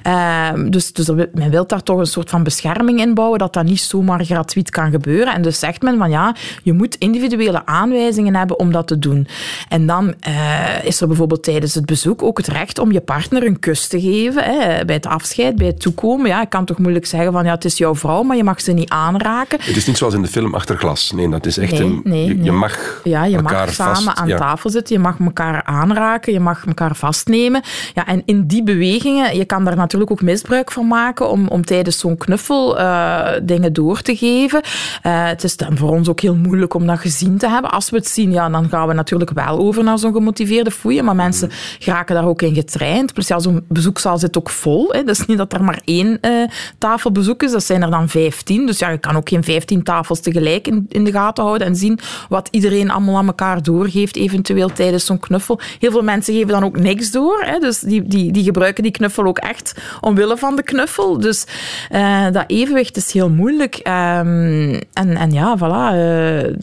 Uh, 0.07 0.49
dus, 0.69 0.93
dus 0.93 1.07
men 1.33 1.49
wil 1.49 1.67
daar 1.67 1.83
toch 1.83 1.97
een 1.97 2.05
soort 2.05 2.29
van 2.29 2.43
bescherming 2.43 2.99
in 2.99 3.13
bouwen, 3.13 3.39
dat 3.39 3.53
dat 3.53 3.63
niet 3.63 3.81
zomaar 3.81 4.25
gratuit 4.25 4.69
kan 4.69 4.91
gebeuren. 4.91 5.33
En 5.33 5.41
dus 5.41 5.59
zegt 5.59 5.81
men 5.81 5.97
van 5.97 6.09
ja, 6.09 6.35
je 6.63 6.73
moet 6.73 6.95
individuele 6.95 7.65
aanwijzingen 7.65 8.35
hebben 8.35 8.59
om 8.59 8.71
dat 8.71 8.87
te 8.87 8.99
doen. 8.99 9.27
En 9.69 9.85
dan 9.85 10.13
uh, 10.27 10.83
is 10.83 11.01
er 11.01 11.07
bijvoorbeeld 11.07 11.43
tijdens 11.43 11.75
het 11.75 11.85
bezoek 11.85 12.23
ook 12.23 12.37
het 12.37 12.47
recht 12.47 12.79
om 12.79 12.91
je 12.91 13.01
partner 13.01 13.45
een 13.45 13.59
kus 13.59 13.87
te 13.87 14.01
geven. 14.01 14.43
Hè, 14.43 14.85
bij 14.85 14.95
het 14.95 15.05
afscheid, 15.05 15.55
bij 15.55 15.67
het 15.67 15.81
toekomen. 15.81 16.27
Ja, 16.27 16.41
ik 16.41 16.49
kan 16.49 16.65
toch 16.65 16.77
moeilijk 16.77 17.05
zeggen 17.05 17.31
van 17.31 17.45
ja, 17.45 17.51
het 17.51 17.65
is 17.65 17.77
jouw 17.77 17.95
vrouw, 17.95 18.23
maar 18.23 18.37
je 18.37 18.43
mag 18.43 18.61
ze 18.61 18.71
niet 18.71 18.89
aanraken. 18.89 19.59
Het 19.61 19.75
is 19.75 19.87
niet 19.87 19.97
zoals 19.97 20.13
in 20.13 20.21
de 20.21 20.27
film 20.27 20.55
Achter 20.55 20.77
glas. 20.77 21.11
Nee, 21.11 21.29
dat 21.29 21.45
is 21.45 21.57
echt 21.57 21.79
een... 21.79 22.01
Nee, 22.03 22.43
je, 22.43 22.51
mag 22.51 23.01
ja, 23.03 23.25
je 23.25 23.41
mag 23.41 23.73
samen 23.73 24.15
aan 24.15 24.27
tafel 24.27 24.69
zitten, 24.69 24.95
je 24.95 25.01
mag 25.01 25.19
elkaar 25.19 25.63
aanraken, 25.63 26.33
je 26.33 26.39
mag 26.39 26.65
elkaar 26.65 26.95
vast 26.95 27.18
vastnemen. 27.19 27.61
Ja, 27.93 28.05
en 28.05 28.21
in 28.25 28.47
die 28.47 28.63
bewegingen, 28.63 29.37
je 29.37 29.45
kan 29.45 29.65
daar 29.65 29.75
natuurlijk 29.75 30.11
ook 30.11 30.21
misbruik 30.21 30.71
van 30.71 30.87
maken 30.87 31.29
om, 31.29 31.47
om 31.47 31.65
tijdens 31.65 31.99
zo'n 31.99 32.17
knuffel 32.17 32.79
uh, 32.79 33.27
dingen 33.43 33.73
door 33.73 34.01
te 34.01 34.15
geven. 34.15 34.61
Uh, 34.61 35.27
het 35.27 35.43
is 35.43 35.57
dan 35.57 35.77
voor 35.77 35.89
ons 35.89 36.09
ook 36.09 36.19
heel 36.19 36.35
moeilijk 36.35 36.73
om 36.73 36.87
dat 36.87 36.99
gezien 36.99 37.37
te 37.37 37.49
hebben. 37.49 37.71
Als 37.71 37.89
we 37.89 37.97
het 37.97 38.07
zien, 38.07 38.31
ja, 38.31 38.49
dan 38.49 38.69
gaan 38.69 38.87
we 38.87 38.93
natuurlijk 38.93 39.31
wel 39.31 39.57
over 39.57 39.83
naar 39.83 39.97
zo'n 39.97 40.13
gemotiveerde 40.13 40.71
foeien, 40.71 41.05
maar 41.05 41.15
mensen 41.15 41.49
geraken 41.79 42.15
daar 42.15 42.27
ook 42.27 42.41
in 42.41 42.53
getraind. 42.53 43.13
Plus 43.13 43.27
ja, 43.27 43.39
zo'n 43.39 43.65
bezoekzaal 43.67 44.17
zit 44.17 44.37
ook 44.37 44.49
vol. 44.49 44.89
Hè. 44.91 45.03
Dat 45.03 45.19
is 45.19 45.25
niet 45.25 45.37
dat 45.37 45.53
er 45.53 45.63
maar 45.63 45.81
één 45.85 46.17
uh, 46.21 46.31
tafelbezoek 46.77 47.43
is, 47.43 47.51
dat 47.51 47.63
zijn 47.63 47.81
er 47.81 47.91
dan 47.91 48.09
vijftien. 48.09 48.65
Dus 48.65 48.79
ja, 48.79 48.89
je 48.89 48.97
kan 48.97 49.15
ook 49.15 49.29
geen 49.29 49.43
vijftien 49.43 49.83
tafels 49.83 50.19
tegelijk 50.19 50.67
in, 50.67 50.85
in 50.89 51.03
de 51.03 51.11
gaten 51.11 51.43
houden 51.43 51.67
en 51.67 51.75
zien 51.75 51.99
wat 52.29 52.47
iedereen 52.51 52.91
allemaal 52.91 53.17
aan 53.17 53.27
elkaar 53.27 53.63
doorgeeft, 53.63 54.15
eventueel 54.15 54.69
tijdens 54.69 55.05
zo'n 55.05 55.19
knuffel. 55.19 55.59
Heel 55.79 55.91
veel 55.91 56.01
mensen 56.01 56.33
geven 56.33 56.47
dan 56.47 56.63
ook 56.63 56.79
niks 56.79 57.08
door. 57.11 57.41
Hè. 57.43 57.59
Dus 57.59 57.79
die, 57.79 58.07
die, 58.07 58.31
die 58.31 58.43
gebruiken 58.43 58.83
die 58.83 58.91
knuffel 58.91 59.25
ook 59.25 59.37
echt 59.37 59.73
omwille 60.01 60.37
van 60.37 60.55
de 60.55 60.63
knuffel. 60.63 61.19
Dus 61.19 61.45
uh, 61.91 62.31
dat 62.31 62.43
evenwicht 62.47 62.97
is 62.97 63.11
heel 63.11 63.29
moeilijk. 63.29 63.75
Um, 63.75 64.79
en, 64.93 65.15
en 65.15 65.31
ja, 65.31 65.57
voilà. 65.57 65.95
Uh, 65.95 66.55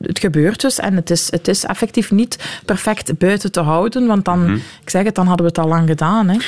het 0.00 0.18
gebeurt 0.18 0.60
dus 0.60 0.78
en 0.78 0.94
het 0.96 1.10
is, 1.10 1.30
het 1.30 1.48
is 1.48 1.64
effectief 1.64 2.10
niet 2.10 2.60
perfect 2.64 3.18
buiten 3.18 3.52
te 3.52 3.60
houden, 3.60 4.06
want 4.06 4.24
dan, 4.24 4.44
mm 4.44 4.60
ik 4.82 4.90
zeg 4.90 5.04
het, 5.04 5.14
dan 5.14 5.26
hadden 5.26 5.46
we 5.46 5.52
het 5.52 5.64
al 5.64 5.68
lang 5.68 5.88
gedaan. 5.88 6.28
Hè. 6.28 6.38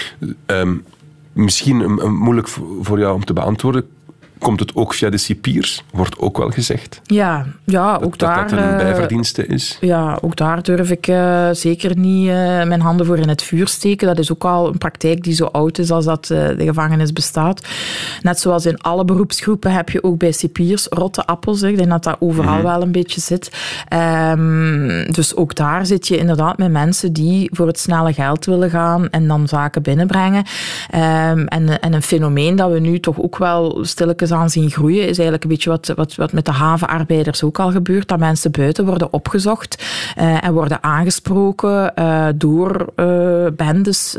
Um, 0.61 0.85
misschien 1.33 2.01
moeilijk 2.19 2.49
voor 2.81 2.99
jou 2.99 3.15
om 3.15 3.25
te 3.25 3.33
beantwoorden 3.33 3.87
komt 4.45 4.61
het 4.61 4.75
ook 4.75 4.95
via 4.95 5.11
de 5.11 5.17
cipiers, 5.17 5.85
wordt 5.93 6.19
ook 6.19 6.39
wel 6.39 6.51
gezegd. 6.51 7.01
Ja, 7.05 7.47
ja 7.65 7.95
ook 7.95 8.19
dat, 8.19 8.29
daar... 8.29 8.49
Dat 8.49 8.59
een 8.59 8.69
eh, 8.69 8.77
bijverdienste 8.77 9.47
is. 9.47 9.79
Ja, 9.81 10.19
ook 10.21 10.37
daar 10.37 10.63
durf 10.63 10.91
ik 10.91 11.07
uh, 11.07 11.49
zeker 11.53 11.97
niet 11.97 12.27
uh, 12.27 12.35
mijn 12.63 12.81
handen 12.81 13.07
voor 13.07 13.19
in 13.19 13.29
het 13.29 13.43
vuur 13.43 13.69
steken. 13.69 14.07
Dat 14.07 14.19
is 14.19 14.33
ook 14.33 14.45
al 14.45 14.69
een 14.69 14.79
praktijk 14.79 15.23
die 15.23 15.35
zo 15.35 15.45
oud 15.45 15.79
is 15.79 15.91
als 15.91 16.05
dat 16.05 16.29
uh, 16.33 16.49
de 16.49 16.65
gevangenis 16.65 17.13
bestaat. 17.13 17.67
Net 18.23 18.41
zoals 18.41 18.67
in 18.67 18.81
alle 18.81 19.05
beroepsgroepen 19.05 19.73
heb 19.73 19.89
je 19.89 20.03
ook 20.03 20.19
bij 20.19 20.33
cipiers 20.33 20.87
rotte 20.91 21.27
appels. 21.27 21.63
Ik 21.63 21.77
denk 21.77 21.89
dat 21.89 22.03
dat 22.03 22.17
overal 22.19 22.55
mhm. 22.55 22.63
wel 22.63 22.83
een 22.83 22.93
beetje 22.93 23.21
zit. 23.21 23.51
Um, 24.31 25.13
dus 25.13 25.37
ook 25.37 25.55
daar 25.55 25.87
zit 25.87 26.09
je 26.09 26.17
inderdaad 26.17 26.59
met 26.59 26.71
mensen 26.71 27.13
die 27.13 27.51
voor 27.53 27.67
het 27.67 27.79
snelle 27.79 28.13
geld 28.13 28.45
willen 28.45 28.71
gaan 28.71 29.11
en 29.11 29.29
dan 29.29 29.49
zaken 29.49 29.83
binnenbrengen. 29.83 30.45
Um, 30.95 31.47
en, 31.47 31.81
en 31.81 31.93
een 31.93 32.03
fenomeen 32.03 32.57
dat 32.57 32.71
we 32.71 32.79
nu 32.79 33.01
toch 33.01 33.21
ook 33.21 33.37
wel 33.37 33.79
stilletjes 33.83 34.33
aan 34.35 34.51
zien 34.51 34.71
groeien, 34.71 35.01
is 35.01 35.07
eigenlijk 35.07 35.43
een 35.43 35.49
beetje 35.49 35.71
wat, 35.71 35.93
wat, 35.97 36.15
wat 36.15 36.33
met 36.33 36.45
de 36.45 36.53
havenarbeiders 36.53 37.43
ook 37.43 37.59
al 37.59 37.71
gebeurt. 37.71 38.09
Dat 38.09 38.19
mensen 38.19 38.51
buiten 38.51 38.85
worden 38.85 39.13
opgezocht 39.13 39.85
uh, 40.19 40.45
en 40.45 40.53
worden 40.53 40.83
aangesproken 40.83 41.93
uh, 41.99 42.27
door 42.35 42.87
uh, 42.97 43.47
bendes. 43.57 44.17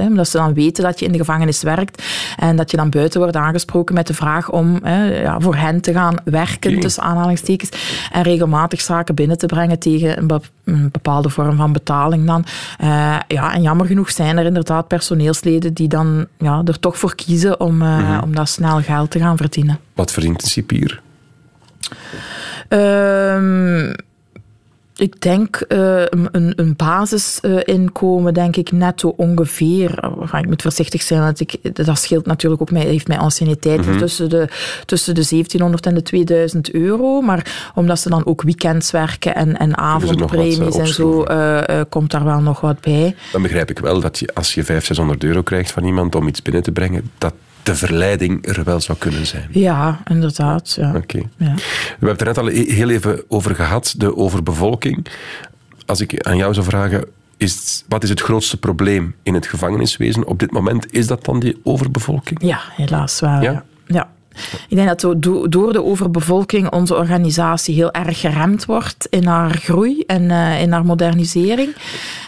omdat 0.00 0.28
ze 0.28 0.36
dan 0.36 0.54
weten 0.54 0.84
dat 0.84 0.98
je 0.98 1.06
in 1.06 1.12
de 1.12 1.18
gevangenis 1.18 1.62
werkt. 1.62 2.02
En 2.36 2.56
dat 2.56 2.70
je 2.70 2.76
dan 2.76 2.90
buiten 2.90 3.20
wordt 3.20 3.36
aangesproken 3.36 3.94
met 3.94 4.06
de 4.06 4.14
vraag 4.14 4.50
om 4.50 4.80
ja, 5.22 5.40
voor 5.40 5.56
hen 5.56 5.80
te 5.80 5.92
gaan 5.92 6.16
werken, 6.24 6.80
tussen 6.80 7.02
aanhalingstekens. 7.02 7.70
En 8.12 8.22
regelmatig 8.22 8.80
zaken 8.80 9.14
binnen 9.14 9.38
te 9.38 9.46
brengen 9.46 9.78
tegen 9.78 10.18
een, 10.18 10.42
een 10.64 10.88
bepaalde 10.92 11.28
vorm 11.28 11.56
van 11.56 11.72
betaling 11.72 12.26
dan. 12.26 12.44
ja, 13.28 13.54
en 13.54 13.62
jammer 13.62 13.86
genoeg 13.86 14.10
zijn 14.10 14.38
er 14.38 14.44
inderdaad 14.44 14.88
personeelsleden 14.88 15.74
die 15.74 15.88
dan 15.88 16.26
ja, 16.38 16.62
er 16.64 16.80
toch 16.80 16.98
voor 16.98 17.14
kiezen 17.14 17.60
om, 17.60 17.74
mm 17.74 17.82
-hmm. 17.82 18.22
om 18.22 18.34
dat 18.34 18.48
snel 18.48 18.82
geld 18.82 19.10
te 19.10 19.18
gaan 19.18 19.35
verdienen 19.36 19.54
verdienen. 19.56 19.80
Wat 19.94 20.12
verdient 20.12 20.42
een 20.42 20.48
cipier? 20.48 21.00
Um, 22.68 23.94
ik 24.96 25.20
denk 25.20 25.64
uh, 25.68 26.02
een, 26.30 26.52
een 26.56 26.76
basisinkomen, 26.76 28.34
denk 28.34 28.56
ik 28.56 28.72
netto 28.72 29.14
ongeveer. 29.16 30.10
ik 30.32 30.46
moet 30.46 30.62
voorzichtig 30.62 31.02
zijn, 31.02 31.20
want 31.20 31.40
ik, 31.40 31.76
dat 31.84 31.98
scheelt 31.98 32.26
natuurlijk 32.26 32.62
ook, 32.62 32.70
mij, 32.70 32.82
heeft 32.82 33.08
mijn 33.08 33.20
anciëniteit 33.20 33.80
mm 33.80 33.84
-hmm. 33.84 33.98
tussen, 33.98 34.28
de, 34.28 34.48
tussen 34.84 35.14
de 35.14 35.26
1700 35.28 35.86
en 35.86 35.94
de 35.94 36.02
2000 36.02 36.70
euro. 36.70 37.20
Maar 37.20 37.70
omdat 37.74 38.00
ze 38.00 38.08
dan 38.08 38.26
ook 38.26 38.42
weekends 38.42 38.90
werken 38.90 39.34
en, 39.34 39.56
en 39.56 39.76
avondpremies 39.76 40.76
en 40.76 40.86
zo, 40.86 41.24
uh, 41.30 41.62
uh, 41.70 41.80
komt 41.88 42.10
daar 42.10 42.24
wel 42.24 42.40
nog 42.40 42.60
wat 42.60 42.80
bij. 42.80 43.14
Dan 43.32 43.42
begrijp 43.42 43.70
ik 43.70 43.78
wel 43.78 44.00
dat 44.00 44.18
je, 44.18 44.34
als 44.34 44.54
je 44.54 44.64
500, 44.64 44.86
600 44.86 45.24
euro 45.24 45.42
krijgt 45.42 45.70
van 45.70 45.84
iemand 45.84 46.14
om 46.14 46.28
iets 46.28 46.42
binnen 46.42 46.62
te 46.62 46.72
brengen, 46.72 47.10
dat 47.18 47.34
de 47.66 47.74
verleiding 47.74 48.46
er 48.46 48.64
wel 48.64 48.80
zou 48.80 48.98
kunnen 48.98 49.26
zijn. 49.26 49.48
Ja, 49.50 50.00
inderdaad. 50.08 50.74
Ja. 50.80 50.94
Oké. 50.94 51.18
Ja. 51.36 51.54
We 51.54 51.62
hebben 51.88 52.08
het 52.08 52.20
er 52.20 52.26
net 52.26 52.38
al 52.38 52.46
heel 52.46 52.90
even 52.90 53.24
over 53.28 53.54
gehad, 53.54 53.94
de 53.96 54.16
overbevolking. 54.16 55.06
Als 55.86 56.00
ik 56.00 56.26
aan 56.26 56.36
jou 56.36 56.54
zou 56.54 56.66
vragen, 56.66 57.04
is, 57.36 57.84
wat 57.88 58.02
is 58.02 58.08
het 58.08 58.20
grootste 58.20 58.56
probleem 58.56 59.14
in 59.22 59.34
het 59.34 59.46
gevangeniswezen 59.46 60.26
op 60.26 60.38
dit 60.38 60.50
moment? 60.50 60.92
Is 60.92 61.06
dat 61.06 61.24
dan 61.24 61.40
die 61.40 61.60
overbevolking? 61.62 62.42
Ja, 62.42 62.60
helaas 62.72 63.20
wel. 63.20 63.42
Ja? 63.42 63.64
ja. 63.86 64.08
Ik 64.68 64.76
denk 64.76 65.00
dat 65.00 65.16
door 65.52 65.72
de 65.72 65.84
overbevolking 65.84 66.70
onze 66.70 66.94
organisatie 66.94 67.74
heel 67.74 67.92
erg 67.92 68.20
geremd 68.20 68.64
wordt 68.64 69.06
in 69.10 69.26
haar 69.26 69.50
groei 69.50 70.02
en 70.06 70.22
uh, 70.22 70.60
in 70.60 70.72
haar 70.72 70.84
modernisering. 70.84 71.74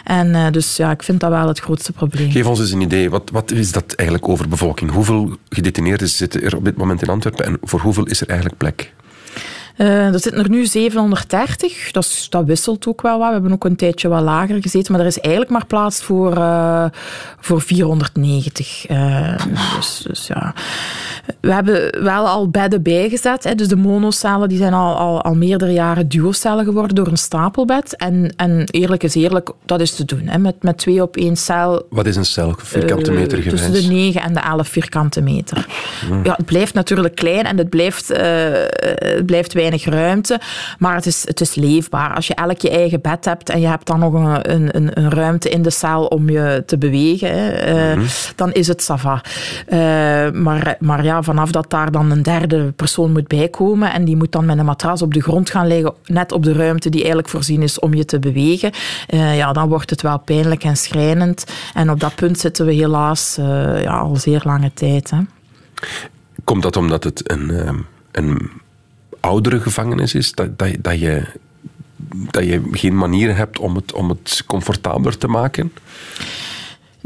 En 0.03 0.27
uh, 0.27 0.51
dus 0.51 0.77
ja, 0.77 0.91
ik 0.91 1.03
vind 1.03 1.19
dat 1.19 1.29
wel 1.29 1.47
het 1.47 1.59
grootste 1.59 1.91
probleem. 1.91 2.31
Geef 2.31 2.45
ons 2.45 2.59
eens 2.59 2.71
een 2.71 2.81
idee. 2.81 3.09
Wat, 3.09 3.29
wat 3.31 3.51
is 3.51 3.71
dat 3.71 3.93
eigenlijk 3.93 4.29
overbevolking? 4.29 4.91
Hoeveel 4.91 5.37
gedetineerden 5.49 6.09
zitten 6.09 6.43
er 6.43 6.55
op 6.55 6.65
dit 6.65 6.77
moment 6.77 7.01
in 7.01 7.09
Antwerpen 7.09 7.45
en 7.45 7.57
voor 7.61 7.79
hoeveel 7.79 8.05
is 8.05 8.21
er 8.21 8.27
eigenlijk 8.27 8.57
plek? 8.57 8.93
Uh, 9.79 10.13
er 10.13 10.19
zitten 10.19 10.43
er 10.43 10.49
nu 10.49 10.65
730. 10.65 11.91
Dat, 11.91 12.27
dat, 12.29 12.45
wisselt 12.45 12.87
ook 12.87 13.01
wel 13.01 13.17
wat. 13.17 13.27
We 13.27 13.33
hebben 13.33 13.51
ook 13.51 13.65
een 13.65 13.75
tijdje 13.75 14.07
wat 14.07 14.21
lager 14.21 14.61
gezeten. 14.61 14.91
Maar 14.91 15.01
er 15.01 15.07
is 15.07 15.19
eigenlijk 15.19 15.53
maar 15.53 15.65
plaats 15.65 16.01
voor, 16.01 16.37
uh, 16.37 16.85
voor 17.39 17.61
490. 17.61 18.89
Uh, 18.89 19.35
dus, 19.75 20.03
dus, 20.07 20.27
ja. 20.27 20.53
We 21.41 21.53
hebben 21.53 22.03
wel 22.03 22.27
al 22.27 22.49
bedden 22.49 22.81
bijgezet. 22.81 23.43
Hè. 23.43 23.55
Dus 23.55 23.67
de 23.67 23.75
monocellen 23.75 24.49
die 24.49 24.57
zijn 24.57 24.73
al, 24.73 24.95
al, 24.97 25.21
al 25.21 25.35
meerdere 25.35 25.71
jaren 25.71 26.09
duocellen 26.09 26.65
geworden 26.65 26.95
door 26.95 27.07
een 27.07 27.17
stapelbed. 27.17 27.95
En, 27.95 28.33
en 28.35 28.63
eerlijk 28.71 29.03
is 29.03 29.15
eerlijk, 29.15 29.51
dat 29.65 29.81
is 29.81 29.95
te 29.95 30.05
doen. 30.05 30.27
Hè. 30.27 30.37
Met, 30.37 30.63
met 30.63 30.77
twee 30.77 31.01
op 31.01 31.17
één 31.17 31.35
cel. 31.35 31.85
Wat 31.89 32.05
is 32.05 32.15
een 32.15 32.25
cel? 32.25 32.55
Vierkante 32.57 33.11
meter 33.11 33.37
gewijs? 33.37 33.61
Tussen 33.61 33.89
de 33.89 33.93
9 33.93 34.21
en 34.21 34.33
de 34.33 34.39
11 34.39 34.67
vierkante 34.67 35.21
meter. 35.21 35.65
Hmm. 36.07 36.23
Ja, 36.23 36.33
het 36.35 36.45
blijft 36.45 36.73
natuurlijk 36.73 37.15
klein 37.15 37.45
en 37.45 37.57
het 37.57 37.69
blijft, 37.69 38.07
het 38.07 39.25
blijft 39.25 39.53
weinig 39.53 39.67
ruimte, 39.77 40.39
maar 40.77 40.95
het 40.95 41.05
is, 41.05 41.27
het 41.27 41.41
is 41.41 41.55
leefbaar. 41.55 42.15
Als 42.15 42.27
je 42.27 42.35
elk 42.35 42.61
je 42.61 42.69
eigen 42.69 43.01
bed 43.01 43.25
hebt 43.25 43.49
en 43.49 43.59
je 43.59 43.67
hebt 43.67 43.87
dan 43.87 43.99
nog 43.99 44.13
een, 44.13 44.75
een, 44.75 44.97
een 44.99 45.09
ruimte 45.09 45.49
in 45.49 45.61
de 45.61 45.69
cel 45.69 46.05
om 46.05 46.29
je 46.29 46.63
te 46.65 46.77
bewegen, 46.77 47.29
hè, 47.29 47.49
eh, 47.49 47.97
mhm. 47.97 48.07
dan 48.35 48.51
is 48.51 48.67
het 48.67 48.83
sava. 48.83 49.21
Uh, 49.67 50.31
maar, 50.31 50.75
maar 50.79 51.03
ja, 51.03 51.21
vanaf 51.23 51.51
dat 51.51 51.69
daar 51.69 51.91
dan 51.91 52.11
een 52.11 52.23
derde 52.23 52.71
persoon 52.71 53.11
moet 53.11 53.27
bijkomen 53.27 53.93
en 53.93 54.05
die 54.05 54.15
moet 54.15 54.31
dan 54.31 54.45
met 54.45 54.57
een 54.57 54.65
matras 54.65 55.01
op 55.01 55.13
de 55.13 55.21
grond 55.21 55.49
gaan 55.49 55.67
liggen, 55.67 55.93
net 56.05 56.31
op 56.31 56.43
de 56.43 56.53
ruimte 56.53 56.89
die 56.89 56.99
eigenlijk 56.99 57.29
voorzien 57.29 57.61
is 57.61 57.79
om 57.79 57.93
je 57.93 58.05
te 58.05 58.19
bewegen, 58.19 58.71
uh, 59.09 59.37
ja, 59.37 59.53
dan 59.53 59.69
wordt 59.69 59.89
het 59.89 60.01
wel 60.01 60.19
pijnlijk 60.19 60.63
en 60.63 60.77
schrijnend. 60.77 61.45
En 61.73 61.89
op 61.89 61.99
dat 61.99 62.15
punt 62.15 62.39
zitten 62.39 62.65
we 62.65 62.73
helaas 62.73 63.37
ja, 63.81 63.97
al 63.97 64.15
zeer 64.15 64.41
lange 64.43 64.71
tijd. 64.73 65.09
Hè. 65.09 65.17
Komt 66.43 66.63
dat 66.63 66.77
omdat 66.77 67.03
het 67.03 67.31
een, 67.31 67.85
een 68.11 68.51
oudere 69.19 69.59
gevangenis 69.59 70.13
is, 70.13 70.31
dat, 70.31 70.57
dat, 70.57 70.99
je, 70.99 71.25
dat 72.31 72.43
je 72.43 72.61
geen 72.71 72.97
manier 72.97 73.35
hebt 73.35 73.59
om 73.59 73.75
het, 73.75 73.93
om 73.93 74.09
het 74.09 74.43
comfortabeler 74.47 75.17
te 75.17 75.27
maken? 75.27 75.71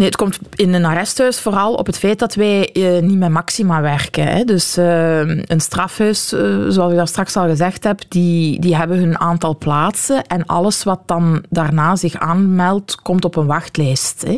Nee, 0.03 0.11
het 0.11 0.21
komt 0.21 0.39
in 0.55 0.73
een 0.73 0.85
arresthuis 0.85 1.39
vooral 1.39 1.73
op 1.73 1.85
het 1.85 1.97
feit 1.97 2.19
dat 2.19 2.35
wij 2.35 2.71
eh, 2.71 3.01
niet 3.01 3.17
met 3.17 3.29
maxima 3.29 3.81
werken. 3.81 4.27
Hè. 4.27 4.43
Dus 4.43 4.77
uh, 4.77 5.19
een 5.19 5.61
strafhuis, 5.61 6.33
uh, 6.33 6.39
zoals 6.67 6.91
ik 6.91 6.97
daar 6.97 7.07
straks 7.07 7.35
al 7.35 7.47
gezegd 7.47 7.83
heb, 7.83 8.01
die, 8.07 8.59
die 8.59 8.75
hebben 8.75 8.97
hun 8.97 9.19
aantal 9.19 9.57
plaatsen 9.57 10.23
en 10.27 10.45
alles 10.45 10.83
wat 10.83 10.99
dan 11.05 11.43
daarna 11.49 11.95
zich 11.95 12.15
aanmeldt, 12.15 12.95
komt 13.01 13.25
op 13.25 13.35
een 13.35 13.45
wachtlijst. 13.45 14.23
Hè. 14.27 14.37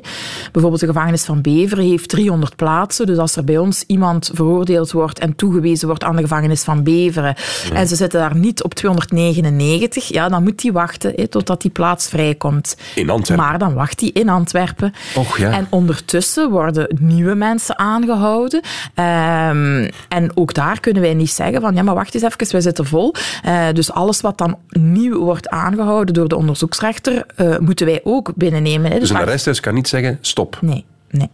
Bijvoorbeeld 0.51 0.81
de 0.81 0.87
gevangenis 0.87 1.23
van 1.23 1.41
Beveren 1.41 1.85
heeft 1.85 2.09
300 2.09 2.55
plaatsen, 2.55 3.05
dus 3.05 3.17
als 3.17 3.35
er 3.35 3.43
bij 3.43 3.57
ons 3.57 3.83
iemand 3.87 4.31
veroordeeld 4.33 4.91
wordt 4.91 5.19
en 5.19 5.35
toegewezen 5.35 5.87
wordt 5.87 6.03
aan 6.03 6.15
de 6.15 6.21
gevangenis 6.21 6.63
van 6.63 6.83
Beveren 6.83 7.35
en 7.73 7.87
ze 7.87 7.95
zitten 7.95 8.19
daar 8.19 8.35
niet 8.35 8.63
op 8.63 8.73
299, 8.73 10.07
ja, 10.07 10.29
dan 10.29 10.43
moet 10.43 10.61
die 10.61 10.71
wachten 10.71 11.13
hè, 11.15 11.27
totdat 11.27 11.61
die 11.61 11.71
plaats 11.71 12.07
vrijkomt. 12.07 12.77
In 12.95 13.09
Antwerpen? 13.09 13.45
Maar 13.45 13.57
dan 13.59 13.73
wacht 13.73 13.99
hij 13.99 14.09
in 14.09 14.29
Antwerpen. 14.29 14.93
Och, 15.15 15.37
ja. 15.37 15.53
En 15.55 15.67
ondertussen 15.69 16.49
worden 16.49 16.87
nieuwe 16.99 17.35
mensen 17.35 17.79
aangehouden. 17.79 18.61
Um, 18.95 19.89
en 20.09 20.31
ook 20.33 20.53
daar 20.53 20.79
kunnen 20.79 21.01
wij 21.01 21.13
niet 21.13 21.31
zeggen 21.31 21.61
van 21.61 21.75
ja, 21.75 21.83
maar 21.83 21.95
wacht 21.95 22.13
eens 22.13 22.23
even, 22.23 22.51
wij 22.51 22.61
zitten 22.61 22.85
vol. 22.85 23.13
Uh, 23.45 23.67
dus 23.73 23.91
alles 23.91 24.21
wat 24.21 24.37
dan 24.37 24.57
nieuw 24.69 25.19
wordt 25.19 25.49
aangehouden 25.49 26.13
door 26.13 26.27
de 26.27 26.35
onderzoeksrechter, 26.35 27.25
uh, 27.37 27.57
moeten 27.57 27.85
wij 27.85 28.01
ook 28.03 28.31
binnennemen. 28.35 28.91
Hè. 28.91 28.99
Dus, 28.99 29.09
dus 29.09 29.17
een 29.17 29.23
arresthuis 29.23 29.59
kan 29.59 29.73
niet 29.73 29.87
zeggen 29.87 30.17
stop? 30.21 30.57
Nee, 30.61 30.85
nee, 31.09 31.29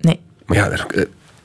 nee. 0.00 0.20
Maar 0.46 0.56
ja, 0.56 0.70
er, 0.70 0.86
eh, 0.88 1.02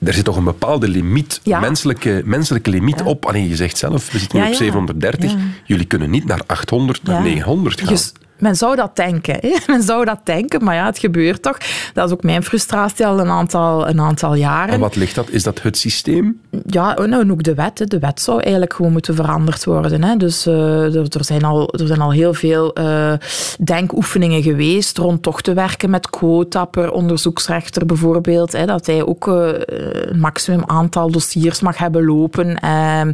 er 0.07 0.13
zit 0.13 0.25
toch 0.25 0.37
een 0.37 0.43
bepaalde 0.43 0.87
limiet, 0.87 1.39
ja. 1.43 1.59
menselijke, 1.59 2.21
menselijke 2.25 2.69
limiet 2.69 2.99
ja. 2.99 3.05
op. 3.05 3.25
Allee, 3.25 3.49
je 3.49 3.55
zegt 3.55 3.77
zelf, 3.77 4.11
we 4.11 4.19
zitten 4.19 4.39
nu 4.39 4.47
op 4.47 4.53
730. 4.53 5.33
Jullie 5.65 5.85
kunnen 5.85 6.09
niet 6.09 6.25
naar 6.25 6.41
800, 6.45 7.03
naar 7.03 7.21
900 7.21 7.79
gaan. 7.79 7.89
Dus 7.89 8.13
men 8.39 8.55
zou 8.55 8.75
dat 8.75 8.95
denken. 8.95 9.37
Hè? 9.39 9.55
Men 9.67 9.83
zou 9.83 10.05
dat 10.05 10.19
denken, 10.23 10.63
maar 10.63 10.75
ja, 10.75 10.85
het 10.85 10.99
gebeurt 10.99 11.41
toch. 11.41 11.57
Dat 11.93 12.07
is 12.07 12.13
ook 12.13 12.23
mijn 12.23 12.43
frustratie 12.43 13.05
al 13.05 13.19
een 13.19 13.29
aantal, 13.29 13.87
een 13.87 13.99
aantal 13.99 14.35
jaren. 14.35 14.73
En 14.73 14.79
wat 14.79 14.95
ligt 14.95 15.15
dat? 15.15 15.29
Is 15.29 15.43
dat 15.43 15.61
het 15.61 15.77
systeem? 15.77 16.41
Ja, 16.65 16.93
oh, 16.99 17.05
nou, 17.05 17.21
en 17.21 17.31
ook 17.31 17.43
de 17.43 17.53
wet. 17.53 17.89
De 17.89 17.99
wet 17.99 18.21
zou 18.21 18.41
eigenlijk 18.41 18.73
gewoon 18.73 18.91
moeten 18.91 19.15
veranderd 19.15 19.65
worden. 19.65 20.03
Hè. 20.03 20.17
Dus 20.17 20.47
uh, 20.47 20.95
er, 20.95 21.05
er, 21.09 21.25
zijn 21.25 21.43
al, 21.43 21.73
er 21.73 21.87
zijn 21.87 22.01
al 22.01 22.11
heel 22.11 22.33
veel 22.33 22.79
uh, 22.79 23.13
denkoefeningen 23.59 24.43
geweest 24.43 24.97
rond 24.97 25.23
toch 25.23 25.41
te 25.41 25.53
werken 25.53 25.89
met 25.89 26.09
quota 26.09 26.65
per 26.65 26.91
onderzoeksrechter 26.91 27.85
bijvoorbeeld. 27.85 28.51
Hè, 28.51 28.65
dat 28.65 28.85
hij 28.85 29.05
ook 29.05 29.27
uh, 29.27 29.49
een 29.65 30.19
maximum 30.19 30.63
aantal 30.65 31.11
dossiers 31.11 31.59
mag 31.59 31.77
hebben 31.77 32.05
lopen. 32.05 32.59
Ehm, 32.59 33.13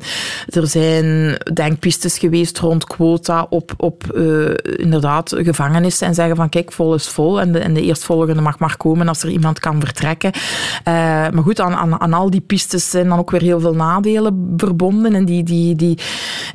er 0.50 0.68
zijn 0.68 1.38
denkpistes 1.54 2.18
geweest 2.18 2.60
rond 2.60 2.86
quota 2.86 3.48
op, 3.50 3.74
op 3.78 4.04
inderdaad 4.78 5.15
inderdaad 5.16 6.02
en 6.02 6.14
zeggen 6.14 6.36
van 6.36 6.50
kijk, 6.50 6.72
vol 6.72 6.94
is 6.94 7.08
vol 7.08 7.42
en 7.42 7.52
de, 7.52 7.60
en 7.60 7.74
de 7.74 7.82
eerstvolgende 7.82 8.42
mag 8.42 8.60
maar 8.60 8.78
komen 8.78 9.08
als 9.08 9.24
er 9.24 9.30
iemand 9.30 9.60
kan 9.60 9.80
vertrekken. 9.80 10.32
Uh, 10.36 10.94
maar 11.30 11.44
goed, 11.44 11.60
aan, 11.60 11.74
aan, 11.74 12.02
aan, 12.02 12.14
al 12.14 12.30
die 12.30 12.42
pistes 12.42 12.90
zijn 12.90 13.08
dan 13.08 13.20
ook 13.20 13.32
weer 13.32 13.42
heel 13.42 13.60
veel 13.60 13.74
nadelen 13.74 14.54
verbonden. 14.58 15.16
En 15.16 15.26
die, 15.26 15.44
die, 15.44 15.76
die, 15.76 15.98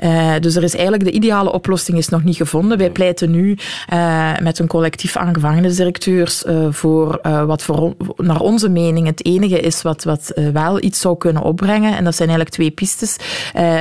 uh, 0.02 0.32
dus 0.40 0.56
er 0.56 0.62
is 0.62 0.74
eigenlijk 0.74 1.04
de 1.04 1.10
ideale 1.10 1.52
oplossing 1.52 1.98
is 1.98 2.08
nog 2.08 2.24
niet 2.24 2.36
gevonden. 2.36 2.78
Wij 2.78 2.90
pleiten 2.90 3.30
nu 3.30 3.56
uh, 3.92 4.38
met 4.42 4.58
een 4.58 4.66
collectief 4.66 5.16
aan 5.16 5.34
gevangenisdirecteurs 5.34 6.44
voor 6.70 7.20
wat 7.46 7.62
voor, 7.62 7.94
naar 8.16 8.40
onze 8.40 8.68
mening 8.68 9.06
het 9.06 9.24
enige 9.24 9.60
is 9.60 9.82
wat, 9.82 10.04
wat 10.04 10.32
wel 10.52 10.82
iets 10.82 11.00
zou 11.00 11.16
kunnen 11.16 11.42
opbrengen. 11.42 11.96
En 11.96 12.04
dat 12.04 12.14
zijn 12.14 12.28
eigenlijk 12.28 12.56
twee 12.56 12.70
pistes. 12.70 13.16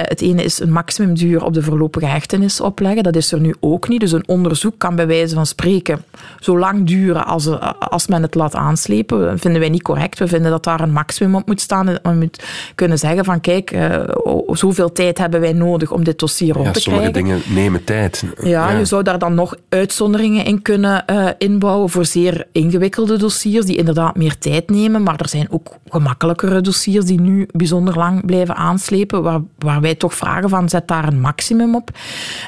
het 0.02 0.22
ene 0.22 0.44
is 0.44 0.60
een 0.60 0.72
maximumduur 0.72 1.44
op 1.44 1.54
de 1.54 1.64
voorlopige 1.64 2.06
hechtenis 2.06 2.62
opleggen. 2.62 3.04
Dat 3.04 3.16
is 3.16 3.32
er 3.32 3.40
nu 3.40 3.56
ook 3.60 3.88
niet. 3.88 4.00
Dus 4.00 4.12
een 4.12 4.28
onderzoek 4.28 4.69
kan 4.78 4.96
bij 4.96 5.08
wijze 5.08 5.36
van 5.36 5.46
spreken 5.46 6.04
zo 6.40 6.60
lang 6.60 6.88
duren 6.88 7.26
als, 7.26 7.50
als 7.80 8.08
men 8.08 8.22
het 8.22 8.36
laat 8.36 8.56
aanslepen. 8.56 9.20
Dat 9.20 9.40
vinden 9.40 9.60
wij 9.60 9.70
niet 9.70 9.82
correct. 9.82 10.20
We 10.20 10.28
vinden 10.28 10.52
dat 10.52 10.64
daar 10.64 10.80
een 10.80 10.92
maximum 10.92 11.36
op 11.36 11.48
moet 11.48 11.62
staan. 11.62 11.98
En 11.98 12.18
moet 12.20 12.44
kunnen 12.76 12.98
zeggen 12.98 13.26
van 13.26 13.42
kijk, 13.42 13.72
uh, 13.72 14.00
zoveel 14.48 14.92
tijd 14.92 15.18
hebben 15.18 15.40
wij 15.40 15.54
nodig 15.54 15.92
om 15.92 16.04
dit 16.04 16.20
dossier 16.20 16.62
ja, 16.62 16.72
te 16.72 16.80
sommige 16.80 17.12
krijgen. 17.12 17.30
Sommige 17.30 17.44
dingen 17.46 17.64
nemen 17.64 17.84
tijd. 17.84 18.24
Ja, 18.42 18.72
je 18.72 18.86
zou 18.86 19.04
daar 19.04 19.20
dan 19.20 19.34
nog 19.34 19.56
uitzonderingen 19.70 20.46
in 20.46 20.62
kunnen 20.62 21.04
uh, 21.10 21.28
inbouwen 21.38 21.90
voor 21.90 22.06
zeer 22.06 22.48
ingewikkelde 22.52 23.18
dossiers 23.18 23.66
die 23.66 23.78
inderdaad 23.78 24.16
meer 24.16 24.38
tijd 24.38 24.70
nemen. 24.70 25.04
Maar 25.04 25.20
er 25.20 25.30
zijn 25.30 25.48
ook 25.52 25.76
gemakkelijkere 25.90 26.62
dossiers 26.62 27.06
die 27.06 27.22
nu 27.22 27.48
bijzonder 27.52 27.98
lang 27.98 28.26
blijven 28.26 28.56
aanslepen, 28.56 29.24
waar, 29.24 29.42
waar 29.58 29.82
wij 29.82 29.96
toch 29.96 30.14
vragen 30.14 30.50
van 30.50 30.70
zet 30.70 30.88
daar 30.88 31.08
een 31.08 31.22
maximum 31.22 31.76
op. 31.76 31.90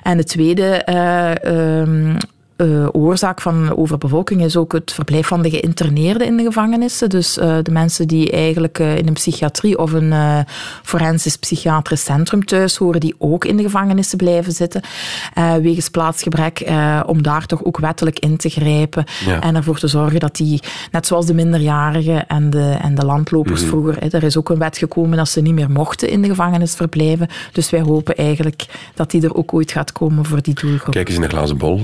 En 0.04 0.18
het 0.18 0.28
tweede... 0.28 0.86
Uh, 0.90 2.10
uh, 2.58 2.88
oorzaak 2.92 3.42
van 3.42 3.78
overbevolking 3.78 4.44
is 4.44 4.58
ook 4.58 4.72
het 4.72 4.94
verblijf 4.94 5.28
van 5.28 5.42
de 5.42 5.50
geïnterneerden 5.50 6.28
in 6.28 6.38
de 6.38 6.44
gevangenissen. 6.44 7.10
Dus 7.10 7.38
uh, 7.38 7.58
de 7.62 7.72
mensen 7.72 8.08
die 8.08 8.32
eigenlijk 8.32 8.80
uh, 8.80 8.98
in 8.98 9.08
een 9.08 9.14
psychiatrie 9.14 9.78
of 9.78 9.92
een 9.92 10.46
forensisch 10.84 11.38
psychiatrisch 11.38 12.04
centrum 12.04 12.46
thuis 12.46 12.78
horen, 12.78 13.00
die 13.00 13.16
ook 13.18 13.46
in 13.46 13.58
de 13.58 13.64
gevangenissen 13.64 14.18
blijven 14.18 14.52
zitten, 14.52 14.82
wegens 15.62 15.90
plaatsgebrek, 15.90 16.72
om 17.06 17.22
daar 17.22 17.46
toch 17.46 17.64
ook 17.64 17.80
wettelijk 17.80 18.20
in 18.20 18.38
te 18.38 18.50
grijpen 18.50 19.04
ja. 19.26 19.42
en 19.42 19.56
ervoor 19.56 19.80
te 19.80 19.88
zorgen 19.88 20.20
dat 20.20 20.36
die, 20.36 20.62
net 20.92 21.08
zoals 21.08 21.26
de 21.26 21.34
minderjarigen 21.34 22.28
en 22.28 22.50
de, 22.50 22.78
en 22.82 22.96
de 22.96 23.06
landlopers 23.06 23.62
mm 23.62 23.70
-hmm. 23.70 23.82
vroeger, 23.82 24.02
hè, 24.04 24.08
er 24.18 24.24
is 24.24 24.38
ook 24.38 24.50
een 24.50 24.60
wet 24.60 24.78
gekomen 24.78 25.18
dat 25.18 25.30
ze 25.30 25.42
niet 25.42 25.54
meer 25.54 25.72
mochten 25.72 26.10
in 26.10 26.22
de 26.22 26.28
gevangenis 26.28 26.76
verblijven. 26.76 27.28
Dus 27.52 27.70
wij 27.70 27.82
hopen 27.82 28.16
eigenlijk 28.16 28.66
dat 28.94 29.12
die 29.12 29.24
er 29.24 29.36
ook 29.36 29.54
ooit 29.54 29.72
gaat 29.72 29.92
komen 29.92 30.26
voor 30.26 30.42
die 30.42 30.54
doelgroep. 30.54 30.94
Kijk 30.94 31.08
eens 31.08 31.18
in 31.18 31.24
de 31.24 31.30
glazen 31.30 31.58
bol 31.58 31.82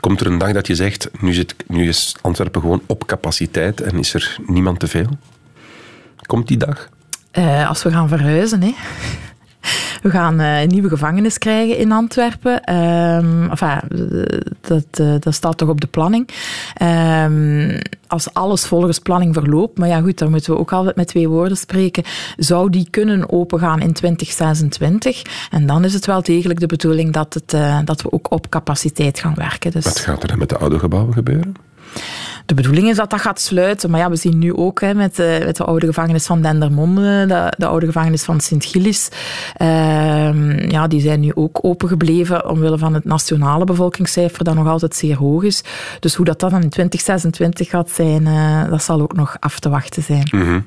Komt 0.00 0.20
er 0.20 0.26
een 0.26 0.38
dag 0.38 0.52
dat 0.52 0.66
je 0.66 0.74
zegt, 0.74 1.10
nu, 1.20 1.32
zit, 1.32 1.54
nu 1.66 1.88
is 1.88 2.16
Antwerpen 2.20 2.60
gewoon 2.60 2.82
op 2.86 3.06
capaciteit 3.06 3.80
en 3.80 3.98
is 3.98 4.14
er 4.14 4.38
niemand 4.46 4.78
te 4.78 4.86
veel? 4.86 5.08
Komt 6.26 6.48
die 6.48 6.56
dag? 6.56 6.88
Uh, 7.32 7.68
als 7.68 7.82
we 7.82 7.90
gaan 7.90 8.08
verhuizen, 8.08 8.62
hè. 8.62 8.74
We 10.02 10.10
gaan 10.10 10.38
een 10.38 10.68
nieuwe 10.68 10.88
gevangenis 10.88 11.38
krijgen 11.38 11.76
in 11.76 11.92
Antwerpen. 11.92 12.64
Ehm, 12.64 13.50
enfin, 13.50 13.80
dat, 14.60 15.22
dat 15.22 15.34
staat 15.34 15.58
toch 15.58 15.68
op 15.68 15.80
de 15.80 15.86
planning. 15.86 16.28
Ehm, 16.74 17.80
als 18.06 18.34
alles 18.34 18.66
volgens 18.66 18.98
planning 18.98 19.34
verloopt, 19.34 19.78
maar 19.78 19.88
ja 19.88 20.00
goed, 20.00 20.18
daar 20.18 20.30
moeten 20.30 20.52
we 20.52 20.58
ook 20.58 20.72
altijd 20.72 20.96
met 20.96 21.08
twee 21.08 21.28
woorden 21.28 21.56
spreken, 21.56 22.04
zou 22.36 22.70
die 22.70 22.88
kunnen 22.90 23.30
opengaan 23.30 23.80
in 23.80 23.92
2026. 23.92 25.22
En 25.50 25.66
dan 25.66 25.84
is 25.84 25.94
het 25.94 26.06
wel 26.06 26.22
degelijk 26.22 26.60
de 26.60 26.66
bedoeling 26.66 27.12
dat, 27.12 27.34
het, 27.34 27.56
dat 27.86 28.02
we 28.02 28.12
ook 28.12 28.30
op 28.30 28.48
capaciteit 28.48 29.18
gaan 29.20 29.34
werken. 29.34 29.70
Dus... 29.70 29.84
Wat 29.84 29.98
gaat 29.98 30.22
er 30.22 30.28
dan 30.28 30.38
met 30.38 30.48
de 30.48 30.58
oude 30.58 30.78
gebouwen 30.78 31.12
gebeuren? 31.12 31.67
De 32.46 32.54
bedoeling 32.54 32.88
is 32.88 32.96
dat 32.96 33.10
dat 33.10 33.20
gaat 33.20 33.40
sluiten. 33.40 33.90
Maar 33.90 34.00
ja, 34.00 34.10
we 34.10 34.16
zien 34.16 34.38
nu 34.38 34.54
ook 34.54 34.80
hè, 34.80 34.94
met, 34.94 35.16
de, 35.16 35.42
met 35.44 35.56
de 35.56 35.64
oude 35.64 35.86
gevangenis 35.86 36.26
van 36.26 36.42
Dendermonde, 36.42 37.26
de, 37.26 37.52
de 37.56 37.66
oude 37.66 37.86
gevangenis 37.86 38.22
van 38.22 38.40
Sint-Gillis. 38.40 39.08
Uh, 39.58 40.68
ja, 40.68 40.86
die 40.86 41.00
zijn 41.00 41.20
nu 41.20 41.32
ook 41.34 41.58
opengebleven 41.62 42.48
omwille 42.48 42.78
van 42.78 42.94
het 42.94 43.04
nationale 43.04 43.64
bevolkingscijfer 43.64 44.44
dat 44.44 44.54
nog 44.54 44.66
altijd 44.66 44.94
zeer 44.94 45.16
hoog 45.16 45.42
is. 45.42 45.62
Dus 46.00 46.14
hoe 46.14 46.24
dat 46.24 46.40
dan 46.40 46.62
in 46.62 46.68
2026 46.68 47.68
gaat 47.70 47.90
zijn, 47.90 48.26
uh, 48.26 48.70
dat 48.70 48.82
zal 48.82 49.00
ook 49.00 49.16
nog 49.16 49.36
af 49.40 49.58
te 49.58 49.68
wachten 49.68 50.02
zijn. 50.02 50.28
Mm 50.30 50.66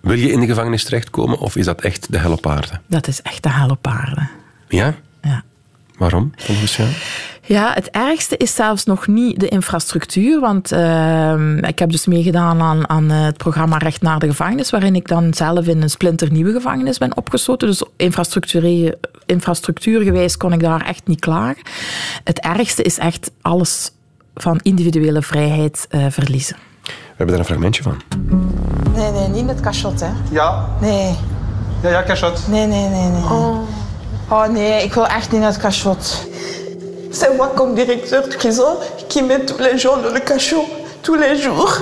Wil 0.00 0.18
je 0.18 0.30
in 0.30 0.40
de 0.40 0.46
gevangenis 0.46 0.84
terechtkomen 0.84 1.38
of 1.38 1.56
is 1.56 1.64
dat 1.64 1.80
echt 1.80 2.12
de 2.12 2.18
hel 2.18 2.32
op 2.32 2.46
aarde? 2.46 2.80
Dat 2.86 3.06
is 3.08 3.22
echt 3.22 3.42
de 3.42 3.50
hel 3.50 3.68
op 3.68 3.86
aarde. 3.86 4.28
Ja? 4.68 4.94
Ja. 5.22 5.42
Waarom, 5.98 6.32
volgens 6.36 6.76
jou? 6.76 6.88
Ja, 7.46 7.72
het 7.74 7.90
ergste 7.90 8.36
is 8.36 8.54
zelfs 8.54 8.84
nog 8.84 9.06
niet 9.06 9.40
de 9.40 9.48
infrastructuur. 9.48 10.40
Want 10.40 10.72
uh, 10.72 11.56
ik 11.56 11.78
heb 11.78 11.90
dus 11.90 12.06
meegedaan 12.06 12.60
aan, 12.60 12.88
aan 12.88 13.10
het 13.10 13.36
programma 13.36 13.78
Recht 13.78 14.02
naar 14.02 14.18
de 14.18 14.26
gevangenis, 14.26 14.70
waarin 14.70 14.94
ik 14.94 15.08
dan 15.08 15.34
zelf 15.34 15.66
in 15.66 15.82
een 15.82 15.90
splinternieuwe 15.90 16.52
gevangenis 16.52 16.98
ben 16.98 17.16
opgesloten. 17.16 17.68
Dus 17.68 17.82
infrastructuurgewijs 19.26 20.36
kon 20.36 20.52
ik 20.52 20.60
daar 20.60 20.86
echt 20.86 21.06
niet 21.06 21.20
klagen. 21.20 21.62
Het 22.24 22.40
ergste 22.40 22.82
is 22.82 22.98
echt 22.98 23.30
alles 23.40 23.92
van 24.34 24.60
individuele 24.62 25.22
vrijheid 25.22 25.86
uh, 25.90 26.06
verliezen. 26.08 26.56
We 26.82 26.90
hebben 27.16 27.36
daar 27.36 27.38
een 27.38 27.44
fragmentje 27.44 27.82
van. 27.82 28.00
Nee, 28.94 29.10
nee, 29.10 29.28
niet 29.28 29.46
met 29.46 29.60
cachot, 29.60 30.00
hè? 30.00 30.10
Ja. 30.30 30.68
Nee. 30.80 31.14
Ja, 31.82 31.88
ja, 31.88 32.02
cachot. 32.02 32.48
Nee, 32.48 32.66
nee, 32.66 32.88
nee, 32.88 33.08
nee. 33.08 33.22
Oh. 33.22 33.58
oh 34.28 34.46
nee, 34.46 34.82
ik 34.82 34.92
wil 34.92 35.06
echt 35.06 35.32
niet 35.32 35.40
naar 35.40 35.50
het 35.50 35.60
cachot. 35.60 36.28
C'est 37.14 37.32
moi 37.36 37.52
comme 37.56 37.76
directeur 37.76 38.26
de 38.26 38.34
prison 38.34 38.76
qui 39.08 39.22
met 39.22 39.46
tous 39.46 39.58
les 39.62 39.78
gens 39.78 39.98
dans 39.98 40.10
le 40.10 40.18
cachot, 40.18 40.64
tous 41.00 41.14
les 41.14 41.36
jours. 41.36 41.72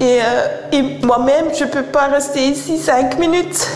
Et, 0.00 0.18
euh, 0.22 0.46
et 0.72 0.82
moi-même, 1.04 1.54
je 1.54 1.64
ne 1.64 1.68
peux 1.68 1.82
pas 1.82 2.06
rester 2.06 2.40
ici 2.48 2.78
cinq 2.78 3.18
minutes. 3.18 3.68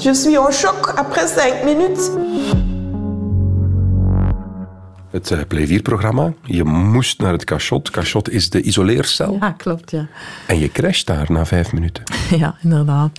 Je 0.00 0.10
suis 0.10 0.36
en 0.36 0.50
choc 0.50 0.74
après 0.96 1.28
cinq 1.28 1.64
minutes. 1.64 2.00
Het 5.16 5.30
uh, 5.30 5.40
Play 5.48 5.66
4-programma. 5.68 6.32
Je 6.42 6.64
moest 6.64 7.20
naar 7.20 7.32
het 7.32 7.44
cachot. 7.44 7.90
Cachot 7.90 8.30
is 8.30 8.50
de 8.50 8.62
isoleercel. 8.62 9.36
Ja, 9.40 9.50
klopt, 9.50 9.90
ja. 9.90 10.06
En 10.46 10.58
je 10.58 10.70
crasht 10.72 11.06
daar 11.06 11.26
na 11.28 11.46
vijf 11.46 11.72
minuten. 11.72 12.04
Ja, 12.36 12.54
inderdaad. 12.62 13.10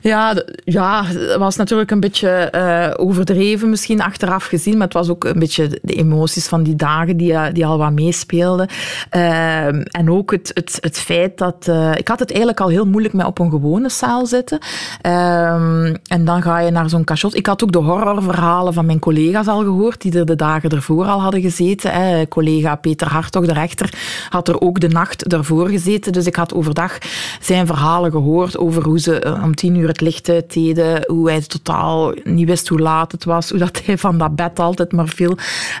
Ja, 0.00 0.42
ja 0.64 1.04
het 1.04 1.36
was 1.36 1.56
natuurlijk 1.56 1.90
een 1.90 2.00
beetje 2.00 2.52
uh, 2.54 3.04
overdreven 3.06 3.70
misschien 3.70 4.00
achteraf 4.00 4.44
gezien, 4.44 4.76
maar 4.76 4.86
het 4.86 4.92
was 4.92 5.08
ook 5.08 5.24
een 5.24 5.38
beetje 5.38 5.80
de 5.82 5.94
emoties 5.94 6.48
van 6.48 6.62
die 6.62 6.76
dagen 6.76 7.16
die, 7.16 7.32
uh, 7.32 7.44
die 7.52 7.66
al 7.66 7.78
wat 7.78 7.92
meespeelden. 7.92 8.68
en 9.10 10.10
ook 10.10 10.30
het, 10.30 10.50
het, 10.54 10.78
het 10.80 10.98
feit 10.98 11.38
dat... 11.38 11.70
ik 11.96 12.08
had 12.08 12.18
het 12.18 12.30
eigenlijk 12.30 12.60
al 12.60 12.68
heel 12.68 12.86
moeilijk 12.86 13.14
met 13.14 13.26
op 13.26 13.38
een 13.38 13.50
gewone 13.50 13.88
zaal 13.88 14.26
zitten. 14.26 14.58
En 15.02 16.24
dan 16.24 16.42
ga 16.42 16.58
je 16.58 16.70
naar 16.70 16.88
zo'n 16.88 17.04
cachot. 17.04 17.36
Ik 17.36 17.46
had 17.46 17.62
ook 17.62 17.72
de 17.72 17.78
horrorverhalen 17.78 18.72
van 18.72 18.86
mijn 18.86 18.98
collega's 18.98 19.46
al 19.46 19.62
gehoord, 19.62 20.00
die 20.00 20.18
er 20.18 20.26
de 20.26 20.36
dagen 20.36 20.70
ervoor 20.70 21.06
al 21.06 21.21
hadden 21.22 21.40
gezeten. 21.40 21.92
Hè. 21.92 22.28
Collega 22.28 22.76
Peter 22.76 23.08
Hartog, 23.08 23.46
de 23.46 23.52
rechter, 23.52 23.92
had 24.28 24.48
er 24.48 24.60
ook 24.60 24.80
de 24.80 24.88
nacht 24.88 25.28
daarvoor 25.28 25.68
gezeten. 25.68 26.12
Dus 26.12 26.26
ik 26.26 26.36
had 26.36 26.54
overdag 26.54 26.98
zijn 27.40 27.66
verhalen 27.66 28.10
gehoord 28.10 28.58
over 28.58 28.84
hoe 28.84 29.00
ze 29.00 29.20
eh, 29.20 29.42
om 29.42 29.54
tien 29.54 29.74
uur 29.74 29.88
het 29.88 30.00
licht 30.00 30.28
uitdeden, 30.28 31.04
hoe 31.06 31.30
hij 31.30 31.40
totaal 31.40 32.12
niet 32.24 32.46
wist 32.46 32.68
hoe 32.68 32.78
laat 32.78 33.12
het 33.12 33.24
was, 33.24 33.50
hoe 33.50 33.58
dat 33.58 33.80
hij 33.84 33.98
van 33.98 34.18
dat 34.18 34.36
bed 34.36 34.58
altijd 34.58 34.92
maar 34.92 35.08
viel, 35.08 35.36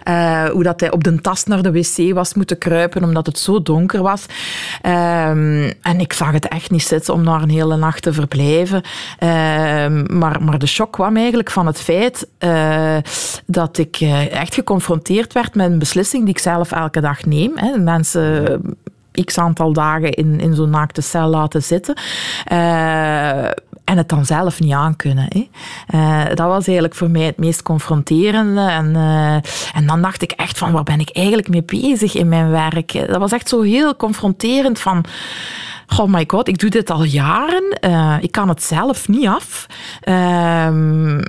uh, 0.08 0.44
hoe 0.44 0.62
dat 0.62 0.80
hij 0.80 0.92
op 0.92 1.04
de 1.04 1.20
tas 1.20 1.44
naar 1.44 1.62
de 1.62 1.72
wc 1.72 2.14
was 2.14 2.34
moeten 2.34 2.58
kruipen 2.58 3.04
omdat 3.04 3.26
het 3.26 3.38
zo 3.38 3.62
donker 3.62 4.02
was. 4.02 4.26
Um, 4.82 5.72
en 5.82 6.00
ik 6.00 6.12
zag 6.12 6.32
het 6.32 6.48
echt 6.48 6.70
niet 6.70 6.82
zitten 6.82 7.14
om 7.14 7.24
daar 7.24 7.42
een 7.42 7.50
hele 7.50 7.76
nacht 7.76 8.02
te 8.02 8.12
verblijven. 8.12 8.76
Um, 8.76 10.18
maar, 10.18 10.42
maar 10.42 10.58
de 10.58 10.66
shock 10.66 10.92
kwam 10.92 11.16
eigenlijk 11.16 11.50
van 11.50 11.66
het 11.66 11.80
feit 11.80 12.28
uh, 12.38 12.96
dat 13.46 13.78
ik 13.78 14.00
echt 14.30 14.54
geconfronteerd 14.54 15.31
werd 15.32 15.54
met 15.54 15.70
een 15.70 15.78
beslissing 15.78 16.24
die 16.24 16.34
ik 16.34 16.40
zelf 16.40 16.72
elke 16.72 17.00
dag 17.00 17.24
neem. 17.24 17.52
Hè. 17.54 17.78
Mensen 17.78 18.60
x 19.24 19.38
aantal 19.38 19.72
dagen 19.72 20.10
in, 20.10 20.40
in 20.40 20.54
zo'n 20.54 20.70
naakte 20.70 21.00
cel 21.00 21.28
laten 21.28 21.62
zitten. 21.62 21.94
Uh, 22.52 23.44
en 23.84 23.96
het 23.96 24.08
dan 24.08 24.24
zelf 24.24 24.60
niet 24.60 24.72
aankunnen. 24.72 25.28
Hè. 25.28 25.48
Uh, 25.94 26.26
dat 26.26 26.46
was 26.46 26.66
eigenlijk 26.66 26.94
voor 26.94 27.10
mij 27.10 27.22
het 27.22 27.38
meest 27.38 27.62
confronterende. 27.62 28.60
En, 28.60 28.94
uh, 28.94 29.34
en 29.74 29.86
dan 29.86 30.02
dacht 30.02 30.22
ik 30.22 30.32
echt 30.32 30.58
van, 30.58 30.72
waar 30.72 30.82
ben 30.82 31.00
ik 31.00 31.10
eigenlijk 31.10 31.48
mee 31.48 31.62
bezig 31.62 32.14
in 32.14 32.28
mijn 32.28 32.50
werk? 32.50 32.92
Dat 32.92 33.18
was 33.18 33.32
echt 33.32 33.48
zo 33.48 33.62
heel 33.62 33.96
confronterend 33.96 34.78
van... 34.78 35.04
Oh 35.98 36.12
my 36.12 36.24
god, 36.26 36.48
ik 36.48 36.58
doe 36.58 36.70
dit 36.70 36.90
al 36.90 37.04
jaren. 37.04 37.78
ik 38.20 38.32
kan 38.32 38.48
het 38.48 38.62
zelf 38.62 39.08
niet 39.08 39.26
af. 39.26 39.66
Ehm, 40.00 41.20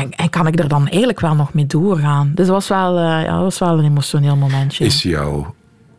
en, 0.00 0.10
en, 0.16 0.30
kan 0.30 0.46
ik 0.46 0.58
er 0.58 0.68
dan 0.68 0.88
eigenlijk 0.88 1.20
wel 1.20 1.34
nog 1.34 1.54
mee 1.54 1.66
doorgaan? 1.66 2.32
Dus 2.34 2.46
dat 2.46 2.54
was 2.54 2.68
wel, 2.68 2.98
uh, 2.98 3.04
ja, 3.04 3.32
dat 3.32 3.42
was 3.42 3.58
wel 3.58 3.78
een 3.78 3.84
emotioneel 3.84 4.36
momentje. 4.36 4.84
Is 4.84 5.02
jouw 5.02 5.54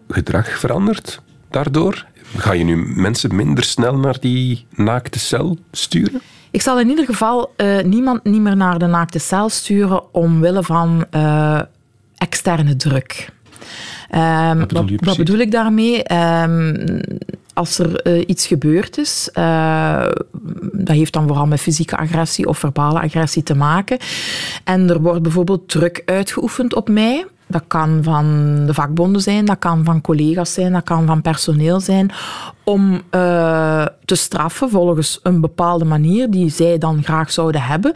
gedrag 0.07 0.49
veranderd 0.49 1.21
daardoor? 1.49 2.05
Ga 2.37 2.51
je 2.51 2.63
nu 2.63 2.93
mensen 2.95 3.35
minder 3.35 3.63
snel 3.63 3.97
naar 3.97 4.19
die 4.19 4.65
naakte 4.75 5.19
cel 5.19 5.57
sturen? 5.71 6.21
Ik 6.51 6.61
zal 6.61 6.79
in 6.79 6.89
ieder 6.89 7.05
geval 7.05 7.53
uh, 7.57 7.81
niemand 7.83 8.23
niet 8.23 8.41
meer 8.41 8.55
naar 8.55 8.79
de 8.79 8.85
naakte 8.85 9.19
cel 9.19 9.49
sturen 9.49 10.13
omwille 10.13 10.63
van 10.63 11.05
uh, 11.15 11.61
externe 12.17 12.75
druk. 12.75 13.29
Um, 14.15 14.57
wat, 14.57 14.67
bedoel 14.67 14.89
wat, 14.89 15.05
wat, 15.05 15.17
bedoel 15.17 15.37
ik 15.37 15.51
daarmee? 15.51 16.13
Um, 16.13 17.01
als 17.53 17.79
er 17.79 18.07
uh, 18.07 18.23
iets 18.27 18.47
gebeurd 18.47 18.97
is, 18.97 19.29
uh, 19.33 20.05
dat 20.71 20.95
heeft 20.95 21.13
dan 21.13 21.27
vooral 21.27 21.45
met 21.45 21.59
fysieke 21.59 21.97
agressie 21.97 22.47
of 22.47 22.57
verbale 22.57 23.01
agressie 23.01 23.43
te 23.43 23.55
maken. 23.55 23.97
En 24.63 24.89
er 24.89 25.01
wordt 25.01 25.21
bijvoorbeeld 25.21 25.69
druk 25.69 26.01
uitgeoefend 26.05 26.75
op 26.75 26.89
mij. 26.89 27.25
Dat 27.47 27.63
kan 27.67 27.99
van 28.03 28.55
de 28.65 28.73
vakbonden 28.73 29.21
zijn, 29.21 29.45
dat 29.45 29.59
kan 29.59 29.83
van 29.83 30.01
collega's 30.01 30.53
zijn, 30.53 30.73
dat 30.73 30.83
kan 30.83 31.05
van 31.05 31.21
personeel 31.21 31.79
zijn. 31.79 32.11
Om 32.63 32.93
uh, 32.93 33.85
te 34.05 34.15
straffen 34.15 34.69
volgens 34.69 35.19
een 35.23 35.41
bepaalde 35.41 35.85
manier 35.85 36.29
die 36.29 36.49
zij 36.49 36.77
dan 36.77 37.03
graag 37.03 37.31
zouden 37.31 37.61
hebben. 37.61 37.93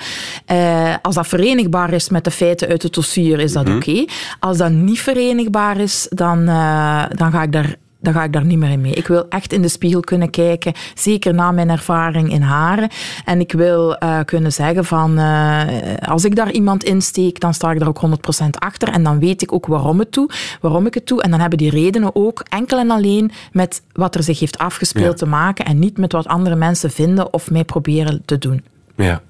Uh, 0.51 0.95
als 1.01 1.15
dat 1.15 1.27
verenigbaar 1.27 1.93
is 1.93 2.09
met 2.09 2.23
de 2.23 2.31
feiten 2.31 2.67
uit 2.67 2.83
het 2.83 2.93
dossier, 2.93 3.39
is 3.39 3.53
dat 3.53 3.65
-hmm. 3.65 3.75
oké. 3.75 3.89
Okay. 3.89 4.09
Als 4.39 4.57
dat 4.57 4.71
niet 4.71 5.01
verenigbaar 5.01 5.77
is, 5.77 6.07
dan, 6.09 6.39
uh, 6.39 7.03
dan 7.09 7.31
ga 7.31 7.43
ik 7.43 7.51
daar 7.51 7.75
dan 8.05 8.13
ga 8.13 8.23
ik 8.23 8.33
daar 8.33 8.45
niet 8.45 8.57
meer 8.57 8.69
in 8.69 8.81
mee. 8.81 8.93
Ik 8.93 9.07
wil 9.07 9.25
echt 9.29 9.53
in 9.53 9.61
de 9.61 9.67
spiegel 9.67 9.99
kunnen 9.99 10.29
kijken, 10.29 10.73
zeker 10.95 11.33
na 11.33 11.51
mijn 11.51 11.69
ervaring 11.69 12.31
in 12.31 12.41
haren. 12.41 12.89
En 13.25 13.39
ik 13.39 13.51
wil 13.51 13.97
uh, 14.03 14.19
kunnen 14.25 14.53
zeggen 14.53 14.85
van, 14.85 15.19
uh, 15.19 15.63
als 15.99 16.25
ik 16.25 16.35
daar 16.35 16.51
iemand 16.51 16.83
insteek, 16.83 17.39
dan 17.39 17.53
sta 17.53 17.71
ik 17.71 17.79
daar 17.79 17.87
ook 17.87 18.01
100% 18.43 18.49
achter. 18.49 18.89
En 18.89 19.03
dan 19.03 19.19
weet 19.19 19.41
ik 19.41 19.53
ook 19.53 19.65
waarom, 19.65 19.99
het 19.99 20.11
toe, 20.11 20.29
waarom 20.61 20.85
ik 20.85 20.93
het 20.93 21.07
doe. 21.07 21.21
En 21.21 21.31
dan 21.31 21.39
hebben 21.39 21.57
die 21.57 21.69
redenen 21.69 22.15
ook 22.15 22.43
enkel 22.49 22.79
en 22.79 22.91
alleen 22.91 23.31
met 23.51 23.81
wat 23.91 24.15
er 24.15 24.23
zich 24.23 24.39
heeft 24.39 24.57
afgespeeld 24.57 25.19
ja. 25.19 25.25
te 25.25 25.25
maken 25.25 25.65
en 25.65 25.79
niet 25.79 25.97
met 25.97 26.11
wat 26.11 26.27
andere 26.27 26.55
mensen 26.55 26.91
vinden 26.91 27.33
of 27.33 27.51
mij 27.51 27.63
proberen 27.63 28.21
te 28.25 28.37
doen. 28.37 28.63
Ja. 28.95 29.21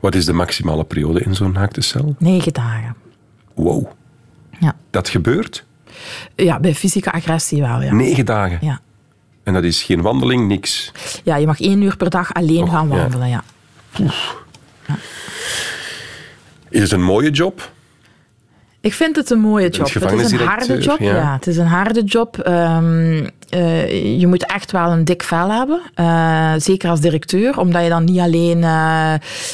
Wat 0.00 0.14
is 0.14 0.24
de 0.24 0.32
maximale 0.32 0.84
periode 0.84 1.20
in 1.20 1.34
zo'n 1.34 1.52
naakte 1.52 1.80
cel? 1.80 2.14
Negen 2.18 2.52
dagen. 2.52 2.96
Wow. 3.54 3.86
Ja. 4.60 4.76
Dat 4.90 5.08
gebeurt? 5.08 5.64
Ja, 6.36 6.60
bij 6.60 6.74
fysieke 6.74 7.12
agressie 7.12 7.60
wel, 7.60 7.82
ja. 7.82 7.92
Negen 7.92 8.24
dagen? 8.26 8.58
Ja. 8.60 8.80
En 9.42 9.52
dat 9.52 9.64
is 9.64 9.82
geen 9.82 10.00
wandeling, 10.02 10.48
niks? 10.48 10.92
Ja, 11.24 11.36
je 11.36 11.46
mag 11.46 11.60
één 11.60 11.82
uur 11.82 11.96
per 11.96 12.10
dag 12.10 12.34
alleen 12.34 12.62
Oh, 12.62 12.70
gaan 12.72 12.88
ja. 12.88 12.96
wandelen, 12.96 13.28
ja. 13.28 13.44
Is 16.68 16.80
het 16.82 16.92
een 16.92 17.02
mooie 17.02 17.30
job? 17.30 17.72
Ik 18.82 18.92
vind 18.92 19.16
het 19.16 19.30
een 19.30 19.40
mooie 19.40 19.68
job. 19.68 19.92
Het 19.92 20.12
is 20.12 20.32
een 20.32 20.38
harde 20.46 20.78
job. 20.78 20.98
ja. 20.98 21.14
Ja. 21.14 21.32
het 21.32 21.46
is 21.46 21.56
een 21.56 21.66
harde 21.66 22.02
job. 22.02 22.38
Ehm, 22.38 23.26
je 24.18 24.26
moet 24.26 24.46
echt 24.46 24.72
wel 24.72 24.90
een 24.90 25.04
dik 25.04 25.22
vel 25.22 25.50
hebben. 25.50 25.80
zeker 26.60 26.90
als 26.90 27.00
directeur, 27.00 27.58
omdat 27.58 27.82
je 27.82 27.88
dan 27.88 28.04
niet 28.04 28.18
alleen 28.18 28.58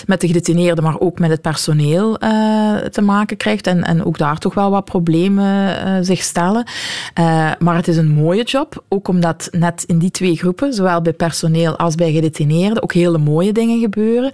met 0.07 0.21
de 0.21 0.27
gedetineerden, 0.27 0.85
maar 0.85 1.01
ook 1.01 1.19
met 1.19 1.31
het 1.31 1.41
personeel 1.41 2.19
te 2.91 3.03
maken 3.03 3.37
krijgt. 3.37 3.67
En, 3.67 3.85
en 3.85 4.05
ook 4.05 4.19
daar 4.19 4.39
toch 4.39 4.55
wel 4.55 4.71
wat 4.71 4.85
problemen 4.85 6.05
zich 6.05 6.23
stellen. 6.23 6.65
maar 7.59 7.77
het 7.77 7.89
is 7.89 7.97
een 7.97 8.11
mooie 8.11 8.45
job, 8.45 8.85
ook 8.89 9.09
omdat 9.09 9.49
net 9.51 9.85
in 9.87 9.99
die 9.99 10.11
twee 10.11 10.37
groepen, 10.37 10.73
zowel 10.73 11.03
bij 11.03 11.13
personeel 11.13 11.77
als 11.77 11.95
bij 11.95 12.13
gedetineerden, 12.13 12.83
ook 12.83 12.93
hele 12.93 13.19
mooie 13.19 13.53
dingen 13.53 13.81
gebeuren. 13.81 14.31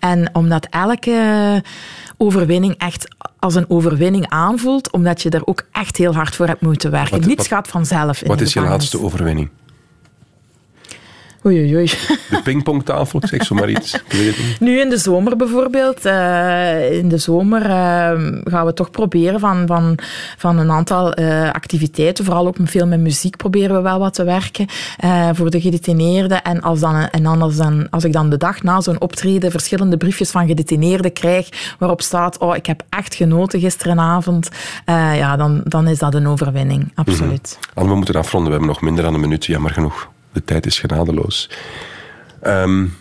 En 0.00 0.28
omdat 0.32 0.66
elke 0.70 1.62
overwinning 2.16 2.74
echt 2.78 3.08
als 3.38 3.54
een 3.54 3.70
overwinning 3.70 4.28
aanvoelt, 4.28 4.92
omdat 4.92 5.22
je 5.22 5.30
er 5.30 5.46
ook 5.46 5.62
echt 5.72 5.96
heel 5.96 6.14
hard 6.14 6.36
voor 6.36 6.46
hebt 6.46 6.60
moeten 6.60 6.90
werken. 6.90 7.26
Niets 7.26 7.48
gaat 7.48 7.68
vanzelf. 7.68 8.22
In 8.22 8.28
wat 8.28 8.40
is 8.40 8.52
je 8.52 8.60
laatste 8.60 9.00
overwinning? 9.00 9.48
Oei, 11.46 11.58
oei, 11.58 11.74
oei. 11.74 11.86
De 12.30 12.42
pingpongtafel, 12.42 13.18
ik 13.22 13.28
zeg 13.28 13.44
zo 13.44 13.54
maar 13.54 13.70
iets. 13.70 13.98
Nu 14.60 14.80
in 14.80 14.88
de 14.88 14.96
zomer 14.96 15.36
bijvoorbeeld. 15.36 16.06
Uh, 16.06 16.92
in 16.92 17.08
de 17.08 17.18
zomer 17.18 17.62
uh, 17.62 17.70
gaan 18.44 18.66
we 18.66 18.72
toch 18.74 18.90
proberen 18.90 19.40
van, 19.40 19.66
van, 19.66 19.98
van 20.36 20.58
een 20.58 20.70
aantal 20.70 21.18
uh, 21.18 21.50
activiteiten, 21.50 22.24
vooral 22.24 22.46
ook 22.46 22.56
veel 22.64 22.86
met 22.86 23.00
muziek, 23.00 23.36
proberen 23.36 23.76
we 23.76 23.82
wel 23.82 23.98
wat 23.98 24.14
te 24.14 24.24
werken 24.24 24.66
voor 25.32 25.50
de 25.50 25.60
gedetineerden. 25.60 26.42
En, 26.42 26.60
als, 26.60 26.80
dan, 26.80 26.94
en 26.94 27.26
anders 27.26 27.56
dan, 27.56 27.90
als 27.90 28.04
ik 28.04 28.12
dan 28.12 28.30
de 28.30 28.36
dag 28.36 28.62
na 28.62 28.80
zo'n 28.80 29.00
optreden 29.00 29.50
verschillende 29.50 29.96
briefjes 29.96 30.30
van 30.30 30.46
gedetineerden 30.46 31.12
krijg, 31.12 31.74
waarop 31.78 32.02
staat, 32.02 32.38
oh, 32.38 32.56
ik 32.56 32.66
heb 32.66 32.82
echt 32.88 33.14
genoten 33.14 33.60
gisterenavond, 33.60 34.48
ja, 34.86 35.36
dan, 35.36 35.60
dan 35.64 35.88
is 35.88 35.98
dat 35.98 36.14
een 36.14 36.26
overwinning, 36.26 36.92
absoluut. 36.94 37.58
Mm 37.60 37.70
-hmm. 37.74 37.88
we 37.88 37.96
moeten 37.96 38.14
afronden, 38.14 38.50
we 38.50 38.56
hebben 38.56 38.74
nog 38.74 38.82
minder 38.82 39.04
dan 39.04 39.14
een 39.14 39.20
minuut, 39.20 39.44
jammer 39.44 39.70
genoeg 39.70 40.14
de 40.36 40.44
tijd 40.44 40.66
is 40.66 40.78
genadeloos. 40.78 41.50
Um, 42.46 42.96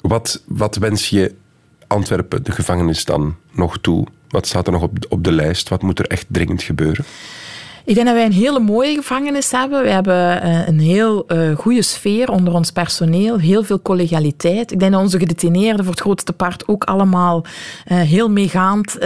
wat, 0.00 0.42
wat 0.46 0.76
wens 0.76 1.08
je 1.08 1.34
Antwerpen, 1.86 2.42
de 2.42 2.52
gevangenis, 2.52 3.04
dan 3.04 3.36
nog 3.52 3.78
toe? 3.78 4.06
Wat 4.28 4.46
staat 4.46 4.66
er 4.66 4.72
nog 4.72 4.82
op, 4.82 4.96
op 5.08 5.24
de 5.24 5.32
lijst? 5.32 5.68
Wat 5.68 5.82
moet 5.82 5.98
er 5.98 6.06
echt 6.06 6.26
dringend 6.28 6.62
gebeuren? 6.62 7.04
Ik 7.84 7.94
denk 7.94 8.06
dat 8.06 8.16
wij 8.16 8.24
een 8.24 8.32
hele 8.32 8.60
mooie 8.60 8.94
gevangenis 8.94 9.50
hebben. 9.50 9.82
We 9.82 9.90
hebben 9.90 10.42
eh, 10.42 10.68
een 10.68 10.80
heel 10.80 11.24
uh, 11.28 11.56
goede 11.56 11.82
sfeer 11.82 12.30
onder 12.30 12.52
ons 12.52 12.70
personeel, 12.70 13.38
heel 13.38 13.64
veel 13.64 13.82
collegialiteit. 13.82 14.72
Ik 14.72 14.78
denk 14.78 14.92
dat 14.92 15.00
onze 15.00 15.18
gedetineerden 15.18 15.84
voor 15.84 15.94
het 15.94 16.02
grootste 16.02 16.32
part 16.32 16.68
ook 16.68 16.84
allemaal 16.84 17.44
uh, 17.44 18.00
heel 18.00 18.30
meegaand 18.30 18.96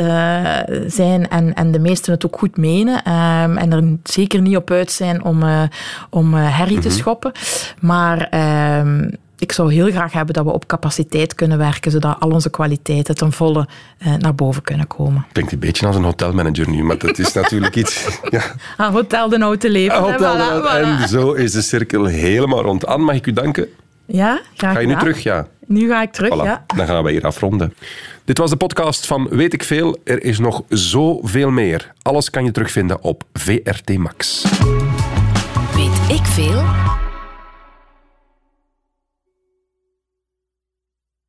zijn 0.86 1.28
en, 1.28 1.54
en 1.54 1.72
de 1.72 1.78
meesten 1.78 2.12
het 2.12 2.26
ook 2.26 2.38
goed 2.38 2.56
menen. 2.56 3.02
Ehm, 3.02 3.56
en 3.56 3.72
er 3.72 3.98
zeker 4.02 4.40
niet 4.40 4.56
op 4.56 4.70
uit 4.70 4.92
zijn 4.92 5.24
om, 5.24 5.42
om 6.10 6.34
herrie 6.34 6.78
te 6.78 6.88
mhm. 6.88 6.96
schoppen. 6.96 7.32
Maar 7.80 8.28
ehm, 8.30 9.08
ik 9.38 9.52
zou 9.52 9.72
heel 9.72 9.90
graag 9.90 10.12
hebben 10.12 10.34
dat 10.34 10.44
we 10.44 10.52
op 10.52 10.66
capaciteit 10.66 11.34
kunnen 11.34 11.58
werken, 11.58 11.90
zodat 11.90 12.16
al 12.20 12.30
onze 12.30 12.50
kwaliteiten 12.50 13.14
ten 13.14 13.32
volle 13.32 13.66
eh, 13.98 14.14
naar 14.14 14.34
boven 14.34 14.62
kunnen 14.62 14.86
komen. 14.86 15.26
Klinkt 15.32 15.52
een 15.52 15.58
beetje 15.58 15.86
als 15.86 15.96
een 15.96 16.04
hotelmanager 16.04 16.68
nu, 16.68 16.82
maar 16.82 16.98
dat 16.98 17.18
is 17.18 17.32
natuurlijk 17.42 17.76
iets... 17.76 18.20
Ja. 18.30 18.42
Ah, 18.76 18.92
hotel 18.92 19.28
de 19.28 19.38
Houten 19.38 19.70
Leven. 19.70 20.18
De 20.18 20.98
En 21.00 21.08
zo 21.08 21.32
is 21.32 21.52
de 21.52 21.62
cirkel 21.62 22.04
helemaal 22.04 22.62
rond. 22.62 22.86
Anne, 22.86 23.04
mag 23.04 23.14
ik 23.14 23.26
u 23.26 23.32
danken? 23.32 23.68
Ja, 24.06 24.40
graag 24.56 24.72
Ga 24.72 24.80
je 24.80 24.86
nu 24.86 24.96
terug? 24.96 25.22
Ja. 25.22 25.46
Nu 25.66 25.88
ga 25.88 26.02
ik 26.02 26.12
terug, 26.12 26.42
ja. 26.42 26.64
Dan 26.76 26.86
gaan 26.86 27.04
we 27.04 27.10
hier 27.10 27.24
afronden. 27.24 27.74
Dit 28.24 28.38
was 28.38 28.50
de 28.50 28.56
podcast 28.56 29.06
van 29.06 29.28
Weet 29.30 29.52
ik 29.52 29.64
Veel. 29.64 29.98
Er 30.04 30.24
is 30.24 30.38
nog 30.38 30.62
zoveel 30.68 31.50
meer. 31.50 31.92
Alles 32.02 32.30
kan 32.30 32.44
je 32.44 32.50
terugvinden 32.50 33.02
op 33.02 33.24
VRT 33.32 33.98
Max. 33.98 34.44
Weet 35.74 36.18
ik 36.18 36.24
Veel? 36.24 36.64